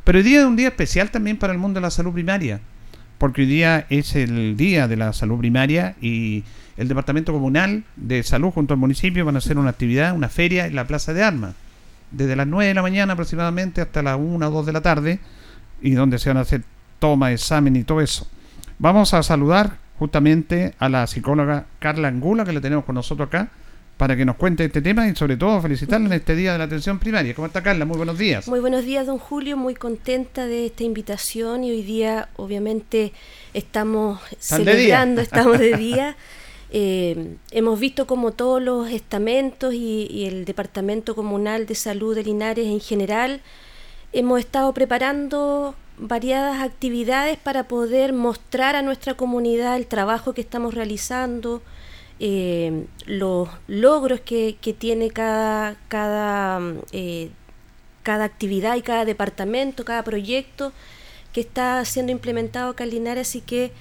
Pero 0.03 0.17
hoy 0.17 0.23
día 0.23 0.39
es 0.39 0.45
un 0.45 0.55
día 0.55 0.69
especial 0.69 1.11
también 1.11 1.37
para 1.37 1.53
el 1.53 1.59
mundo 1.59 1.79
de 1.79 1.83
la 1.83 1.91
salud 1.91 2.11
primaria, 2.11 2.59
porque 3.19 3.41
hoy 3.43 3.47
día 3.47 3.85
es 3.89 4.15
el 4.15 4.57
día 4.57 4.87
de 4.87 4.97
la 4.97 5.13
salud 5.13 5.37
primaria 5.37 5.95
y 6.01 6.43
el 6.77 6.87
Departamento 6.87 7.33
Comunal 7.33 7.83
de 7.95 8.23
Salud 8.23 8.51
junto 8.51 8.73
al 8.73 8.79
municipio 8.79 9.25
van 9.25 9.35
a 9.35 9.39
hacer 9.39 9.57
una 9.57 9.69
actividad, 9.69 10.15
una 10.15 10.29
feria 10.29 10.65
en 10.65 10.75
la 10.75 10.87
Plaza 10.87 11.13
de 11.13 11.23
Armas, 11.23 11.55
desde 12.11 12.35
las 12.35 12.47
9 12.47 12.67
de 12.67 12.73
la 12.73 12.81
mañana 12.81 13.13
aproximadamente 13.13 13.81
hasta 13.81 14.01
las 14.01 14.17
1 14.19 14.47
o 14.47 14.51
2 14.51 14.65
de 14.65 14.73
la 14.73 14.81
tarde, 14.81 15.19
y 15.81 15.91
donde 15.91 16.19
se 16.19 16.29
van 16.29 16.37
a 16.37 16.41
hacer 16.41 16.63
toma, 16.99 17.31
examen 17.31 17.75
y 17.75 17.83
todo 17.83 18.01
eso. 18.01 18.27
Vamos 18.77 19.13
a 19.13 19.23
saludar 19.23 19.77
justamente 19.97 20.73
a 20.79 20.89
la 20.89 21.05
psicóloga 21.07 21.65
Carla 21.79 22.07
Angula, 22.07 22.45
que 22.45 22.53
la 22.53 22.61
tenemos 22.61 22.85
con 22.85 22.95
nosotros 22.95 23.27
acá, 23.27 23.49
para 23.97 24.15
que 24.15 24.25
nos 24.25 24.35
cuente 24.35 24.65
este 24.65 24.81
tema 24.81 25.07
y 25.07 25.15
sobre 25.15 25.37
todo 25.37 25.61
felicitarla 25.61 26.07
en 26.07 26.13
este 26.13 26.35
Día 26.35 26.53
de 26.53 26.57
la 26.57 26.63
Atención 26.63 26.97
Primaria. 26.97 27.35
¿Cómo 27.35 27.45
está 27.45 27.61
Carla? 27.61 27.85
Muy 27.85 27.97
buenos 27.97 28.17
días. 28.17 28.47
Muy 28.47 28.59
buenos 28.59 28.83
días, 28.83 29.05
don 29.05 29.19
Julio. 29.19 29.57
Muy 29.57 29.75
contenta 29.75 30.47
de 30.47 30.65
esta 30.65 30.83
invitación 30.83 31.63
y 31.63 31.69
hoy 31.69 31.83
día 31.83 32.29
obviamente 32.35 33.13
estamos 33.53 34.19
celebrando, 34.39 35.21
estamos 35.21 35.59
de 35.59 35.77
día. 35.77 36.15
Eh, 36.73 37.35
hemos 37.51 37.79
visto 37.81 38.07
como 38.07 38.31
todos 38.31 38.61
los 38.61 38.89
estamentos 38.89 39.73
y, 39.73 40.25
el 40.25 40.45
Departamento 40.45 41.15
Comunal 41.15 41.65
de 41.65 41.75
Salud 41.75 42.15
de 42.15 42.23
Linares 42.23 42.65
en 42.65 42.79
general 42.79 43.41
hemos 44.13 44.39
estado 44.39 44.73
preparando 44.73 45.75
variadas 45.97 46.61
actividades 46.61 47.37
para 47.37 47.67
poder 47.67 48.13
mostrar 48.13 48.77
a 48.77 48.81
nuestra 48.81 49.15
comunidad 49.15 49.75
el 49.75 49.85
trabajo 49.85 50.33
que 50.33 50.41
estamos 50.41 50.73
realizando, 50.73 51.61
eh, 52.19 52.85
los 53.05 53.49
logros 53.67 54.21
que, 54.21 54.55
tiene 54.79 55.09
cada, 55.11 55.75
cada, 55.89 56.61
eh, 56.93 57.31
cada 58.03 58.23
actividad 58.23 58.77
y 58.77 58.81
cada 58.81 59.03
departamento, 59.03 59.83
cada 59.83 60.03
proyecto 60.03 60.71
que 61.33 61.41
está 61.41 61.83
siendo 61.83 62.13
implementado 62.13 62.71
acá 62.71 62.85
en 62.85 62.91
Linares, 62.91 63.27
así 63.27 63.41
que 63.41 63.71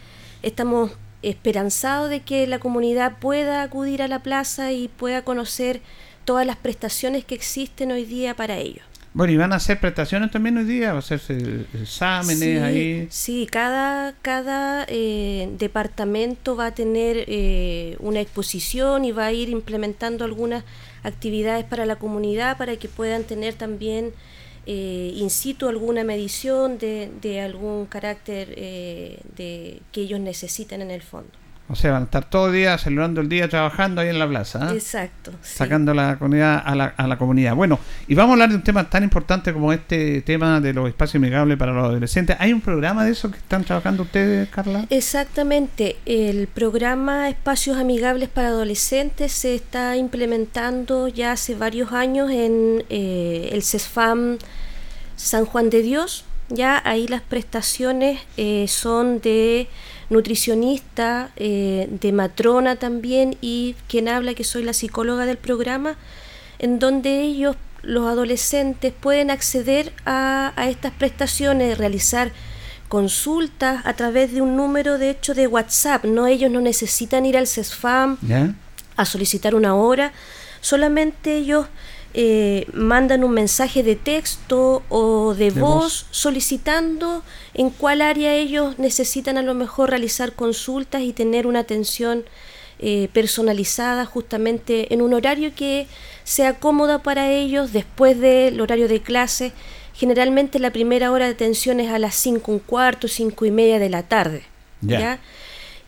estamos 0.42 0.92
esperanzado 1.22 2.08
de 2.08 2.20
que 2.20 2.46
la 2.46 2.58
comunidad 2.58 3.18
pueda 3.18 3.62
acudir 3.62 4.02
a 4.02 4.08
la 4.08 4.20
plaza 4.22 4.72
y 4.72 4.88
pueda 4.88 5.22
conocer 5.22 5.80
todas 6.24 6.46
las 6.46 6.56
prestaciones 6.56 7.24
que 7.24 7.34
existen 7.34 7.92
hoy 7.92 8.04
día 8.04 8.34
para 8.34 8.56
ellos. 8.58 8.84
Bueno, 9.12 9.32
y 9.32 9.36
van 9.36 9.52
a 9.52 9.56
hacer 9.56 9.80
prestaciones 9.80 10.30
también 10.30 10.56
hoy 10.56 10.64
día, 10.64 10.90
va 10.90 10.96
a 10.96 10.98
hacerse 11.00 11.66
exámenes 11.74 12.62
ahí. 12.62 13.08
Sí, 13.10 13.48
cada, 13.50 14.14
cada 14.22 14.86
eh, 14.88 15.48
departamento 15.58 16.54
va 16.54 16.66
a 16.66 16.74
tener 16.74 17.24
eh, 17.26 17.96
una 17.98 18.20
exposición 18.20 19.04
y 19.04 19.10
va 19.10 19.26
a 19.26 19.32
ir 19.32 19.48
implementando 19.48 20.24
algunas 20.24 20.62
actividades 21.02 21.64
para 21.64 21.86
la 21.86 21.96
comunidad 21.96 22.56
para 22.56 22.76
que 22.76 22.88
puedan 22.88 23.24
tener 23.24 23.54
también 23.54 24.12
eh, 24.66 25.12
in 25.16 25.30
situ 25.30 25.68
alguna 25.68 26.04
medición 26.04 26.78
de, 26.78 27.10
de 27.20 27.40
algún 27.40 27.86
carácter 27.86 28.54
eh, 28.56 29.20
de, 29.36 29.80
que 29.92 30.02
ellos 30.02 30.20
necesiten 30.20 30.82
en 30.82 30.90
el 30.90 31.02
fondo. 31.02 31.39
O 31.70 31.76
sea, 31.76 31.92
van 31.92 32.02
a 32.02 32.04
estar 32.06 32.28
todo 32.28 32.48
el 32.48 32.54
día 32.54 32.76
celebrando 32.78 33.20
el 33.20 33.28
día 33.28 33.48
trabajando 33.48 34.00
ahí 34.00 34.08
en 34.08 34.18
la 34.18 34.28
plaza. 34.28 34.58
¿ah? 34.62 34.72
Exacto. 34.72 35.32
Sacando 35.40 35.94
la 35.94 36.18
comunidad 36.18 36.60
a 36.64 36.74
la, 36.74 36.86
a 36.96 37.06
la 37.06 37.16
comunidad. 37.16 37.54
Bueno, 37.54 37.78
y 38.08 38.14
vamos 38.16 38.30
a 38.30 38.32
hablar 38.34 38.48
de 38.48 38.56
un 38.56 38.62
tema 38.62 38.90
tan 38.90 39.04
importante 39.04 39.52
como 39.52 39.72
este 39.72 40.20
tema 40.22 40.60
de 40.60 40.72
los 40.72 40.88
espacios 40.88 41.22
amigables 41.22 41.56
para 41.56 41.72
los 41.72 41.84
adolescentes. 41.84 42.36
¿Hay 42.40 42.52
un 42.52 42.60
programa 42.60 43.04
de 43.04 43.12
eso 43.12 43.30
que 43.30 43.38
están 43.38 43.62
trabajando 43.62 44.02
ustedes, 44.02 44.48
Carla? 44.48 44.86
Exactamente. 44.90 45.96
El 46.06 46.48
programa 46.48 47.28
Espacios 47.28 47.76
Amigables 47.76 48.28
para 48.28 48.48
Adolescentes 48.48 49.32
se 49.32 49.54
está 49.54 49.96
implementando 49.96 51.06
ya 51.06 51.32
hace 51.32 51.54
varios 51.54 51.92
años 51.92 52.30
en 52.30 52.84
eh, 52.90 53.50
el 53.52 53.62
CESFAM 53.62 54.38
San 55.16 55.44
Juan 55.44 55.70
de 55.70 55.82
Dios. 55.82 56.24
Ya 56.48 56.82
ahí 56.84 57.06
las 57.06 57.22
prestaciones 57.22 58.20
eh, 58.36 58.66
son 58.66 59.20
de 59.20 59.68
nutricionista, 60.10 61.30
eh, 61.36 61.88
de 61.88 62.12
matrona 62.12 62.76
también 62.76 63.36
y 63.40 63.76
quien 63.88 64.08
habla 64.08 64.34
que 64.34 64.44
soy 64.44 64.64
la 64.64 64.72
psicóloga 64.72 65.24
del 65.24 65.38
programa, 65.38 65.96
en 66.58 66.78
donde 66.78 67.22
ellos, 67.22 67.56
los 67.82 68.06
adolescentes, 68.06 68.92
pueden 68.92 69.30
acceder 69.30 69.92
a, 70.04 70.52
estas 70.68 70.92
prestaciones, 70.92 71.78
realizar 71.78 72.32
consultas 72.88 73.86
a 73.86 73.94
través 73.94 74.32
de 74.32 74.42
un 74.42 74.56
número 74.56 74.98
de 74.98 75.10
hecho 75.10 75.32
de 75.32 75.46
WhatsApp, 75.46 76.04
no 76.04 76.26
ellos 76.26 76.50
no 76.50 76.60
necesitan 76.60 77.24
ir 77.24 77.36
al 77.36 77.46
CESFAM 77.46 78.18
a 78.96 79.04
solicitar 79.04 79.54
una 79.54 79.76
hora, 79.76 80.12
solamente 80.60 81.36
ellos 81.36 81.66
eh, 82.12 82.66
mandan 82.72 83.22
un 83.22 83.30
mensaje 83.30 83.84
de 83.84 83.94
texto 83.94 84.82
o 84.88 85.34
de, 85.34 85.50
voz, 85.50 86.06
solicitando 86.10 87.22
en 87.54 87.70
cuál 87.70 88.02
área 88.02 88.34
ellos 88.34 88.78
necesitan 88.80 89.38
a 89.38 89.42
lo 89.42 89.54
mejor 89.54 89.90
realizar 89.90 90.32
consultas 90.32 91.02
y 91.02 91.12
tener 91.12 91.46
una 91.46 91.60
atención 91.60 92.24
eh, 92.80 93.08
personalizada 93.12 94.06
justamente 94.06 94.92
en 94.92 95.02
un 95.02 95.14
horario 95.14 95.52
que 95.54 95.86
sea 96.24 96.58
cómoda 96.58 97.02
para 97.02 97.30
ellos 97.30 97.72
después 97.72 98.18
del 98.18 98.60
horario 98.60 98.88
de 98.88 99.00
clase. 99.00 99.52
Generalmente 99.94 100.58
la 100.58 100.72
primera 100.72 101.12
hora 101.12 101.26
de 101.26 101.32
atención 101.32 101.78
es 101.78 101.92
a 101.92 101.98
las 102.00 102.16
5 102.16 102.50
un 102.50 102.58
cuarto, 102.58 103.06
5 103.06 103.44
y 103.44 103.50
media 103.50 103.78
de 103.78 103.88
la 103.88 104.02
tarde. 104.02 104.42
¿ya? 104.82 105.20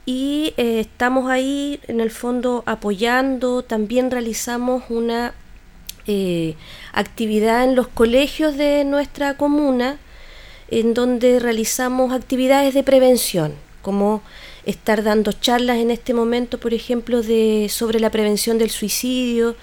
Y 0.04 0.54
eh, 0.56 0.80
estamos 0.80 1.30
ahí 1.30 1.80
en 1.88 2.00
el 2.00 2.10
fondo 2.10 2.62
apoyando, 2.66 3.62
también 3.62 4.10
realizamos 4.10 4.84
una 4.88 5.34
eh, 6.06 6.54
actividad 6.92 7.64
en 7.64 7.76
los 7.76 7.88
colegios 7.88 8.56
de 8.56 8.84
nuestra 8.84 9.36
comuna, 9.36 9.98
en 10.68 10.94
donde 10.94 11.38
realizamos 11.38 12.12
actividades 12.12 12.74
de 12.74 12.82
prevención, 12.82 13.54
como 13.82 14.22
estar 14.64 15.02
dando 15.02 15.32
charlas 15.32 15.78
en 15.78 15.90
este 15.90 16.14
momento, 16.14 16.58
por 16.58 16.72
ejemplo, 16.72 17.22
de, 17.22 17.68
sobre 17.70 18.00
la 18.00 18.10
prevención 18.10 18.58
del 18.58 18.70
suicidio, 18.70 19.56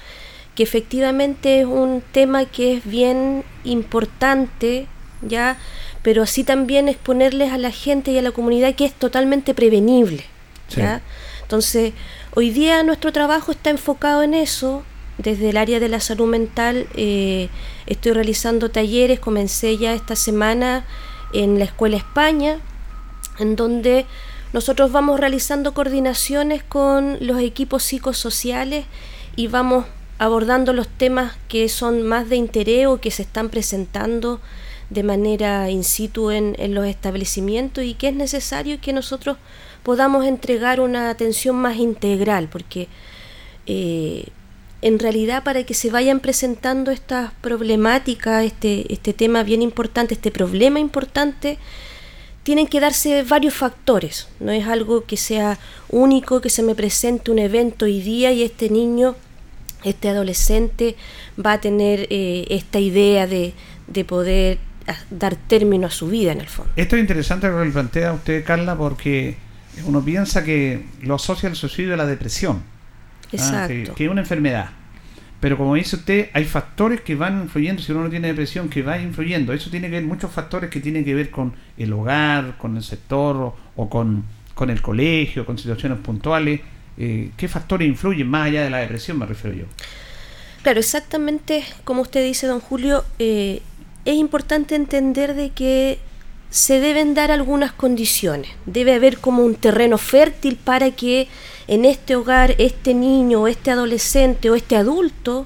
que 0.55 0.63
efectivamente 0.63 1.61
es 1.61 1.65
un 1.65 2.03
tema 2.11 2.45
que 2.45 2.77
es 2.77 2.85
bien 2.85 3.43
importante, 3.63 4.87
¿ya? 5.21 5.57
pero 6.03 6.23
así 6.23 6.43
también 6.43 6.89
exponerles 6.89 7.51
a 7.51 7.57
la 7.57 7.71
gente 7.71 8.11
y 8.11 8.17
a 8.17 8.21
la 8.21 8.31
comunidad 8.31 8.75
que 8.75 8.85
es 8.85 8.93
totalmente 8.93 9.53
prevenible. 9.53 10.25
¿ya? 10.75 11.01
Entonces, 11.41 11.93
hoy 12.35 12.51
día 12.51 12.83
nuestro 12.83 13.11
trabajo 13.11 13.51
está 13.51 13.69
enfocado 13.69 14.21
en 14.21 14.33
eso. 14.33 14.83
Desde 15.19 15.49
el 15.49 15.57
área 15.57 15.81
de 15.81 15.89
la 15.89 15.99
salud 15.99 16.27
mental 16.27 16.87
eh, 16.95 17.49
estoy 17.87 18.13
realizando 18.13 18.71
talleres, 18.71 19.19
comencé 19.19 19.77
ya 19.77 19.93
esta 19.93 20.15
semana 20.15 20.85
en 21.33 21.59
la 21.59 21.65
Escuela 21.65 21.97
España, 21.97 22.59
en 23.37 23.57
donde 23.57 24.05
nosotros 24.53 24.93
vamos 24.93 25.19
realizando 25.19 25.73
coordinaciones 25.73 26.63
con 26.63 27.17
los 27.19 27.41
equipos 27.41 27.83
psicosociales 27.83 28.85
y 29.35 29.47
vamos 29.47 29.85
abordando 30.19 30.71
los 30.71 30.87
temas 30.87 31.35
que 31.49 31.67
son 31.67 32.01
más 32.01 32.29
de 32.29 32.37
interés 32.37 32.87
o 32.87 33.01
que 33.01 33.11
se 33.11 33.23
están 33.23 33.49
presentando 33.49 34.39
de 34.89 35.03
manera 35.03 35.69
in 35.69 35.83
situ 35.83 36.31
en, 36.31 36.55
los 36.73 36.87
establecimientos 36.87 37.83
y 37.83 37.93
que 37.93 38.07
es 38.07 38.15
necesario 38.15 38.79
que 38.79 38.93
nosotros 38.93 39.35
podamos 39.83 40.25
entregar 40.25 40.79
una 40.79 41.09
atención 41.09 41.57
más 41.57 41.75
integral, 41.75 42.47
porque 42.49 42.87
eh, 43.65 44.29
en 44.81 44.99
realidad 44.99 45.43
para 45.43 45.63
que 45.63 45.73
se 45.73 45.89
vayan 45.91 46.19
presentando 46.19 46.91
estas 46.91 47.31
problemáticas, 47.41 48.45
este, 48.45 48.91
este 48.93 49.13
tema 49.13 49.43
bien 49.43 49.61
importante, 49.61 50.13
este 50.13 50.31
problema 50.31 50.79
importante, 50.79 51.57
tienen 52.43 52.67
que 52.67 52.79
darse 52.79 53.23
varios 53.23 53.53
factores, 53.53 54.29
no 54.39 54.51
es 54.51 54.65
algo 54.65 55.03
que 55.03 55.17
sea 55.17 55.59
único, 55.89 56.41
que 56.41 56.49
se 56.49 56.63
me 56.63 56.73
presente 56.73 57.31
un 57.31 57.39
evento 57.39 57.85
hoy 57.85 58.01
día 58.01 58.31
y 58.31 58.43
este 58.43 58.69
niño, 58.69 59.15
este 59.83 60.09
adolescente 60.09 60.95
va 61.43 61.53
a 61.53 61.61
tener 61.61 62.07
eh, 62.09 62.45
esta 62.49 62.79
idea 62.79 63.27
de, 63.27 63.53
de 63.87 64.05
poder 64.05 64.57
dar 65.09 65.35
término 65.35 65.87
a 65.87 65.91
su 65.91 66.07
vida 66.07 66.31
en 66.31 66.39
el 66.39 66.47
fondo. 66.47 66.71
Esto 66.75 66.95
es 66.95 67.01
interesante 67.01 67.47
lo 67.49 67.61
que 67.63 67.69
plantea 67.69 68.13
usted, 68.13 68.43
Carla, 68.43 68.77
porque 68.77 69.37
uno 69.85 70.03
piensa 70.03 70.43
que 70.43 70.85
lo 71.01 71.15
asocia 71.15 71.49
al 71.49 71.55
suicidio 71.55 71.93
a 71.93 71.97
la 71.97 72.05
depresión. 72.05 72.63
¿Ah? 73.31 73.35
Exacto. 73.35 73.95
que, 73.95 74.05
es 74.05 74.11
una 74.11 74.21
enfermedad. 74.21 74.69
Pero 75.39 75.57
como 75.57 75.75
dice 75.75 75.95
usted, 75.95 76.29
hay 76.33 76.43
factores 76.43 77.01
que 77.01 77.15
van 77.15 77.43
influyendo, 77.43 77.81
si 77.81 77.91
uno 77.93 78.03
no 78.03 78.09
tiene 78.09 78.27
depresión, 78.27 78.67
que 78.67 78.81
va 78.81 78.99
influyendo. 78.99 79.53
Eso 79.53 79.69
tiene 79.69 79.87
que 79.87 79.93
ver, 79.93 80.03
muchos 80.03 80.31
factores 80.31 80.69
que 80.69 80.81
tienen 80.81 81.05
que 81.05 81.15
ver 81.15 81.29
con 81.29 81.53
el 81.77 81.93
hogar, 81.93 82.57
con 82.57 82.75
el 82.75 82.83
sector 82.83 83.55
o, 83.75 83.89
con, 83.89 84.25
con, 84.53 84.69
el 84.69 84.81
colegio, 84.81 85.45
con 85.45 85.57
situaciones 85.57 85.99
puntuales. 85.99 86.59
Eh, 86.97 87.31
¿Qué 87.37 87.47
factores 87.47 87.87
influyen 87.87 88.27
más 88.27 88.47
allá 88.47 88.63
de 88.63 88.69
la 88.69 88.79
depresión, 88.79 89.17
me 89.17 89.25
refiero 89.25 89.55
yo? 89.55 89.65
Claro, 90.61 90.79
exactamente 90.79 91.63
como 91.85 92.01
usted 92.01 92.23
dice, 92.23 92.45
don 92.45 92.59
Julio, 92.59 93.05
eh, 93.17 93.61
es 94.03 94.15
importante 94.15 94.75
entender 94.75 95.35
de 95.35 95.51
que 95.51 95.99
se 96.49 96.79
deben 96.79 97.13
dar 97.13 97.31
algunas 97.31 97.71
condiciones. 97.71 98.51
Debe 98.65 98.93
haber 98.93 99.19
como 99.19 99.43
un 99.43 99.55
terreno 99.55 99.97
fértil 99.97 100.57
para 100.57 100.91
que 100.91 101.27
en 101.69 101.85
este 101.85 102.15
hogar 102.15 102.55
este 102.57 102.95
niño 102.95 103.43
o 103.43 103.47
este 103.47 103.69
adolescente 103.69 104.49
o 104.49 104.55
este 104.55 104.75
adulto 104.75 105.45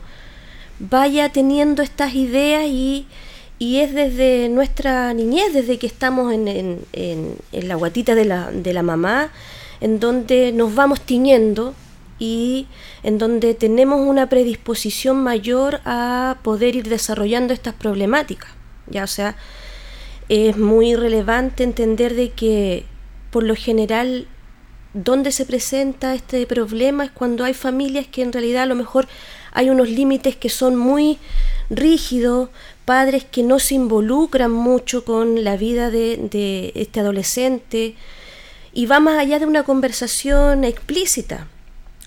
vaya 0.80 1.30
teniendo 1.30 1.84
estas 1.84 2.16
ideas 2.16 2.64
y, 2.66 3.06
es 3.60 3.94
desde 3.94 4.50
nuestra 4.50 5.14
niñez, 5.14 5.54
desde 5.54 5.78
que 5.78 5.88
estamos 5.88 6.34
en, 6.34 6.80
en, 6.92 7.38
la 7.52 7.76
guatita 7.76 8.14
de 8.14 8.26
la, 8.26 8.52
de 8.52 8.74
la 8.74 8.84
mamá, 8.84 9.32
en 9.80 10.02
donde 10.02 10.52
nos 10.52 10.76
vamos 10.76 11.00
tiñendo 11.00 11.74
y 12.20 12.68
en 13.04 13.18
donde 13.18 13.54
tenemos 13.54 14.06
una 14.06 14.28
predisposición 14.28 15.24
mayor 15.24 15.80
a 15.86 16.40
poder 16.44 16.76
ir 16.76 16.90
desarrollando 16.90 17.54
estas 17.54 17.74
problemáticas. 17.74 18.52
Ya, 18.88 19.06
o 19.06 19.08
sea, 19.08 19.38
es 20.28 20.58
muy 20.58 20.96
relevante 20.96 21.64
entender 21.64 22.16
de 22.16 22.32
que 22.32 22.86
por 23.32 23.44
lo 23.44 23.56
general 23.56 24.28
donde 24.94 25.32
se 25.32 25.46
presenta 25.46 26.14
este 26.14 26.46
problema 26.46 27.06
es 27.06 27.12
cuando 27.12 27.44
hay 27.44 27.54
familias 27.54 28.06
que 28.08 28.22
en 28.22 28.32
realidad 28.32 28.64
a 28.64 28.68
lo 28.68 28.76
mejor 28.76 29.08
hay 29.52 29.70
unos 29.70 29.90
límites 29.90 30.36
que 30.36 30.50
son 30.50 30.76
muy 30.76 31.18
rígidos, 31.70 32.50
padres 32.86 33.24
que 33.24 33.44
no 33.44 33.60
se 33.60 33.76
involucran 33.76 34.52
mucho 34.52 35.06
con 35.06 35.44
la 35.44 35.58
vida 35.58 35.90
de, 35.90 36.18
de 36.18 36.72
este 36.76 37.00
adolescente 37.00 37.96
y 38.74 38.86
va 38.86 39.00
más 39.00 39.20
allá 39.20 39.40
de 39.40 39.46
una 39.46 39.64
conversación 39.64 40.64
explícita. 40.64 41.48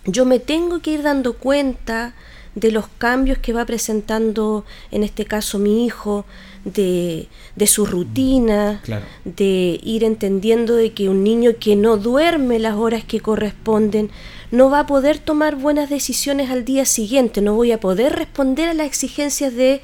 Yo 0.05 0.25
me 0.25 0.39
tengo 0.39 0.81
que 0.81 0.93
ir 0.93 1.03
dando 1.03 1.35
cuenta 1.35 2.15
de 2.55 2.71
los 2.71 2.89
cambios 2.99 3.39
que 3.39 3.53
va 3.53 3.65
presentando, 3.67 4.65
en 4.91 5.03
este 5.03 5.27
caso, 5.27 5.59
mi 5.59 5.85
hijo, 5.85 6.25
de, 6.67 7.29
su 7.67 7.87
rutina, 7.87 8.83
de 9.25 9.81
ir 9.83 10.05
entendiendo 10.05 10.75
de 10.75 10.93
que 10.93 11.09
un 11.09 11.23
niño 11.23 11.53
que 11.59 11.77
no 11.77 11.97
duerme 11.97 12.59
las 12.59 12.75
horas 12.75 13.05
que 13.05 13.21
corresponden 13.21 14.11
no 14.51 14.71
va 14.71 14.81
a 14.81 14.87
poder 14.87 15.19
tomar 15.19 15.57
buenas 15.57 15.89
decisiones 15.89 16.51
al 16.51 16.65
día 16.65 16.85
siguiente, 16.85 17.41
no 17.41 17.55
voy 17.55 17.73
a 17.73 17.81
poder 17.81 18.15
responder 18.15 18.69
a 18.69 18.75
las 18.75 18.87
exigencias 18.87 19.55
de 19.55 19.81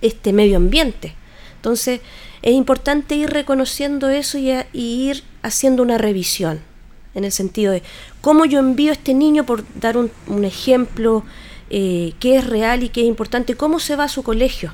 este 0.00 0.32
medio 0.32 0.56
ambiente. 0.56 1.14
Entonces, 1.56 2.00
es 2.42 2.54
importante 2.54 3.16
ir 3.16 3.30
reconociendo 3.30 4.08
eso 4.08 4.38
y 4.38 4.50
ir 4.72 5.24
haciendo 5.42 5.82
una 5.82 5.98
revisión 5.98 6.60
en 7.14 7.24
el 7.24 7.32
sentido 7.32 7.72
de 7.72 7.82
cómo 8.20 8.44
yo 8.44 8.60
envío 8.60 8.90
a 8.90 8.94
este 8.94 9.14
niño, 9.14 9.44
por 9.44 9.64
dar 9.74 9.96
un, 9.96 10.10
ejemplo 10.44 11.24
eh, 11.68 12.12
que 12.20 12.36
es 12.36 12.46
real 12.46 12.82
y 12.82 12.88
que 12.88 13.00
es 13.00 13.06
importante, 13.06 13.56
cómo 13.56 13.80
se 13.80 13.96
va 13.96 14.04
a 14.04 14.08
su 14.08 14.22
colegio. 14.22 14.72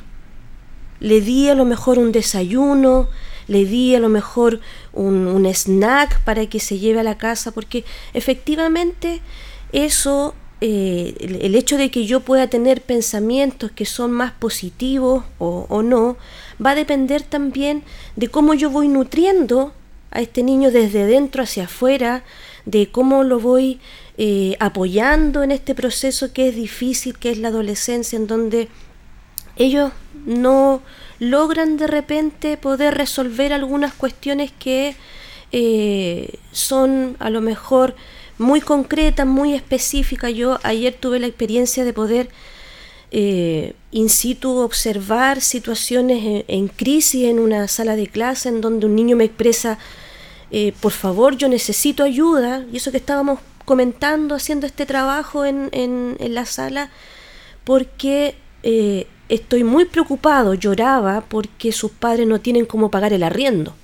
Le 1.01 1.21
di 1.21 1.49
a 1.49 1.55
lo 1.55 1.65
mejor 1.65 1.99
un 1.99 2.13
desayuno, 2.13 3.09
le 3.49 3.65
di 3.65 3.95
a 3.95 4.01
lo 4.01 4.09
mejor 4.09 4.61
un, 4.93 5.47
snack 5.47 6.21
para 6.25 6.47
que 6.47 6.61
se 6.61 6.79
lleve 6.79 7.01
a 7.01 7.05
la 7.05 7.19
casa, 7.19 7.53
porque 7.53 7.85
efectivamente 8.15 9.21
eso, 9.73 10.35
eh, 10.61 11.15
el, 11.21 11.55
hecho 11.55 11.77
de 11.77 11.91
que 11.91 12.07
yo 12.07 12.21
pueda 12.21 12.49
tener 12.49 12.83
pensamientos 12.83 13.71
que 13.71 13.85
son 13.85 14.11
más 14.13 14.33
positivos 14.33 15.25
o, 15.39 15.83
no, 15.83 16.17
va 16.65 16.71
a 16.71 16.75
depender 16.75 17.23
también 17.23 17.83
de 18.17 18.29
cómo 18.29 18.55
yo 18.55 18.71
voy 18.71 18.89
nutriendo 18.89 19.73
a 20.11 20.21
este 20.21 20.43
niño 20.43 20.71
desde 20.71 21.07
dentro 21.07 21.43
hacia 21.43 21.65
afuera, 21.65 22.25
de 22.65 22.91
cómo 22.91 23.23
lo 23.23 23.39
voy 23.39 23.81
eh, 24.19 24.57
apoyando 24.61 25.43
en 25.43 25.53
este 25.53 25.75
proceso 25.75 26.33
que 26.33 26.49
es 26.49 26.57
difícil, 26.57 27.19
que 27.19 27.31
es 27.31 27.39
la 27.39 27.49
adolescencia, 27.49 28.17
en 28.17 28.27
donde 28.27 28.69
ellos 29.57 29.93
no 30.27 30.83
logran 31.19 31.77
de 31.77 31.87
repente 31.87 32.57
poder 32.57 32.95
resolver 32.95 33.53
algunas 33.53 33.93
cuestiones 33.95 34.53
que 34.53 34.95
eh, 35.53 36.35
son 36.53 37.17
a 37.19 37.31
lo 37.31 37.41
mejor 37.41 37.95
muy 38.39 38.61
concretas, 38.61 39.27
muy 39.27 39.55
específicas. 39.55 40.35
Yo 40.35 40.59
ayer 40.63 40.95
tuve 40.95 41.19
la 41.19 41.27
experiencia 41.27 41.85
de 41.85 41.93
poder 41.93 42.29
eh, 43.11 43.75
in 43.93 44.11
situ 44.11 44.59
observar 44.59 45.41
situaciones 45.41 46.45
en, 46.49 46.69
crisis 46.69 47.25
en 47.25 47.39
una 47.39 47.69
sala 47.69 47.97
de 47.97 48.09
clase 48.09 48.49
en 48.49 48.61
donde 48.61 48.87
un 48.87 48.97
niño 48.97 49.17
me 49.17 49.25
expresa 49.25 49.79
eh, 50.51 50.73
por 50.81 50.93
favor, 50.93 51.37
yo 51.37 51.49
necesito 51.49 52.05
ayuda, 52.05 52.65
y 52.73 52.77
eso 52.77 52.93
que 52.93 52.99
estábamos 52.99 53.41
comentando, 53.65 54.37
haciendo 54.37 54.67
este 54.67 54.87
trabajo 54.87 55.45
en, 55.45 55.71
en, 55.73 56.17
la 56.35 56.45
sala, 56.45 56.91
porque 57.65 58.37
estoy 59.29 59.65
muy 59.65 59.85
preocupado, 59.85 60.55
lloraba 60.55 61.23
porque 61.23 61.73
sus 61.73 61.91
padres 61.91 62.27
no 62.27 62.41
tienen 62.41 62.67
cómo 62.67 62.91
pagar 62.91 63.13
el 63.13 63.23
arriendo, 63.23 63.75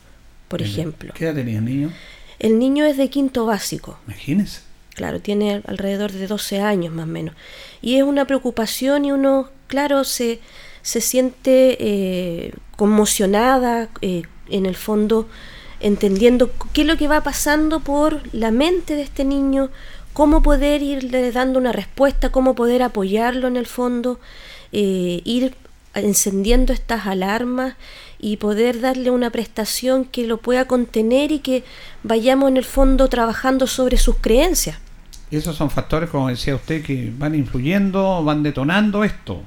por 0.49 0.63
ejemplo. 0.63 1.13
¿Qué 1.15 1.25
edad 1.25 1.35
tenía 1.35 1.59
el 1.59 1.65
niño? 1.65 1.93
El 2.39 2.59
niño 2.59 2.85
es 2.85 2.97
de 2.97 3.09
quinto 3.09 3.47
básico. 3.47 3.99
Imagínese. 4.07 4.61
Claro, 4.95 5.21
tiene 5.21 5.63
alrededor 5.67 6.13
de 6.13 6.27
12 6.27 6.61
años 6.61 6.93
más 6.93 7.05
o 7.05 7.09
menos. 7.09 7.35
Y 7.81 7.97
es 7.97 8.03
una 8.03 8.27
preocupación 8.27 9.05
y 9.05 9.13
uno, 9.13 9.49
claro, 9.67 10.05
se, 10.05 10.41
se 10.83 11.01
siente 11.01 11.77
eh, 11.81 12.55
conmocionada, 12.77 13.89
en 14.01 14.67
el 14.67 14.77
fondo 14.77 15.29
entendiendo 15.81 16.51
qué 16.73 16.83
es 16.83 16.87
lo 16.87 16.97
que 16.97 17.09
va 17.09 17.23
pasando 17.23 17.81
por 17.81 18.21
la 18.33 18.51
mente 18.51 18.95
de 18.95 19.03
este 19.03 19.25
niño, 19.25 19.71
cómo 20.13 20.43
poder 20.43 20.83
irle 20.83 21.33
dando 21.33 21.59
una 21.59 21.73
respuesta, 21.73 22.31
cómo 22.31 22.55
poder 22.55 22.83
apoyarlo 22.83 23.49
en 23.49 23.57
el 23.57 23.67
fondo, 23.67 24.21
eh, 24.73 25.21
ir 25.25 25.55
encendiendo 25.95 26.73
estas 26.73 27.07
alarmas 27.07 27.75
y 28.19 28.37
poder 28.39 28.81
darle 28.81 29.11
una 29.11 29.31
prestación 29.31 30.05
que 30.05 30.27
lo 30.27 30.39
pueda 30.39 30.67
contener 30.67 31.33
y 31.33 31.41
que 31.41 31.65
vayamos 32.03 32.51
en 32.51 32.57
el 32.57 32.65
fondo 32.65 33.09
trabajando 33.09 33.67
sobre 33.67 33.97
sus 33.97 34.17
creencias. 34.17 34.79
Esos 35.31 35.57
son 35.57 35.71
factores, 35.71 36.11
como 36.11 36.29
decía 36.29 36.55
usted, 36.55 36.83
que 36.83 37.13
van 37.17 37.35
influyendo, 37.35 38.23
van 38.23 38.43
detonando 38.43 39.03
esto 39.03 39.43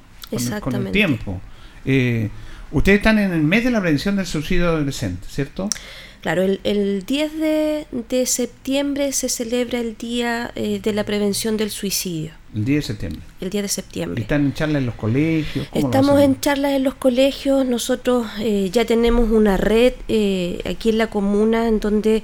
con, 0.61 0.75
el, 0.75 0.91
tiempo. 0.91 1.39
Eh, 1.85 2.29
ustedes 2.71 2.97
están 2.97 3.19
en 3.19 3.31
el 3.31 3.41
mes 3.41 3.63
de 3.63 3.71
la 3.71 3.79
prevención 3.79 4.15
del 4.15 4.25
suicidio 4.25 4.67
adolescente, 4.69 5.27
¿cierto? 5.29 5.69
Claro, 6.25 6.41
el, 6.41 7.05
10 7.05 7.33
de, 7.37 8.25
septiembre 8.25 9.11
se 9.11 9.29
celebra 9.29 9.79
el 9.79 9.95
Día 9.95 10.51
eh, 10.55 10.79
de 10.81 10.91
la 10.91 11.03
Prevención 11.03 11.55
del 11.55 11.69
Suicidio. 11.69 12.31
El 12.55 12.65
10 12.65 12.77
de 12.77 12.81
septiembre. 12.81 13.21
El 13.41 13.49
10 13.51 13.61
de 13.61 13.67
septiembre. 13.67 14.21
¿Están 14.23 14.45
en 14.45 14.53
charlas 14.55 14.79
en 14.79 14.87
los 14.87 14.95
colegios? 14.95 15.67
Estamos 15.71 16.19
en 16.19 16.39
charlas 16.39 16.71
en 16.71 16.83
los 16.83 16.95
colegios. 16.95 17.63
Nosotros 17.67 18.25
eh, 18.39 18.71
ya 18.71 18.85
tenemos 18.85 19.29
una 19.29 19.55
red 19.55 19.93
eh, 20.07 20.61
aquí 20.65 20.89
en 20.89 20.97
la 20.97 21.11
comuna 21.11 21.67
en 21.67 21.79
donde 21.79 22.23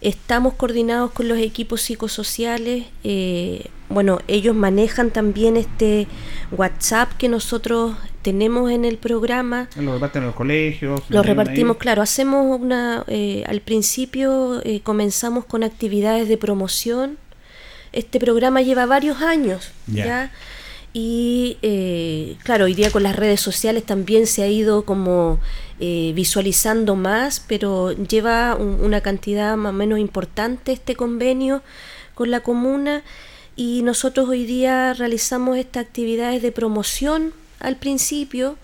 estamos 0.00 0.54
coordinados 0.54 1.12
con 1.12 1.28
los 1.28 1.38
equipos 1.38 1.80
psicosociales. 1.80 2.86
bueno, 3.88 4.18
ellos 4.26 4.56
manejan 4.56 5.12
también 5.12 5.56
este 5.56 6.08
WhatsApp 6.50 7.12
que 7.12 7.28
nosotros 7.28 7.94
tenemos 8.28 8.70
en 8.70 8.84
el 8.84 8.98
programa. 8.98 9.70
Lo 9.74 9.94
reparten 9.94 10.20
en 10.20 10.26
los 10.26 10.36
colegios. 10.36 11.00
Lo 11.08 11.22
repartimos, 11.22 11.78
claro. 11.78 12.02
Hacemos 12.02 12.60
una. 12.60 13.02
Eh, 13.08 13.42
al 13.46 13.62
principio 13.62 14.60
eh, 14.64 14.82
comenzamos 14.82 15.46
con 15.46 15.64
actividades 15.64 16.28
de 16.28 16.36
promoción. 16.36 17.16
Este 17.92 18.20
programa 18.20 18.60
lleva 18.60 18.84
varios 18.84 19.22
años, 19.22 19.70
¿ya? 19.86 20.30
Y 20.92 21.56
eh, 21.62 22.36
claro, 22.44 22.66
hoy 22.66 22.74
día 22.74 22.90
con 22.90 23.02
las 23.02 23.16
redes 23.16 23.40
sociales 23.40 23.84
también 23.84 24.26
se 24.26 24.42
ha 24.42 24.48
ido 24.48 24.84
como 24.84 25.40
visualizando 25.78 26.96
más, 26.96 27.42
pero 27.48 27.92
lleva 27.92 28.56
una 28.56 29.00
cantidad 29.00 29.56
más 29.56 29.70
o 29.70 29.72
menos 29.72 30.00
importante 30.00 30.72
este 30.72 30.96
convenio 30.96 31.62
con 32.14 32.30
la 32.30 32.40
comuna 32.40 33.04
y 33.56 33.82
nosotros 33.84 34.28
hoy 34.28 34.44
día 34.44 34.92
realizamos 34.92 35.56
estas 35.56 35.86
actividades 35.86 36.42
de 36.42 36.52
promoción 36.52 37.32
al 37.60 37.76
principio 37.76 38.56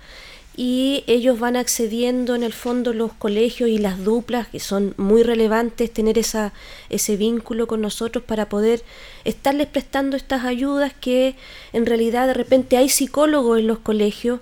y 0.56 1.02
ellos 1.08 1.40
van 1.40 1.56
accediendo 1.56 2.34
en 2.36 2.44
el 2.44 2.52
fondo 2.52 2.92
los 2.92 3.12
colegios 3.12 3.68
y 3.68 3.78
las 3.78 4.04
duplas 4.04 4.46
que 4.46 4.60
son 4.60 4.94
muy 4.96 5.24
relevantes 5.24 5.92
tener 5.92 6.16
esa, 6.16 6.52
ese 6.90 7.16
vínculo 7.16 7.66
con 7.66 7.80
nosotros 7.80 8.22
para 8.22 8.48
poder 8.48 8.82
estarles 9.24 9.66
prestando 9.66 10.16
estas 10.16 10.44
ayudas 10.44 10.92
que 11.00 11.34
en 11.72 11.86
realidad 11.86 12.28
de 12.28 12.34
repente 12.34 12.76
hay 12.76 12.88
psicólogos 12.88 13.58
en 13.58 13.66
los 13.66 13.80
colegios 13.80 14.40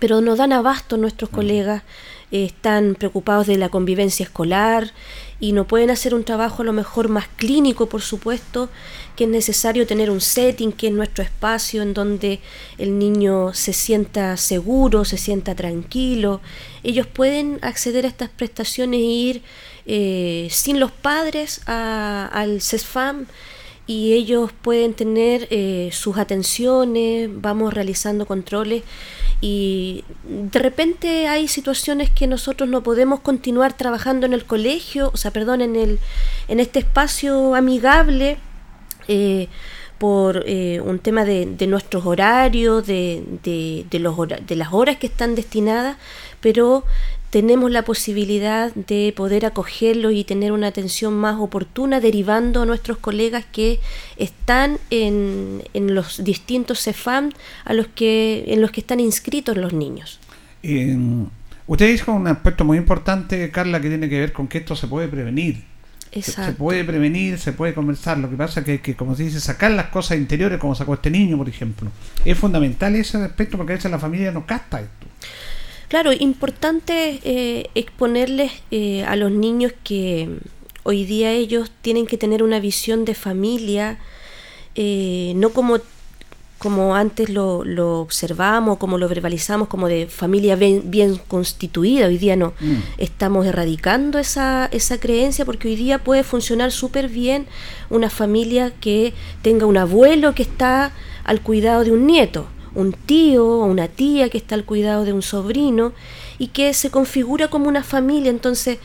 pero 0.00 0.20
no 0.20 0.34
dan 0.34 0.52
abasto 0.52 0.96
nuestros 0.96 1.30
colegas. 1.30 1.82
eh, 1.82 2.19
están 2.30 2.94
preocupados 2.94 3.46
de 3.46 3.56
la 3.56 3.68
convivencia 3.68 4.24
escolar 4.24 4.92
y 5.40 5.52
no 5.52 5.66
pueden 5.66 5.90
hacer 5.90 6.14
un 6.14 6.22
trabajo 6.22 6.62
a 6.62 6.64
lo 6.66 6.72
mejor 6.72 7.08
más 7.08 7.26
clínico, 7.36 7.86
por 7.86 8.02
supuesto, 8.02 8.68
que 9.16 9.24
es 9.24 9.30
necesario 9.30 9.86
tener 9.86 10.10
un 10.10 10.20
setting, 10.20 10.72
que 10.72 10.88
es 10.88 10.92
nuestro 10.92 11.24
espacio 11.24 11.82
en 11.82 11.94
donde 11.94 12.40
el 12.78 12.98
niño 12.98 13.54
se 13.54 13.72
sienta 13.72 14.36
seguro, 14.36 15.04
se 15.04 15.16
sienta 15.16 15.54
tranquilo. 15.54 16.40
Ellos 16.82 17.06
pueden 17.06 17.58
acceder 17.62 18.04
a 18.04 18.08
estas 18.08 18.28
prestaciones 18.28 19.00
e 19.00 19.04
ir 19.04 19.42
eh, 19.86 20.48
sin 20.50 20.78
los 20.78 20.92
padres 20.92 21.62
al 21.66 22.60
CESFAM 22.60 23.26
y 23.86 24.12
ellos 24.12 24.52
pueden 24.62 24.94
tener 24.94 25.48
eh, 25.50 25.88
sus 25.92 26.16
atenciones, 26.18 27.28
vamos 27.32 27.74
realizando 27.74 28.24
controles 28.24 28.84
y 29.40 30.04
de 30.24 30.58
repente 30.58 31.26
hay 31.26 31.48
situaciones 31.48 32.10
que 32.10 32.26
nosotros 32.26 32.68
no 32.68 32.82
podemos 32.82 33.20
continuar 33.20 33.72
trabajando 33.72 34.26
en 34.26 34.34
el 34.34 34.44
colegio, 34.44 35.10
o 35.14 35.16
sea, 35.16 35.30
perdón, 35.30 35.62
en, 35.62 35.76
el, 35.76 35.98
en 36.48 36.60
este 36.60 36.80
espacio 36.80 37.54
amigable 37.54 38.36
eh, 39.08 39.48
por 39.96 40.44
eh, 40.46 40.80
un 40.80 40.98
tema 40.98 41.24
de, 41.24 41.46
de 41.46 41.66
nuestros 41.66 42.04
horarios, 42.04 42.86
de, 42.86 43.22
de, 43.42 43.86
de, 43.90 43.98
los, 43.98 44.16
de 44.18 44.56
las 44.56 44.72
horas 44.72 44.96
que 44.96 45.06
están 45.06 45.34
destinadas, 45.34 45.96
pero 46.40 46.84
tenemos 47.30 47.70
la 47.70 47.82
posibilidad 47.82 48.74
de 48.74 49.14
poder 49.16 49.46
acogerlo 49.46 50.10
y 50.10 50.24
tener 50.24 50.52
una 50.52 50.66
atención 50.66 51.14
más 51.14 51.36
oportuna 51.38 52.00
derivando 52.00 52.62
a 52.62 52.66
nuestros 52.66 52.98
colegas 52.98 53.44
que 53.50 53.78
están 54.16 54.78
en, 54.90 55.62
en 55.72 55.94
los 55.94 56.22
distintos 56.24 56.82
CEFAM 56.82 57.30
a 57.64 57.72
los 57.72 57.86
que, 57.86 58.44
en 58.48 58.60
los 58.60 58.72
que 58.72 58.80
están 58.80 58.98
inscritos 58.98 59.56
los 59.56 59.72
niños. 59.72 60.18
usted 61.66 61.86
dijo 61.90 62.12
un 62.12 62.26
aspecto 62.26 62.64
muy 62.64 62.78
importante, 62.78 63.50
Carla, 63.50 63.80
que 63.80 63.88
tiene 63.88 64.08
que 64.08 64.18
ver 64.18 64.32
con 64.32 64.48
que 64.48 64.58
esto 64.58 64.74
se 64.74 64.88
puede 64.88 65.06
prevenir. 65.06 65.70
Se, 66.20 66.52
puede 66.54 66.82
prevenir, 66.84 67.38
se 67.38 67.52
puede 67.52 67.72
conversar. 67.72 68.18
Lo 68.18 68.28
que 68.28 68.34
pasa 68.34 68.64
es 68.66 68.80
que, 68.80 68.96
como 68.96 69.14
se 69.14 69.22
dice, 69.22 69.38
sacar 69.38 69.70
las 69.70 69.86
cosas 69.86 70.18
interiores, 70.18 70.58
como 70.58 70.74
sacó 70.74 70.94
este 70.94 71.08
niño, 71.08 71.36
por 71.36 71.48
ejemplo. 71.48 71.88
Es 72.24 72.36
fundamental 72.36 72.96
ese 72.96 73.18
aspecto 73.18 73.56
porque 73.56 73.74
a 73.74 73.76
veces 73.76 73.92
la 73.92 74.00
familia 74.00 74.32
no 74.32 74.44
capta 74.44 74.80
esto. 74.80 75.06
Claro, 75.90 76.12
importante 76.12 77.18
eh, 77.24 77.68
exponerles 77.74 78.52
eh, 78.70 79.02
a 79.02 79.16
los 79.16 79.32
niños 79.32 79.72
que 79.82 80.28
hoy 80.84 81.04
día 81.04 81.32
ellos 81.32 81.72
tienen 81.82 82.06
que 82.06 82.16
tener 82.16 82.44
una 82.44 82.60
visión 82.60 83.04
de 83.04 83.16
familia, 83.16 83.98
eh, 84.76 85.32
no 85.34 85.50
como, 85.50 85.78
como 86.58 86.94
antes 86.94 87.28
lo, 87.28 87.64
lo 87.64 87.98
observamos, 87.98 88.78
como 88.78 88.98
lo 88.98 89.08
verbalizamos, 89.08 89.66
como 89.66 89.88
de 89.88 90.06
familia 90.06 90.54
bien, 90.54 91.20
constituida. 91.26 92.06
Hoy 92.06 92.18
día 92.18 92.36
no. 92.36 92.52
Mm. 92.60 92.76
Estamos 92.98 93.44
erradicando 93.44 94.20
esa, 94.20 94.66
esa 94.70 95.00
creencia 95.00 95.44
porque 95.44 95.66
hoy 95.66 95.74
día 95.74 95.98
puede 95.98 96.22
funcionar 96.22 96.70
súper 96.70 97.08
bien 97.08 97.48
una 97.88 98.10
familia 98.10 98.72
que 98.80 99.12
tenga 99.42 99.66
un 99.66 99.76
abuelo 99.76 100.36
que 100.36 100.44
está 100.44 100.92
al 101.24 101.40
cuidado 101.40 101.82
de 101.82 101.90
un 101.90 102.06
nieto 102.06 102.46
un 102.74 102.92
tío 102.92 103.46
o 103.46 103.64
una 103.64 103.88
tía 103.88 104.28
que 104.28 104.38
está 104.38 104.54
al 104.54 104.64
cuidado 104.64 105.04
de 105.04 105.12
un 105.12 105.22
sobrino 105.22 105.92
y 106.38 106.48
que 106.48 106.72
se 106.74 106.90
configura 106.90 107.48
como 107.48 107.68
una 107.68 107.82
familia. 107.82 108.30
Entonces, 108.30 108.78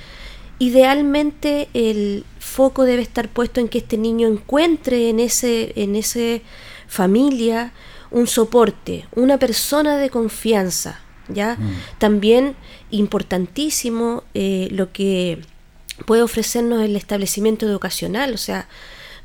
idealmente 0.60 1.70
el 1.74 2.26
foco 2.40 2.84
debe 2.84 3.02
estar 3.02 3.30
puesto 3.30 3.60
en 3.60 3.68
que 3.68 3.80
este 3.80 3.98
niño 3.98 4.28
encuentre 4.28 5.10
en 5.10 5.20
ese, 5.20 5.74
en 5.76 5.96
ese 5.96 6.42
familia 6.88 7.74
un 8.12 8.28
soporte, 8.28 9.06
una 9.16 9.38
persona 9.38 9.98
de 9.98 10.10
confianza. 10.10 11.00
¿ya? 11.28 11.56
Mm. 11.56 11.76
También 11.98 12.56
importantísimo 12.92 14.24
eh, 14.34 14.68
lo 14.72 14.92
que 14.92 15.42
puede 16.06 16.22
ofrecernos 16.22 16.84
el 16.84 16.96
establecimiento 16.96 17.66
educacional, 17.66 18.34
o 18.34 18.38
sea, 18.38 18.68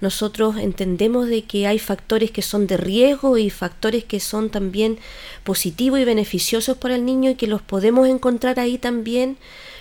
nosotros 0.00 0.56
entendemos 0.56 1.28
de 1.28 1.42
que 1.42 1.66
hay 1.66 1.78
factores 1.78 2.30
que 2.30 2.42
son 2.42 2.66
de 2.66 2.76
riesgo 2.76 3.36
y 3.36 3.50
factores 3.50 4.04
que 4.04 4.20
son 4.20 4.50
también 4.50 4.98
positivos 5.44 6.00
y 6.00 6.04
beneficiosos 6.04 6.76
para 6.76 6.94
el 6.94 7.04
niño 7.04 7.30
y 7.30 7.34
que 7.34 7.46
los 7.46 7.62
podemos 7.62 8.08
encontrar 8.08 8.58
ahí 8.58 8.78
también 8.78 9.36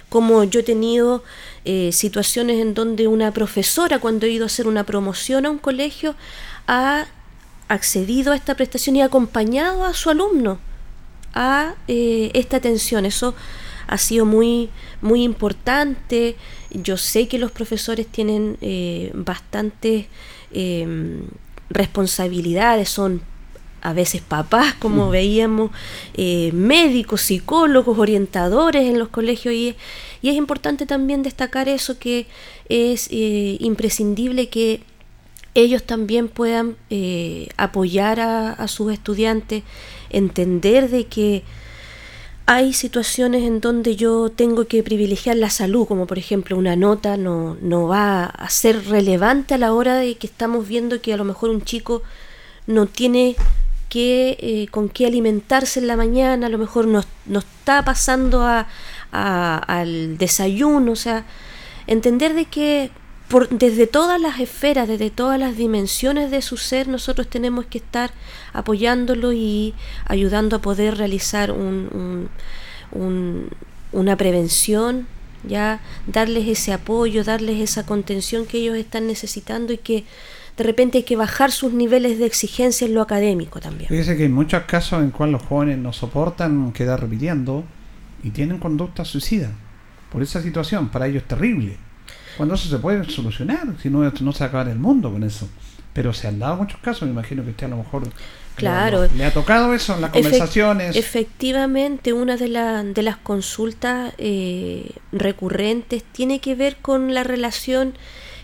como 0.09 0.43
yo 0.43 0.61
he 0.61 0.63
tenido 0.63 1.23
eh, 1.65 1.91
situaciones 1.93 2.59
en 2.59 2.73
donde 2.73 3.07
una 3.07 3.31
profesora 3.31 3.99
cuando 3.99 4.25
he 4.25 4.31
ido 4.31 4.45
a 4.45 4.47
hacer 4.47 4.67
una 4.67 4.83
promoción 4.83 5.45
a 5.45 5.51
un 5.51 5.59
colegio 5.59 6.15
ha 6.67 7.05
accedido 7.67 8.33
a 8.33 8.35
esta 8.35 8.55
prestación 8.55 8.95
y 8.95 9.01
ha 9.01 9.05
acompañado 9.05 9.85
a 9.85 9.93
su 9.93 10.09
alumno 10.09 10.59
a 11.33 11.75
eh, 11.87 12.31
esta 12.33 12.57
atención. 12.57 13.05
Eso 13.05 13.35
ha 13.89 13.97
sido 13.97 14.25
muy, 14.25 14.69
muy 15.01 15.23
importante. 15.23 16.35
Yo 16.69 16.95
sé 16.95 17.27
que 17.27 17.39
los 17.39 17.51
profesores 17.51 18.05
tienen 18.05 18.55
eh, 18.61 19.11
bastantes 19.15 20.05
em, 20.53 21.23
responsabilidades, 21.71 22.87
son 22.87 23.21
a 23.81 23.93
veces 23.93 24.21
papás, 24.21 24.75
como 24.75 25.09
veíamos, 25.09 25.71
eh, 26.13 26.51
médicos, 26.53 27.21
psicólogos, 27.21 27.97
orientadores 27.97 28.83
en 28.83 28.99
los 28.99 29.07
colegios. 29.07 29.55
Y, 29.55 29.75
y, 30.21 30.29
es 30.29 30.35
importante 30.35 30.85
también 30.85 31.23
destacar 31.23 31.67
eso 31.67 31.97
que 31.97 32.27
es 32.67 33.07
eh, 33.09 33.57
imprescindible 33.59 34.49
que 34.49 34.83
ellos 35.55 35.81
también 35.81 36.27
puedan 36.27 36.75
apoyar 37.57 38.19
a, 38.19 38.51
a, 38.51 38.67
sus 38.67 38.93
estudiantes, 38.93 39.63
entender 40.11 40.91
de 40.91 41.07
que 41.07 41.43
hay 42.51 42.73
situaciones 42.73 43.43
en 43.43 43.61
donde 43.61 43.95
yo 43.95 44.31
tengo 44.31 44.65
que 44.65 44.81
privilegiar 44.81 45.35
la 45.35 45.51
salud, 45.51 45.87
como 45.87 46.07
por 46.07 46.17
ejemplo 46.17 46.57
una 46.57 46.75
nota 46.75 47.15
no, 47.15 47.57
no 47.61 47.87
va 47.87 48.23
a 48.23 48.49
ser 48.49 48.87
relevante 48.87 49.53
a 49.53 49.59
la 49.59 49.71
hora 49.71 49.97
de 49.97 50.15
que 50.15 50.25
estamos 50.25 50.67
viendo 50.67 50.99
que 50.99 51.13
a 51.13 51.17
lo 51.17 51.25
mejor 51.25 51.51
un 51.51 51.61
chico 51.61 52.01
no 52.65 52.87
tiene 52.87 53.35
que, 53.87 54.35
eh, 54.39 54.67
con 54.71 54.89
qué 54.89 55.05
alimentarse 55.05 55.79
en 55.79 55.85
la 55.85 55.95
mañana, 55.95 56.47
a 56.47 56.49
lo 56.49 56.57
mejor 56.57 56.87
no, 56.87 57.03
está 57.37 57.85
pasando 57.85 58.41
a, 58.41 58.65
al 59.11 60.17
desayuno, 60.17 60.93
o 60.93 60.95
sea, 60.95 61.25
entender 61.85 62.33
de 62.33 62.45
que 62.45 62.89
por, 63.29 63.47
desde 63.49 63.85
todas 63.87 64.19
las 64.19 64.39
esferas, 64.39 64.87
desde 64.87 65.11
todas 65.11 65.39
las 65.39 65.55
dimensiones 65.55 66.31
de 66.31 66.41
su 66.41 66.57
ser, 66.57 66.87
nosotros 66.87 67.27
tenemos 67.27 67.65
que 67.65 67.77
estar 67.77 68.11
apoyándolo 68.53 69.31
y 69.33 69.75
ayudando 70.05 70.57
a 70.57 70.59
poder 70.59 70.97
realizar 70.97 71.51
un, 71.51 72.29
una 73.91 74.15
prevención, 74.17 75.07
ya 75.47 75.79
darles 76.07 76.47
ese 76.47 76.73
apoyo, 76.73 77.23
darles 77.23 77.61
esa 77.61 77.85
contención 77.85 78.47
que 78.47 78.57
ellos 78.57 78.75
están 78.75 79.05
necesitando 79.05 79.73
y 79.73 79.77
que 79.77 80.05
de 80.57 80.63
repente 80.63 80.97
hay 80.97 81.03
que 81.03 81.15
bajar 81.15 81.51
sus 81.51 81.71
niveles 81.71 82.17
de 82.17 82.25
exigencia 82.25 82.85
en 82.87 82.95
lo 82.95 83.01
académico 83.01 83.59
también. 83.59 83.89
Fíjese 83.89 84.17
que 84.17 84.23
hay 84.23 84.29
muchos 84.29 84.63
casos 84.63 85.01
en 85.03 85.11
cuales 85.11 85.33
los 85.33 85.43
jóvenes 85.43 85.77
no 85.77 85.93
soportan 85.93 86.73
quedar 86.73 86.99
repitiendo 86.99 87.63
y 88.23 88.31
tienen 88.31 88.57
conducta 88.57 89.05
suicida 89.05 89.51
por 90.11 90.23
esa 90.23 90.41
situación. 90.41 90.89
Para 90.89 91.07
ellos 91.07 91.21
es 91.21 91.27
terrible. 91.27 91.77
Cuando 92.37 92.55
eso 92.55 92.69
se 92.69 92.77
puede 92.77 93.09
solucionar, 93.09 93.67
si 93.81 93.89
no, 93.89 94.09
no 94.21 94.33
se 94.33 94.43
acaba 94.43 94.69
el 94.69 94.79
mundo 94.79 95.11
con 95.11 95.23
eso. 95.23 95.49
Pero 95.93 96.13
se 96.13 96.27
han 96.27 96.39
dado 96.39 96.57
muchos 96.57 96.79
casos, 96.79 97.03
me 97.03 97.11
imagino 97.11 97.43
que 97.43 97.49
usted 97.49 97.65
a 97.65 97.69
lo 97.69 97.77
mejor 97.77 98.03
Claro. 98.59 99.07
¿Le 99.15 99.25
ha 99.25 99.31
tocado 99.31 99.73
eso 99.73 99.95
en 99.95 100.01
las 100.01 100.11
conversaciones? 100.11 100.95
efectivamente, 100.95 102.13
una 102.13 102.35
de, 102.37 102.49
de 102.93 103.03
las 103.03 103.17
consultas 103.17 104.13
eh, 104.17 104.91
recurrentes 105.11 106.03
tiene 106.03 106.39
que 106.39 106.55
ver 106.55 106.75
con 106.77 107.13
la 107.13 107.23
relación 107.23 107.93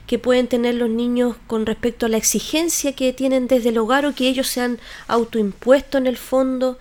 que 0.08 0.20
pueden 0.20 0.48
tener 0.48 0.76
los 0.76 0.90
niños 0.90 1.36
con 1.48 1.66
respecto 1.66 2.06
a 2.06 2.10
la 2.10 2.18
exigencia 2.18 2.94
que 2.94 3.12
tienen 3.12 3.48
desde 3.48 3.70
el 3.70 3.78
hogar 3.78 4.06
o 4.06 4.14
que 4.14 4.28
ellos 4.28 4.48
se 4.48 4.62
han 4.62 4.80
autoimpuesto 5.08 5.98
en 5.98 6.08
el 6.08 6.18
fondo 6.18 6.78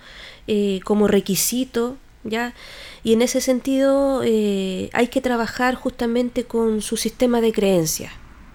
eh, 0.46 0.80
como 0.84 1.08
requisito, 1.08 1.96
¿ya? 2.22 2.52
Y 3.04 3.12
en 3.12 3.20
ese 3.20 3.42
sentido 3.42 4.22
eh, 4.24 4.88
hay 4.94 5.08
que 5.08 5.20
trabajar 5.20 5.74
justamente 5.74 6.44
con 6.44 6.80
su 6.80 6.96
sistema 6.96 7.42
de 7.42 7.52
creencias, 7.52 8.12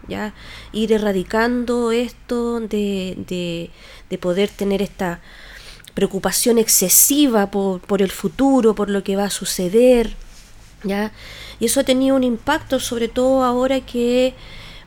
¿ya? 0.08 0.34
Ir 0.74 0.92
erradicando 0.92 1.92
esto 1.92 2.60
de, 2.60 3.70
de, 4.10 4.18
poder 4.18 4.50
tener 4.50 4.82
esta 4.82 5.22
preocupación 5.94 6.58
excesiva 6.58 7.52
por, 7.52 7.80
por 7.82 8.02
el 8.02 8.10
futuro, 8.10 8.74
por 8.74 8.90
lo 8.90 9.04
que 9.04 9.16
va 9.16 9.26
a 9.26 9.30
suceder, 9.30 10.16
¿ya? 10.84 11.12
Y 11.60 11.66
eso 11.66 11.82
ha 11.82 11.84
tenido 11.84 12.16
un 12.16 12.24
impacto 12.24 12.80
sobre 12.80 13.08
todo 13.08 13.44
ahora 13.44 13.82
que 13.82 14.34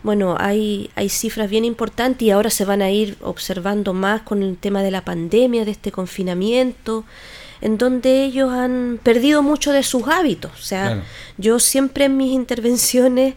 bueno, 0.02 0.34
hay, 0.38 0.90
hay 0.96 1.08
cifras 1.08 1.48
bien 1.48 1.64
importantes 1.64 2.26
y 2.26 2.30
ahora 2.30 2.50
se 2.50 2.64
van 2.64 2.82
a 2.82 2.90
ir 2.90 3.16
observando 3.20 3.92
más 3.92 4.22
con 4.22 4.42
el 4.42 4.56
tema 4.56 4.82
de 4.82 4.90
la 4.90 5.04
pandemia, 5.04 5.64
de 5.64 5.70
este 5.70 5.92
confinamiento, 5.92 7.04
en 7.62 7.78
donde 7.78 8.24
ellos 8.24 8.52
han 8.52 9.00
perdido 9.02 9.42
mucho 9.42 9.72
de 9.72 9.84
sus 9.84 10.08
hábitos. 10.08 10.50
O 10.58 10.62
sea, 10.62 11.02
yo 11.38 11.58
siempre 11.60 12.06
en 12.06 12.16
mis 12.16 12.32
intervenciones 12.42 13.34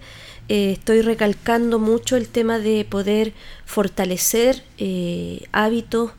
eh, 0.49 0.71
estoy 0.73 1.01
recalcando 1.01 1.79
mucho 1.79 2.17
el 2.17 2.27
tema 2.27 2.59
de 2.59 2.85
poder 2.85 3.33
fortalecer 3.65 4.63
eh, 4.77 5.43
hábitos 5.51 6.11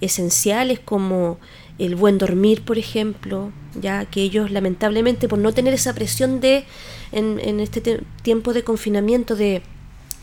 esenciales 0.00 0.80
como 0.80 1.38
el 1.78 1.96
buen 1.96 2.18
dormir, 2.18 2.62
por 2.62 2.78
ejemplo, 2.78 3.50
ya 3.80 4.04
que 4.04 4.22
ellos 4.22 4.50
lamentablemente 4.50 5.28
por 5.28 5.38
no 5.38 5.52
tener 5.52 5.72
esa 5.72 5.94
presión 5.94 6.40
de 6.40 6.64
en, 7.12 7.40
en 7.40 7.60
este 7.60 8.00
tiempo 8.22 8.52
de 8.52 8.64
confinamiento 8.64 9.36
de 9.36 9.62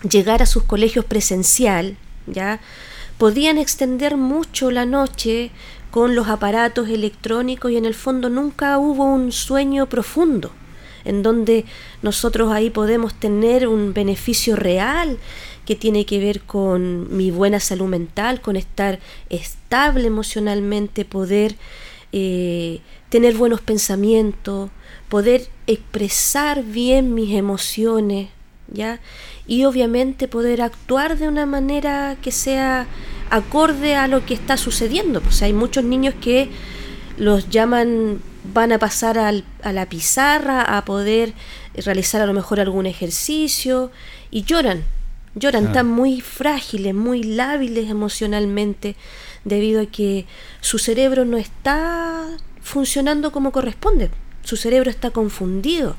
llegar 0.10 0.42
a 0.42 0.46
sus 0.46 0.64
colegios 0.64 1.06
presencial, 1.06 1.98
ya 2.28 2.60
podían 3.18 3.58
extender 3.58 4.16
mucho 4.16 4.72
la 4.72 4.86
noche 4.86 5.52
con 5.92 6.16
los 6.16 6.28
aparatos 6.28 6.90
electrónicos 6.90 7.72
y 7.72 7.78
en 7.78 7.86
el 7.86 7.96
fondo 7.96 8.30
nunca 8.30 8.78
hubo 8.78 9.06
un 9.06 9.32
sueño 9.32 9.88
profundo 9.88 10.52
en 11.06 11.24
donde 11.24 11.66
nosotros 12.02 12.52
ahí 12.52 12.70
podemos 12.70 13.14
tener 13.14 13.68
un 13.68 13.94
beneficio 13.94 14.56
real 14.56 15.18
que 15.66 15.76
tiene 15.76 16.06
que 16.06 16.20
ver 16.20 16.42
con 16.42 17.16
mi 17.16 17.32
buena 17.32 17.60
salud 17.60 17.88
mental, 17.88 18.42
con 18.42 18.56
estar 18.56 19.00
estable 19.30 20.08
emocionalmente, 20.08 21.06
poder 21.06 21.56
eh, 22.12 22.82
tener 23.10 23.36
buenos 23.36 23.62
pensamientos, 23.62 24.72
poder 25.10 25.48
expresar 25.68 26.64
bien 26.64 27.14
mis 27.14 27.36
emociones, 27.36 28.30
¿ya? 28.72 29.00
y 29.48 29.66
obviamente 29.66 30.28
poder 30.28 30.62
actuar 30.62 31.18
de 31.18 31.28
una 31.28 31.46
manera 31.46 32.18
que 32.22 32.32
sea 32.32 32.88
acorde 33.30 33.96
a 33.96 34.08
lo 34.08 34.26
que 34.26 34.34
está 34.34 34.58
sucediendo. 34.58 35.22
Pues 35.22 35.42
hay 35.42 35.54
muchos 35.54 35.84
niños 35.84 36.14
que 36.22 36.50
los 37.18 37.50
llaman, 37.50 38.22
van 38.54 38.72
a 38.72 38.80
pasar 38.80 39.18
al, 39.18 39.44
a 39.62 39.74
la 39.74 39.88
pizarra 39.88 40.78
a 40.78 40.86
poder 40.86 41.34
realizar 41.76 42.22
a 42.22 42.26
lo 42.26 42.34
mejor 42.34 42.60
algún 42.60 42.86
ejercicio 42.86 43.92
y 44.32 44.44
lloran, 44.44 44.84
lloran, 45.36 45.68
están 45.68 45.88
muy 45.88 46.22
frágiles, 46.22 46.94
muy 46.94 47.24
lábiles 47.24 47.90
emocionalmente 47.90 48.96
debido 49.46 49.82
a 49.82 49.86
que 49.86 50.26
su 50.62 50.80
cerebro 50.80 51.26
no 51.26 51.38
está 51.38 52.26
funcionando 52.62 53.32
como 53.32 53.52
corresponde, 53.52 54.10
su 54.44 54.58
cerebro 54.58 54.90
está 54.90 55.12
confundido. 55.12 55.96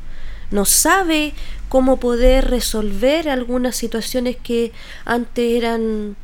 No 0.51 0.64
sabe 0.64 1.33
cómo 1.68 1.99
poder 1.99 2.51
resolver 2.51 3.28
algunas 3.28 3.76
situaciones 3.76 4.37
que 4.37 4.72
antes 5.05 5.45
eran 5.57 6.16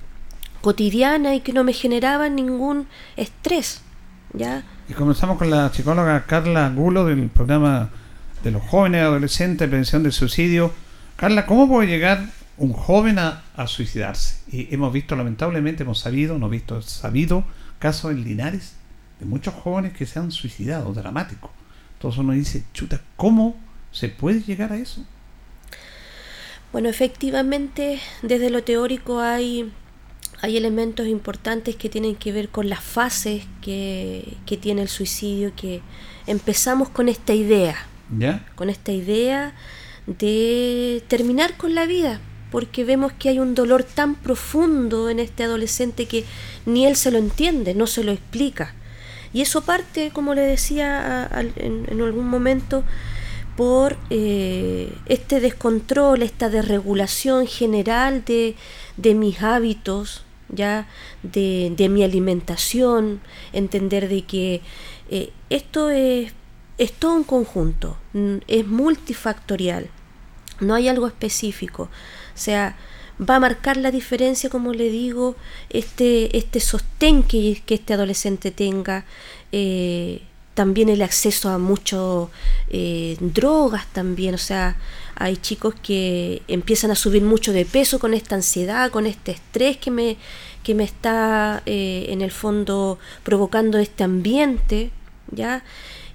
cotidianas 0.67 1.37
y 1.37 1.41
que 1.43 1.53
no 1.53 1.63
me 1.63 1.73
generaban 1.73 2.35
ningún 2.35 2.89
estrés. 3.17 3.83
¿ya? 4.33 4.65
Y 4.89 4.95
comenzamos 4.95 5.39
con 5.39 5.49
la 5.49 5.73
psicóloga 5.73 6.27
Carla 6.27 6.69
Gulo 6.71 7.05
del 7.05 7.29
programa 7.29 7.91
de 8.43 8.51
los 8.51 8.65
jóvenes 8.65 9.03
adolescentes, 9.03 9.69
prevención 9.69 10.03
del 10.03 10.11
suicidio. 10.11 10.73
Carla, 11.15 11.47
¿cómo 11.47 11.69
puede 11.69 11.87
llegar 11.87 12.27
un 12.59 12.73
joven 12.73 13.21
a, 13.21 13.45
suicidarse? 13.69 14.41
Y 14.51 14.75
hemos 14.75 14.93
visto, 14.93 15.15
lamentablemente, 15.15 15.85
hemos 15.85 16.01
sabido, 16.01 16.37
no 16.37 16.49
visto, 16.49 16.83
sabido 16.83 17.45
casos 17.79 18.11
en 18.11 18.25
Linares 18.25 18.75
de 19.21 19.27
muchos 19.27 19.55
jóvenes 19.55 19.93
que 19.93 20.05
se 20.05 20.19
han 20.19 20.33
suicidado, 20.33 20.93
dramático. 20.93 21.53
Entonces 21.95 22.19
uno 22.19 22.33
dice, 22.33 22.65
chuta, 22.73 23.01
¿cómo 23.15 23.55
¿Se 23.97 24.11
puede 24.11 24.43
llegar 24.43 24.75
a 24.75 24.77
eso? 24.77 25.03
Bueno, 26.71 26.91
efectivamente, 26.91 27.99
desde 28.21 28.51
lo 28.51 28.63
teórico 28.63 29.21
hay, 29.21 29.73
hay 30.43 30.57
elementos 30.57 31.07
importantes 31.07 31.77
que 31.77 31.89
tienen 31.89 32.15
que 32.15 32.33
ver 32.33 32.49
con 32.49 32.69
las 32.69 32.81
fases 32.81 33.45
que, 33.63 34.37
que 34.47 34.57
tiene 34.57 34.83
el 34.83 34.89
suicidio, 34.89 35.53
que 35.57 35.81
empezamos 36.27 36.89
con 36.89 37.09
esta 37.09 37.35
idea, 37.35 37.77
¿Ya? 38.17 38.47
con 38.55 38.71
esta 38.71 38.93
idea 38.93 39.55
de 40.07 41.03
terminar 41.09 41.57
con 41.57 41.75
la 41.75 41.87
vida, 41.87 42.21
porque 42.51 42.85
vemos 42.85 43.13
que 43.13 43.29
hay 43.29 43.39
un 43.39 43.55
dolor 43.55 43.83
tan 43.83 44.15
profundo 44.15 45.11
en 45.11 45.19
este 45.19 45.45
adolescente 45.45 46.07
que 46.07 46.25
ni 46.65 46.87
él 46.87 46.97
se 46.97 47.11
lo 47.11 47.19
entiende, 47.19 47.75
no 47.75 47.87
se 47.87 48.05
lo 48.05 48.13
explica. 48.13 48.75
Y 49.33 49.41
eso 49.41 49.63
parte, 49.63 50.11
como 50.13 50.35
le 50.35 50.43
decía 50.43 51.29
en, 51.57 51.87
en 51.91 52.01
algún 52.01 52.29
momento, 52.29 52.85
por 53.57 53.97
eh, 54.11 54.93
este 55.07 55.41
descontrol, 55.41 56.23
esta 56.23 56.51
desregulación 56.51 57.47
general 57.47 58.25
de, 58.25 58.55
de 58.97 59.15
mis 59.15 59.43
hábitos, 59.43 60.23
ya 60.49 60.87
de, 61.23 61.73
de, 61.77 61.89
mi 61.89 62.05
alimentación, 62.05 63.21
entender 63.53 64.09
de 64.09 64.23
que 64.23 64.63
eh, 65.11 65.33
esto 65.51 65.91
es, 65.91 66.33
es 66.79 66.93
todo 66.93 67.15
un 67.15 67.25
conjunto, 67.25 67.97
es 68.47 68.67
multifactorial, 68.67 69.89
no 70.61 70.75
hay 70.75 70.89
algo 70.89 71.07
específico. 71.07 71.85
O 71.85 72.39
sea, 72.39 72.77
va 73.19 73.37
a 73.37 73.41
marcar 73.41 73.77
la 73.77 73.91
diferencia, 73.91 74.51
como 74.51 74.73
le 74.73 74.91
digo, 74.91 75.37
este, 75.71 76.37
este 76.37 76.61
sostén 76.61 77.23
que, 77.23 77.63
que 77.65 77.75
este 77.75 77.95
adolescente 77.95 78.51
tenga, 78.51 79.05
eh, 79.53 80.23
también 80.55 80.89
el 80.89 81.03
acceso 81.03 81.51
a 81.51 81.59
mucho 81.59 82.31
eh, 82.71 83.17
drogas 83.21 83.87
también, 83.93 84.35
o 84.35 84.39
sea, 84.39 84.77
hay 85.17 85.37
chicos 85.39 85.75
que 85.83 86.43
empiezan 86.47 86.91
a 86.91 86.95
subir 86.95 87.23
mucho 87.23 87.53
de 87.53 87.65
peso 87.65 87.99
con 87.99 88.15
esta 88.15 88.35
ansiedad, 88.35 88.91
con 88.91 89.07
este 89.07 89.33
estrés 89.33 89.79
que 89.79 89.91
me, 89.91 90.17
que 90.63 90.75
me 90.75 90.85
está 90.85 91.63
eh, 91.67 92.07
en 92.11 92.21
el 92.21 92.31
fondo 92.31 92.99
provocando 93.25 93.79
este 93.79 94.05
ambiente, 94.05 94.91
¿ya? 95.31 95.65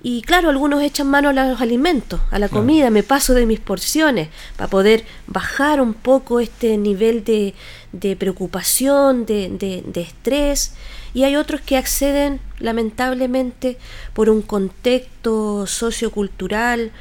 Y 0.03 0.21
claro, 0.23 0.49
algunos 0.49 0.81
echan 0.81 1.07
mano 1.07 1.29
a 1.29 1.33
los 1.33 1.61
alimentos, 1.61 2.21
a 2.31 2.39
la 2.39 2.49
comida, 2.49 2.89
me 2.89 3.03
paso 3.03 3.35
de 3.35 3.45
mis 3.45 3.59
porciones 3.59 4.29
para 4.55 4.67
poder 4.67 5.03
bajar 5.27 5.79
un 5.79 5.93
poco 5.93 6.39
este 6.39 6.77
nivel 6.77 7.23
de, 7.23 7.53
de 7.91 8.15
preocupación, 8.15 9.27
de, 9.27 9.49
de, 9.49 9.83
de 9.85 10.01
estrés 10.01 10.73
y 11.13 11.23
hay 11.23 11.35
otros 11.35 11.61
que 11.61 11.77
acceden 11.77 12.39
lamentablemente 12.59 13.77
por 14.13 14.29
un 14.29 14.41
contexto 14.41 15.67
sociocultural, 15.67 16.91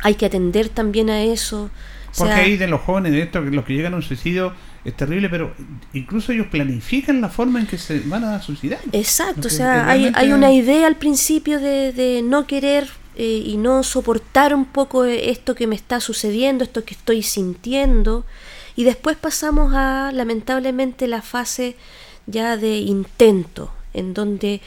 hay 0.00 0.14
que 0.14 0.26
atender 0.26 0.68
también 0.68 1.10
a 1.10 1.22
eso. 1.22 1.70
Porque 2.16 2.34
ahí 2.34 2.56
de 2.56 2.66
los 2.66 2.80
jóvenes, 2.80 3.12
de 3.12 3.22
estos, 3.22 3.44
los 3.46 3.64
que 3.64 3.74
llegan 3.74 3.92
a 3.92 3.96
un 3.96 4.02
suicidio, 4.02 4.52
es 4.84 4.94
terrible, 4.96 5.28
pero 5.28 5.54
incluso 5.92 6.32
ellos 6.32 6.46
planifican 6.46 7.20
la 7.20 7.28
forma 7.28 7.60
en 7.60 7.66
que 7.66 7.78
se 7.78 8.00
van 8.00 8.24
a 8.24 8.40
suicidar. 8.40 8.80
Exacto, 8.92 9.48
o 9.48 9.50
sea, 9.50 9.88
hay, 9.88 10.10
hay, 10.14 10.32
una 10.32 10.52
idea 10.52 10.86
al 10.86 10.96
principio 10.96 11.60
de, 11.60 11.92
de 11.92 12.22
no 12.22 12.46
querer 12.46 12.88
eh, 13.20 13.42
y 13.44 13.56
no 13.56 13.82
soportar 13.82 14.54
un 14.54 14.64
poco 14.64 15.04
esto 15.04 15.56
que 15.56 15.66
me 15.66 15.74
está 15.74 15.98
sucediendo, 15.98 16.62
esto 16.62 16.84
que 16.84 16.94
estoy 16.94 17.22
sintiendo. 17.22 18.24
Y 18.76 18.84
después 18.84 19.16
pasamos 19.16 19.74
a, 19.74 20.12
lamentablemente, 20.12 21.08
la 21.08 21.20
fase 21.20 21.74
ya 22.26 22.56
de 22.56 22.76
intento, 22.76 23.72
en 23.92 24.14
donde 24.14 24.60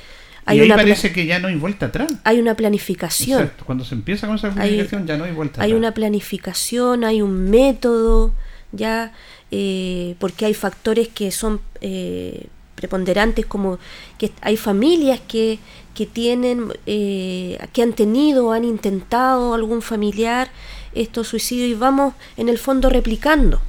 hay 0.46 0.58
y 0.58 0.62
ahí 0.62 0.70
parece 0.70 1.12
que 1.12 1.26
ya 1.26 1.40
no 1.40 1.48
hay 1.48 1.56
vuelta 1.56 1.88
atrás. 1.88 2.12
Hay 2.24 2.40
una 2.40 2.56
planificación. 2.56 3.52
Cuando 3.66 3.86
se 3.86 3.96
empieza 3.96 4.28
con 4.28 4.36
esa 4.36 4.52
planificación 4.52 5.06
ya 5.06 5.18
no 5.18 5.26
hay 5.26 5.32
vuelta 5.32 5.54
atrás. 5.56 5.66
Hay 5.66 5.74
una 5.74 5.94
planificación, 5.94 7.04
hay 7.04 7.22
un 7.22 7.50
método, 7.50 8.34
ya, 8.72 9.12
eh, 9.52 10.16
porque 10.20 10.46
hay 10.46 10.54
factores 10.54 11.10
que 11.10 11.32
son 11.32 11.62
eh, 11.82 12.48
preponderantes, 12.76 13.46
como 13.46 13.80
que 14.18 14.32
hay 14.42 14.58
familias 14.58 15.20
que, 15.28 15.60
que 15.94 16.06
tienen, 16.06 16.74
eh, 16.86 17.60
que 17.74 17.84
han 17.84 17.94
tenido, 17.94 18.52
han 18.52 18.64
intentado 18.64 19.54
algún 19.54 19.82
familiar 19.82 20.50
estos 20.94 21.28
suicidios 21.28 21.70
y 21.70 21.74
vamos 21.74 22.14
en 22.38 22.50
el 22.50 22.58
fondo 22.58 22.90
replicando, 22.90 23.62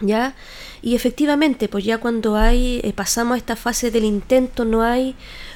¿ya? 0.00 0.34
Y 0.82 0.96
efectivamente, 0.96 1.68
pues 1.68 1.84
ya 1.84 1.98
cuando 1.98 2.36
hay, 2.36 2.82
pasamos 2.96 3.36
a 3.36 3.38
esta 3.38 3.54
fase 3.54 3.92
del 3.92 4.04
intento, 4.04 4.64
no 4.64 4.82
hay 4.82 5.14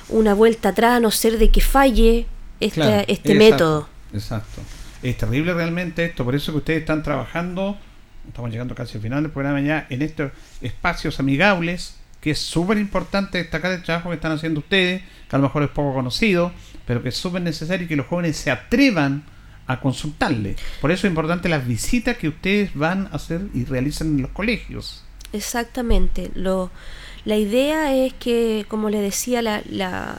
una 0.08 0.34
vuelta 0.34 0.70
atrás 0.70 0.96
a 0.96 1.00
no 1.00 1.10
ser 1.10 1.38
de 1.38 1.50
que 1.50 1.60
falle 1.60 2.26
este, 2.60 3.10
este 3.12 3.34
método. 3.34 3.88
Exacto. 4.12 4.62
Es 5.02 5.16
terrible 5.18 5.54
realmente 5.54 6.04
esto, 6.04 6.24
por 6.24 6.34
eso 6.34 6.52
que 6.52 6.58
ustedes 6.58 6.80
están 6.80 7.02
trabajando, 7.02 7.76
estamos 8.26 8.50
llegando 8.50 8.74
casi 8.74 8.96
al 8.96 9.02
final 9.02 9.22
del 9.22 9.32
programa 9.32 9.60
ya, 9.60 9.86
en 9.90 10.02
estos 10.02 10.32
espacios 10.60 11.20
amigables, 11.20 11.96
que 12.20 12.30
es 12.32 12.38
súper 12.38 12.78
importante 12.78 13.38
destacar 13.38 13.72
el 13.72 13.82
trabajo 13.82 14.08
que 14.08 14.16
están 14.16 14.32
haciendo 14.32 14.60
ustedes, 14.60 15.02
que 15.28 15.36
a 15.36 15.38
lo 15.38 15.44
mejor 15.44 15.62
es 15.62 15.70
poco 15.70 15.94
conocido, 15.94 16.52
pero 16.86 17.02
que 17.02 17.10
es 17.10 17.16
súper 17.16 17.42
necesario 17.42 17.86
que 17.86 17.96
los 17.96 18.06
jóvenes 18.06 18.36
se 18.36 18.50
atrevan 18.50 19.24
a 19.66 19.80
consultarle. 19.80 20.56
Por 20.80 20.90
eso 20.90 21.06
es 21.06 21.10
importante 21.10 21.48
las 21.48 21.66
visitas 21.66 22.16
que 22.16 22.28
ustedes 22.28 22.74
van 22.74 23.08
a 23.12 23.16
hacer 23.16 23.42
y 23.52 23.64
realizan 23.64 24.08
en 24.08 24.22
los 24.22 24.30
colegios. 24.30 25.04
Exactamente. 25.32 26.30
Lo, 26.34 26.70
la 27.26 27.36
idea 27.36 27.92
es 27.94 28.14
que, 28.14 28.64
como 28.68 28.88
le 28.88 29.00
decía, 29.00 29.42
la, 29.42 29.60
la, 29.68 30.16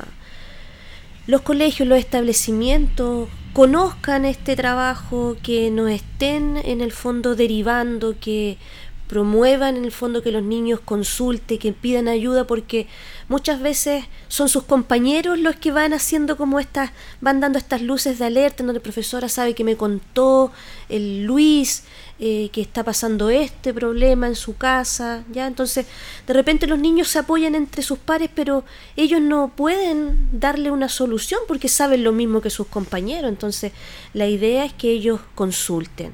los 1.26 1.42
colegios, 1.42 1.88
los 1.88 1.98
establecimientos 1.98 3.30
conozcan 3.54 4.26
este 4.26 4.58
trabajo, 4.58 5.38
que 5.42 5.72
nos 5.72 5.90
estén 5.90 6.58
en 6.58 6.82
el 6.82 6.92
fondo 6.92 7.36
derivando, 7.36 8.16
que 8.20 8.58
promuevan 9.08 9.78
en 9.78 9.86
el 9.86 9.94
fondo 9.94 10.22
que 10.22 10.34
los 10.34 10.44
niños 10.44 10.82
consulten, 10.82 11.58
que 11.58 11.72
pidan 11.72 12.10
ayuda, 12.10 12.46
porque 12.46 12.88
muchas 13.30 13.62
veces 13.62 14.04
son 14.28 14.50
sus 14.50 14.64
compañeros 14.64 15.40
los 15.40 15.56
que 15.56 15.72
van 15.72 15.94
haciendo 15.94 16.36
como 16.36 16.60
estas, 16.60 16.92
van 17.22 17.40
dando 17.40 17.58
estas 17.58 17.82
luces 17.82 18.20
de 18.20 18.26
alerta, 18.26 18.64
donde 18.64 18.80
la 18.80 18.84
profesora 18.84 19.30
sabe 19.30 19.56
que 19.56 19.64
me 19.64 19.78
contó 19.78 20.52
el 20.90 21.24
Luis, 21.24 21.86
eh, 22.20 22.50
que 22.52 22.62
está 22.62 22.84
pasando 22.84 23.30
este 23.30 23.74
problema 23.74 24.28
en 24.28 24.36
su 24.36 24.58
casa, 24.58 25.24
¿ya? 25.32 25.46
Entonces, 25.46 25.86
de 26.26 26.34
repente 26.34 26.66
los 26.66 26.80
niños 26.80 27.10
se 27.10 27.20
apoyan 27.20 27.54
entre 27.54 27.84
sus 27.84 28.00
pares, 28.00 28.30
pero 28.34 28.64
ellos 28.96 29.22
no 29.22 29.52
pueden 29.56 30.28
darle 30.32 30.72
una 30.72 30.90
solución 30.90 31.42
porque 31.48 31.68
saben 31.68 32.04
lo 32.04 32.12
mismo 32.14 32.42
que 32.42 32.50
sus 32.50 32.66
compañeros. 32.68 33.30
Entonces, 33.30 33.72
la 34.14 34.28
idea 34.28 34.66
es 34.66 34.74
que 34.74 34.90
ellos 34.90 35.20
consulten. 35.36 36.14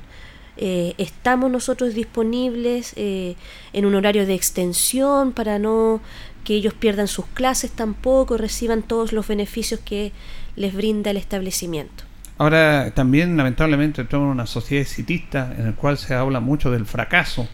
Eh, 0.57 0.93
estamos 0.97 1.49
nosotros 1.49 1.93
disponibles 1.93 2.93
eh, 2.95 3.35
en 3.71 3.85
un 3.85 3.95
horario 3.95 4.25
de 4.25 4.35
extensión 4.35 5.31
para 5.31 5.57
no 5.57 6.01
que 6.43 6.55
ellos 6.55 6.73
pierdan 6.73 7.07
sus 7.07 7.25
clases 7.27 7.71
tampoco, 7.71 8.37
reciban 8.37 8.83
todos 8.83 9.13
los 9.13 9.27
beneficios 9.27 9.79
que 9.79 10.11
les 10.55 10.73
brinda 10.73 11.11
el 11.11 11.17
establecimiento. 11.17 12.03
Ahora 12.37 12.91
también 12.91 13.37
lamentablemente 13.37 14.01
estamos 14.01 14.25
en 14.25 14.31
una 14.31 14.47
sociedad 14.47 14.81
exitista 14.81 15.53
en 15.57 15.65
la 15.65 15.71
cual 15.73 15.97
se 15.97 16.15
habla 16.15 16.39
mucho 16.39 16.71
del 16.71 16.85
fracaso 16.85 17.47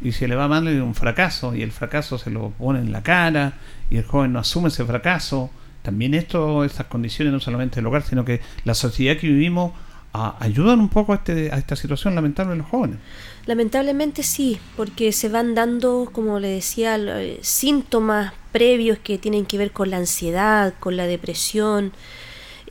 y 0.00 0.12
si 0.12 0.26
le 0.26 0.34
va 0.34 0.48
mal 0.48 0.66
un 0.80 0.94
fracaso 0.94 1.54
y 1.54 1.62
el 1.62 1.70
fracaso 1.70 2.18
se 2.18 2.30
lo 2.30 2.50
pone 2.50 2.80
en 2.80 2.92
la 2.92 3.02
cara 3.02 3.54
y 3.90 3.98
el 3.98 4.04
joven 4.04 4.32
no 4.32 4.38
asume 4.38 4.68
ese 4.68 4.84
fracaso. 4.84 5.50
También 5.82 6.14
esto, 6.14 6.64
estas 6.64 6.86
condiciones 6.86 7.32
no 7.32 7.40
solamente 7.40 7.76
del 7.76 7.86
hogar, 7.86 8.02
sino 8.02 8.24
que 8.24 8.40
la 8.64 8.74
sociedad 8.74 9.16
que 9.16 9.26
vivimos 9.28 9.72
ayudan 10.12 10.80
un 10.80 10.88
poco 10.88 11.12
a, 11.12 11.16
este, 11.16 11.50
a 11.52 11.56
esta 11.56 11.74
situación 11.74 12.14
lamentable 12.14 12.52
de 12.52 12.58
los 12.58 12.66
jóvenes. 12.66 12.98
Lamentablemente 13.46 14.22
sí, 14.22 14.58
porque 14.76 15.12
se 15.12 15.28
van 15.28 15.54
dando, 15.54 16.10
como 16.12 16.38
le 16.38 16.48
decía, 16.48 16.96
eh, 16.96 17.38
síntomas 17.42 18.32
previos 18.52 18.98
que 18.98 19.18
tienen 19.18 19.46
que 19.46 19.58
ver 19.58 19.72
con 19.72 19.90
la 19.90 19.96
ansiedad, 19.96 20.74
con 20.78 20.96
la 20.96 21.06
depresión, 21.06 21.92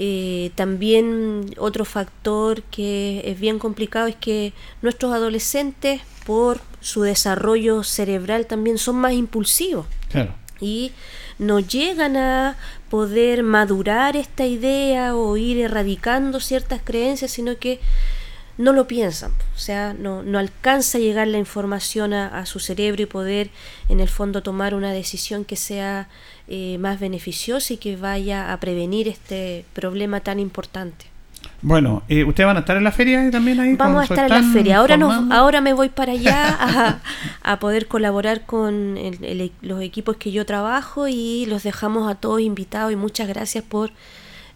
eh, 0.04 0.50
también 0.56 1.54
otro 1.60 1.86
factor 1.86 2.64
que 2.64 3.22
es 3.24 3.40
bien 3.40 3.60
complicado 3.60 4.08
es 4.08 4.16
que 4.16 4.52
nuestros 4.82 5.14
adolescentes, 5.14 6.02
por 6.26 6.60
su 6.80 7.04
desarrollo 7.04 7.84
cerebral, 7.84 8.48
también 8.48 8.80
son 8.80 8.96
más 8.96 9.14
impulsivos. 9.14 9.86
Y 10.60 10.92
no 11.38 11.60
llegan 11.60 12.18
a 12.18 12.58
poder 12.90 13.44
madurar 13.44 14.16
esta 14.16 14.48
idea 14.48 15.16
o 15.16 15.38
ir 15.38 15.60
erradicando 15.60 16.40
ciertas 16.40 16.82
creencias, 16.84 17.30
sino 17.30 17.60
que 17.60 17.80
no 18.58 18.74
lo 18.74 18.88
piensan, 18.88 19.32
o 19.56 19.58
sea, 19.58 19.94
no, 19.94 20.24
no 20.24 20.38
alcanza 20.38 20.98
a 20.98 21.02
llegar 21.02 21.28
la 21.28 21.38
información 21.38 22.14
a, 22.14 22.46
su 22.46 22.60
cerebro 22.60 23.04
y 23.04 23.06
poder 23.06 23.50
en 23.90 24.00
el 24.00 24.10
fondo 24.10 24.44
tomar 24.44 24.76
una 24.76 24.92
decisión 24.92 25.46
que 25.46 25.56
sea 25.56 26.10
eh, 26.54 26.78
más 26.80 27.00
beneficiosa 27.00 27.76
y 27.76 27.78
que 27.78 27.96
vaya 27.96 28.52
a 28.52 28.60
prevenir 28.60 29.08
este 29.08 29.64
problema 29.72 30.20
tan 30.20 30.38
importante. 30.38 31.06
Bueno, 31.62 32.04
eh, 32.10 32.26
¿ustedes 32.26 32.46
van 32.46 32.58
a 32.58 32.60
estar 32.60 32.76
en 32.76 32.84
la 32.84 32.92
feria 32.92 33.32
también 33.32 33.58
ahí? 33.62 33.76
Vamos 33.76 34.02
a 34.02 34.04
estar 34.04 34.30
en 34.30 34.48
la 34.48 34.52
feria. 34.52 34.80
Ahora, 34.80 34.98
no, 34.98 35.34
ahora 35.34 35.62
me 35.62 35.72
voy 35.72 35.88
para 35.88 36.12
allá 36.12 37.00
a, 37.42 37.60
poder 37.62 37.88
colaborar 37.88 38.46
con 38.46 39.00
los 39.62 39.82
equipos 39.82 40.18
que 40.18 40.34
yo 40.34 40.46
trabajo 40.46 41.08
y 41.08 41.46
los 41.46 41.64
dejamos 41.64 42.12
a 42.12 42.16
todos 42.16 42.42
invitados 42.42 42.92
y 42.92 42.98
muchas 42.98 43.30
gracias 43.30 43.64
por 43.64 43.92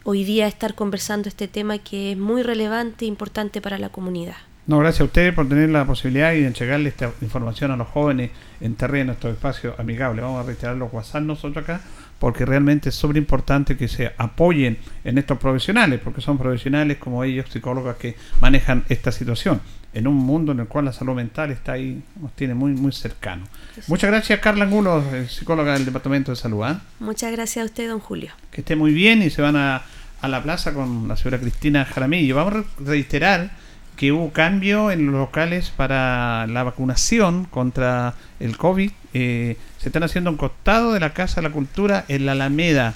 hoy 0.04 0.26
día 0.26 0.48
estar 0.48 0.76
conversando 0.76 1.30
este 1.30 1.48
tema 1.48 1.78
que 1.78 2.12
es 2.12 2.18
muy 2.18 2.43
relevante 2.43 3.06
e 3.06 3.08
importante 3.08 3.62
para 3.62 3.78
la 3.78 3.88
comunidad. 3.88 4.36
No, 4.68 4.80
gracias 4.80 5.01
a 5.01 5.03
ustedes 5.03 5.32
por 5.32 5.47
tener 5.47 5.70
la 5.70 5.86
posibilidad 5.86 6.32
de 6.32 6.47
entregarle 6.47 6.89
esta 6.89 7.11
información 7.22 7.70
a 7.70 7.78
los 7.78 7.88
jóvenes 7.88 8.32
en 8.59 8.74
terreno, 8.74 9.11
estos 9.11 9.32
espacios 9.32 9.80
amigables. 9.80 10.24
Vamos 10.24 10.43
a 10.43 10.47
retirar 10.47 10.76
los 10.76 10.91
WhatsApp 10.91 11.22
nosotros 11.22 11.63
acá, 11.63 11.82
porque 12.18 12.47
realmente 12.47 12.89
es 12.89 12.95
súper 12.95 13.18
importante 13.18 13.78
que 13.78 13.88
se 13.88 14.13
apoyen 14.18 14.80
en 15.03 15.20
estos 15.20 15.38
profesionales, 15.38 15.99
porque 16.03 16.20
son 16.20 16.39
profesionales 16.39 16.97
como 16.97 17.24
ellos, 17.24 17.45
psicólogas 17.47 17.97
que 17.97 18.16
manejan 18.41 18.84
esta 18.89 19.11
situación 19.11 19.61
en 19.93 20.07
un 20.07 20.16
mundo 20.16 20.51
en 20.51 20.61
el 20.61 20.68
cual 20.68 20.86
la 20.86 20.93
salud 20.93 21.13
mental 21.13 21.51
está 21.51 21.74
ahí, 21.74 22.01
nos 22.20 22.34
tiene 22.34 22.55
muy, 22.55 22.72
muy 22.72 22.91
cercano. 22.91 23.43
Muchas 23.86 24.09
gracias, 24.09 24.39
Carla 24.39 24.66
Angulo, 24.66 25.03
psicóloga 25.30 25.74
del 25.74 25.86
Departamento 25.86 26.32
de 26.32 26.38
Salud. 26.38 26.63
¿ah? 26.63 26.82
Muchas 26.99 27.32
gracias 27.32 27.61
a 27.61 27.66
usted, 27.66 27.88
don 27.88 27.99
Julio. 27.99 28.32
Que 28.49 28.61
esté 28.61 28.76
muy 28.76 28.93
bien 28.93 29.22
y 29.22 29.30
se 29.30 29.43
van 29.43 29.55
a, 29.57 29.84
a 30.22 30.28
la 30.28 30.41
plaza 30.41 30.74
con 30.74 31.07
la 31.07 31.16
señora 31.16 31.39
Cristina 31.39 31.86
Jaramillo. 31.86 32.36
Vamos 32.36 32.66
a 32.66 32.84
reiterar 32.84 33.51
que 33.96 34.12
hubo 34.12 34.32
cambio 34.32 34.91
en 34.91 35.06
los 35.06 35.16
locales 35.16 35.70
para 35.70 36.48
la 36.48 36.64
vacunación 36.64 37.46
contra 37.46 38.14
el 38.39 38.58
COVID. 38.58 38.91
Eh, 39.14 39.58
se 39.78 39.89
están 39.89 40.04
haciendo 40.04 40.30
un 40.30 40.38
costado 40.38 40.93
de 40.93 41.00
la 41.00 41.14
Casa 41.14 41.41
de 41.41 41.48
la 41.48 41.54
Cultura 41.54 42.06
en 42.08 42.26
la 42.26 42.34
Alameda 42.34 42.96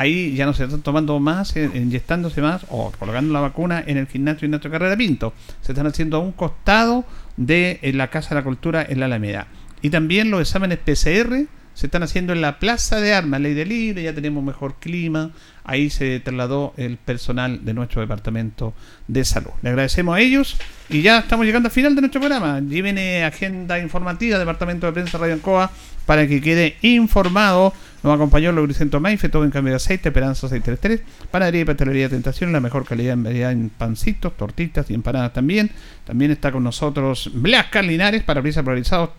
ahí 0.00 0.34
ya 0.34 0.46
no 0.46 0.54
se 0.54 0.64
están 0.64 0.80
tomando 0.80 1.20
más, 1.20 1.54
eh, 1.56 1.70
inyectándose 1.74 2.40
más 2.40 2.64
o 2.70 2.90
colocando 2.98 3.34
la 3.34 3.40
vacuna 3.40 3.84
en 3.86 3.98
el 3.98 4.06
gimnasio 4.06 4.48
nuestra 4.48 4.70
Carrera 4.70 4.96
Pinto. 4.96 5.34
Se 5.60 5.72
están 5.72 5.86
haciendo 5.86 6.16
a 6.16 6.20
un 6.20 6.32
costado 6.32 7.04
de 7.36 7.78
la 7.94 8.08
Casa 8.08 8.30
de 8.30 8.36
la 8.36 8.44
Cultura 8.44 8.84
en 8.88 8.98
la 8.98 9.06
Alameda. 9.06 9.46
Y 9.82 9.90
también 9.90 10.30
los 10.30 10.40
exámenes 10.40 10.78
PCR 10.78 11.44
se 11.80 11.86
están 11.86 12.02
haciendo 12.02 12.34
en 12.34 12.42
la 12.42 12.58
Plaza 12.58 13.00
de 13.00 13.14
Armas, 13.14 13.40
Ley 13.40 13.54
de 13.54 13.64
Libre, 13.64 14.02
ya 14.02 14.12
tenemos 14.12 14.44
mejor 14.44 14.74
clima. 14.74 15.30
Ahí 15.64 15.88
se 15.88 16.20
trasladó 16.20 16.74
el 16.76 16.98
personal 16.98 17.64
de 17.64 17.72
nuestro 17.72 18.02
departamento 18.02 18.74
de 19.08 19.24
salud. 19.24 19.48
Le 19.62 19.70
agradecemos 19.70 20.14
a 20.14 20.20
ellos 20.20 20.58
y 20.90 21.00
ya 21.00 21.20
estamos 21.20 21.46
llegando 21.46 21.68
al 21.68 21.72
final 21.72 21.94
de 21.94 22.02
nuestro 22.02 22.20
programa. 22.20 22.56
Allí 22.56 22.82
viene 22.82 23.24
agenda 23.24 23.78
informativa, 23.78 24.38
Departamento 24.38 24.86
de 24.88 24.92
Prensa 24.92 25.16
Radio 25.16 25.32
Ancoa, 25.32 25.70
para 26.04 26.28
que 26.28 26.42
quede 26.42 26.76
informado 26.82 27.72
nos 28.02 28.14
acompañó 28.14 28.52
Lubricento 28.52 29.00
Maife, 29.00 29.30
todo 29.30 29.44
en 29.44 29.50
cambio 29.50 29.72
de 29.72 29.76
aceite, 29.76 30.08
Esperanza 30.10 30.48
633, 30.48 31.00
panadería 31.30 31.62
y 31.62 31.64
pastelería 31.64 32.08
Tentación, 32.08 32.52
la 32.52 32.60
mejor 32.60 32.84
calidad 32.84 33.14
en 33.14 33.24
variedad 33.24 33.52
en 33.52 33.70
pancitos, 33.70 34.36
tortitas 34.36 34.90
y 34.90 34.94
empanadas 34.94 35.32
también. 35.32 35.70
También 36.04 36.30
está 36.30 36.52
con 36.52 36.64
nosotros 36.64 37.30
Blas 37.34 37.66
Carlinares, 37.66 38.22
parabrisas 38.22 38.64
polarizados, 38.64 39.10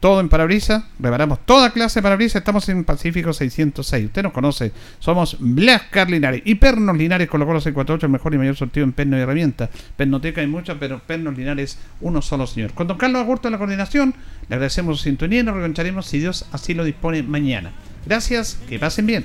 todo 0.00 0.20
en 0.20 0.28
parabrisas. 0.28 0.84
Reparamos 0.98 1.44
toda 1.44 1.70
clase 1.70 2.00
de 2.00 2.02
parabrisas, 2.02 2.40
estamos 2.40 2.68
en 2.68 2.84
Pacífico 2.84 3.32
606. 3.32 4.06
Usted 4.06 4.22
nos 4.22 4.32
conoce, 4.32 4.72
somos 4.98 5.36
Blas 5.40 5.82
Carlinares 5.90 6.42
y 6.44 6.56
Pernos 6.56 6.96
Linares 6.96 7.28
colocó 7.28 7.52
los 7.52 7.64
648, 7.64 8.06
el 8.06 8.12
mejor 8.12 8.34
y 8.34 8.38
mayor 8.38 8.56
sortido 8.56 8.84
en 8.84 8.92
perno 8.92 9.16
y 9.16 9.20
herramientas. 9.20 9.70
Pernoteca 9.96 10.40
hay 10.40 10.46
muchas, 10.46 10.76
pero 10.78 11.00
Pernos 11.00 11.36
Linares 11.36 11.78
uno 12.00 12.22
solo, 12.22 12.46
señor. 12.46 12.72
Con 12.72 12.86
don 12.86 12.98
Carlos 12.98 13.22
Agurto 13.22 13.48
en 13.48 13.52
la 13.52 13.58
coordinación, 13.58 14.14
le 14.48 14.54
agradecemos 14.54 14.98
su 14.98 15.04
sintonía 15.04 15.40
y 15.40 15.42
nos 15.42 15.54
reenconcharemos 15.54 16.06
si 16.06 16.18
Dios 16.18 16.46
así 16.52 16.74
lo 16.74 16.84
dispone 16.84 17.22
mañana. 17.22 17.72
Gracias, 18.06 18.58
que 18.68 18.78
pasen 18.78 19.06
bien. 19.06 19.24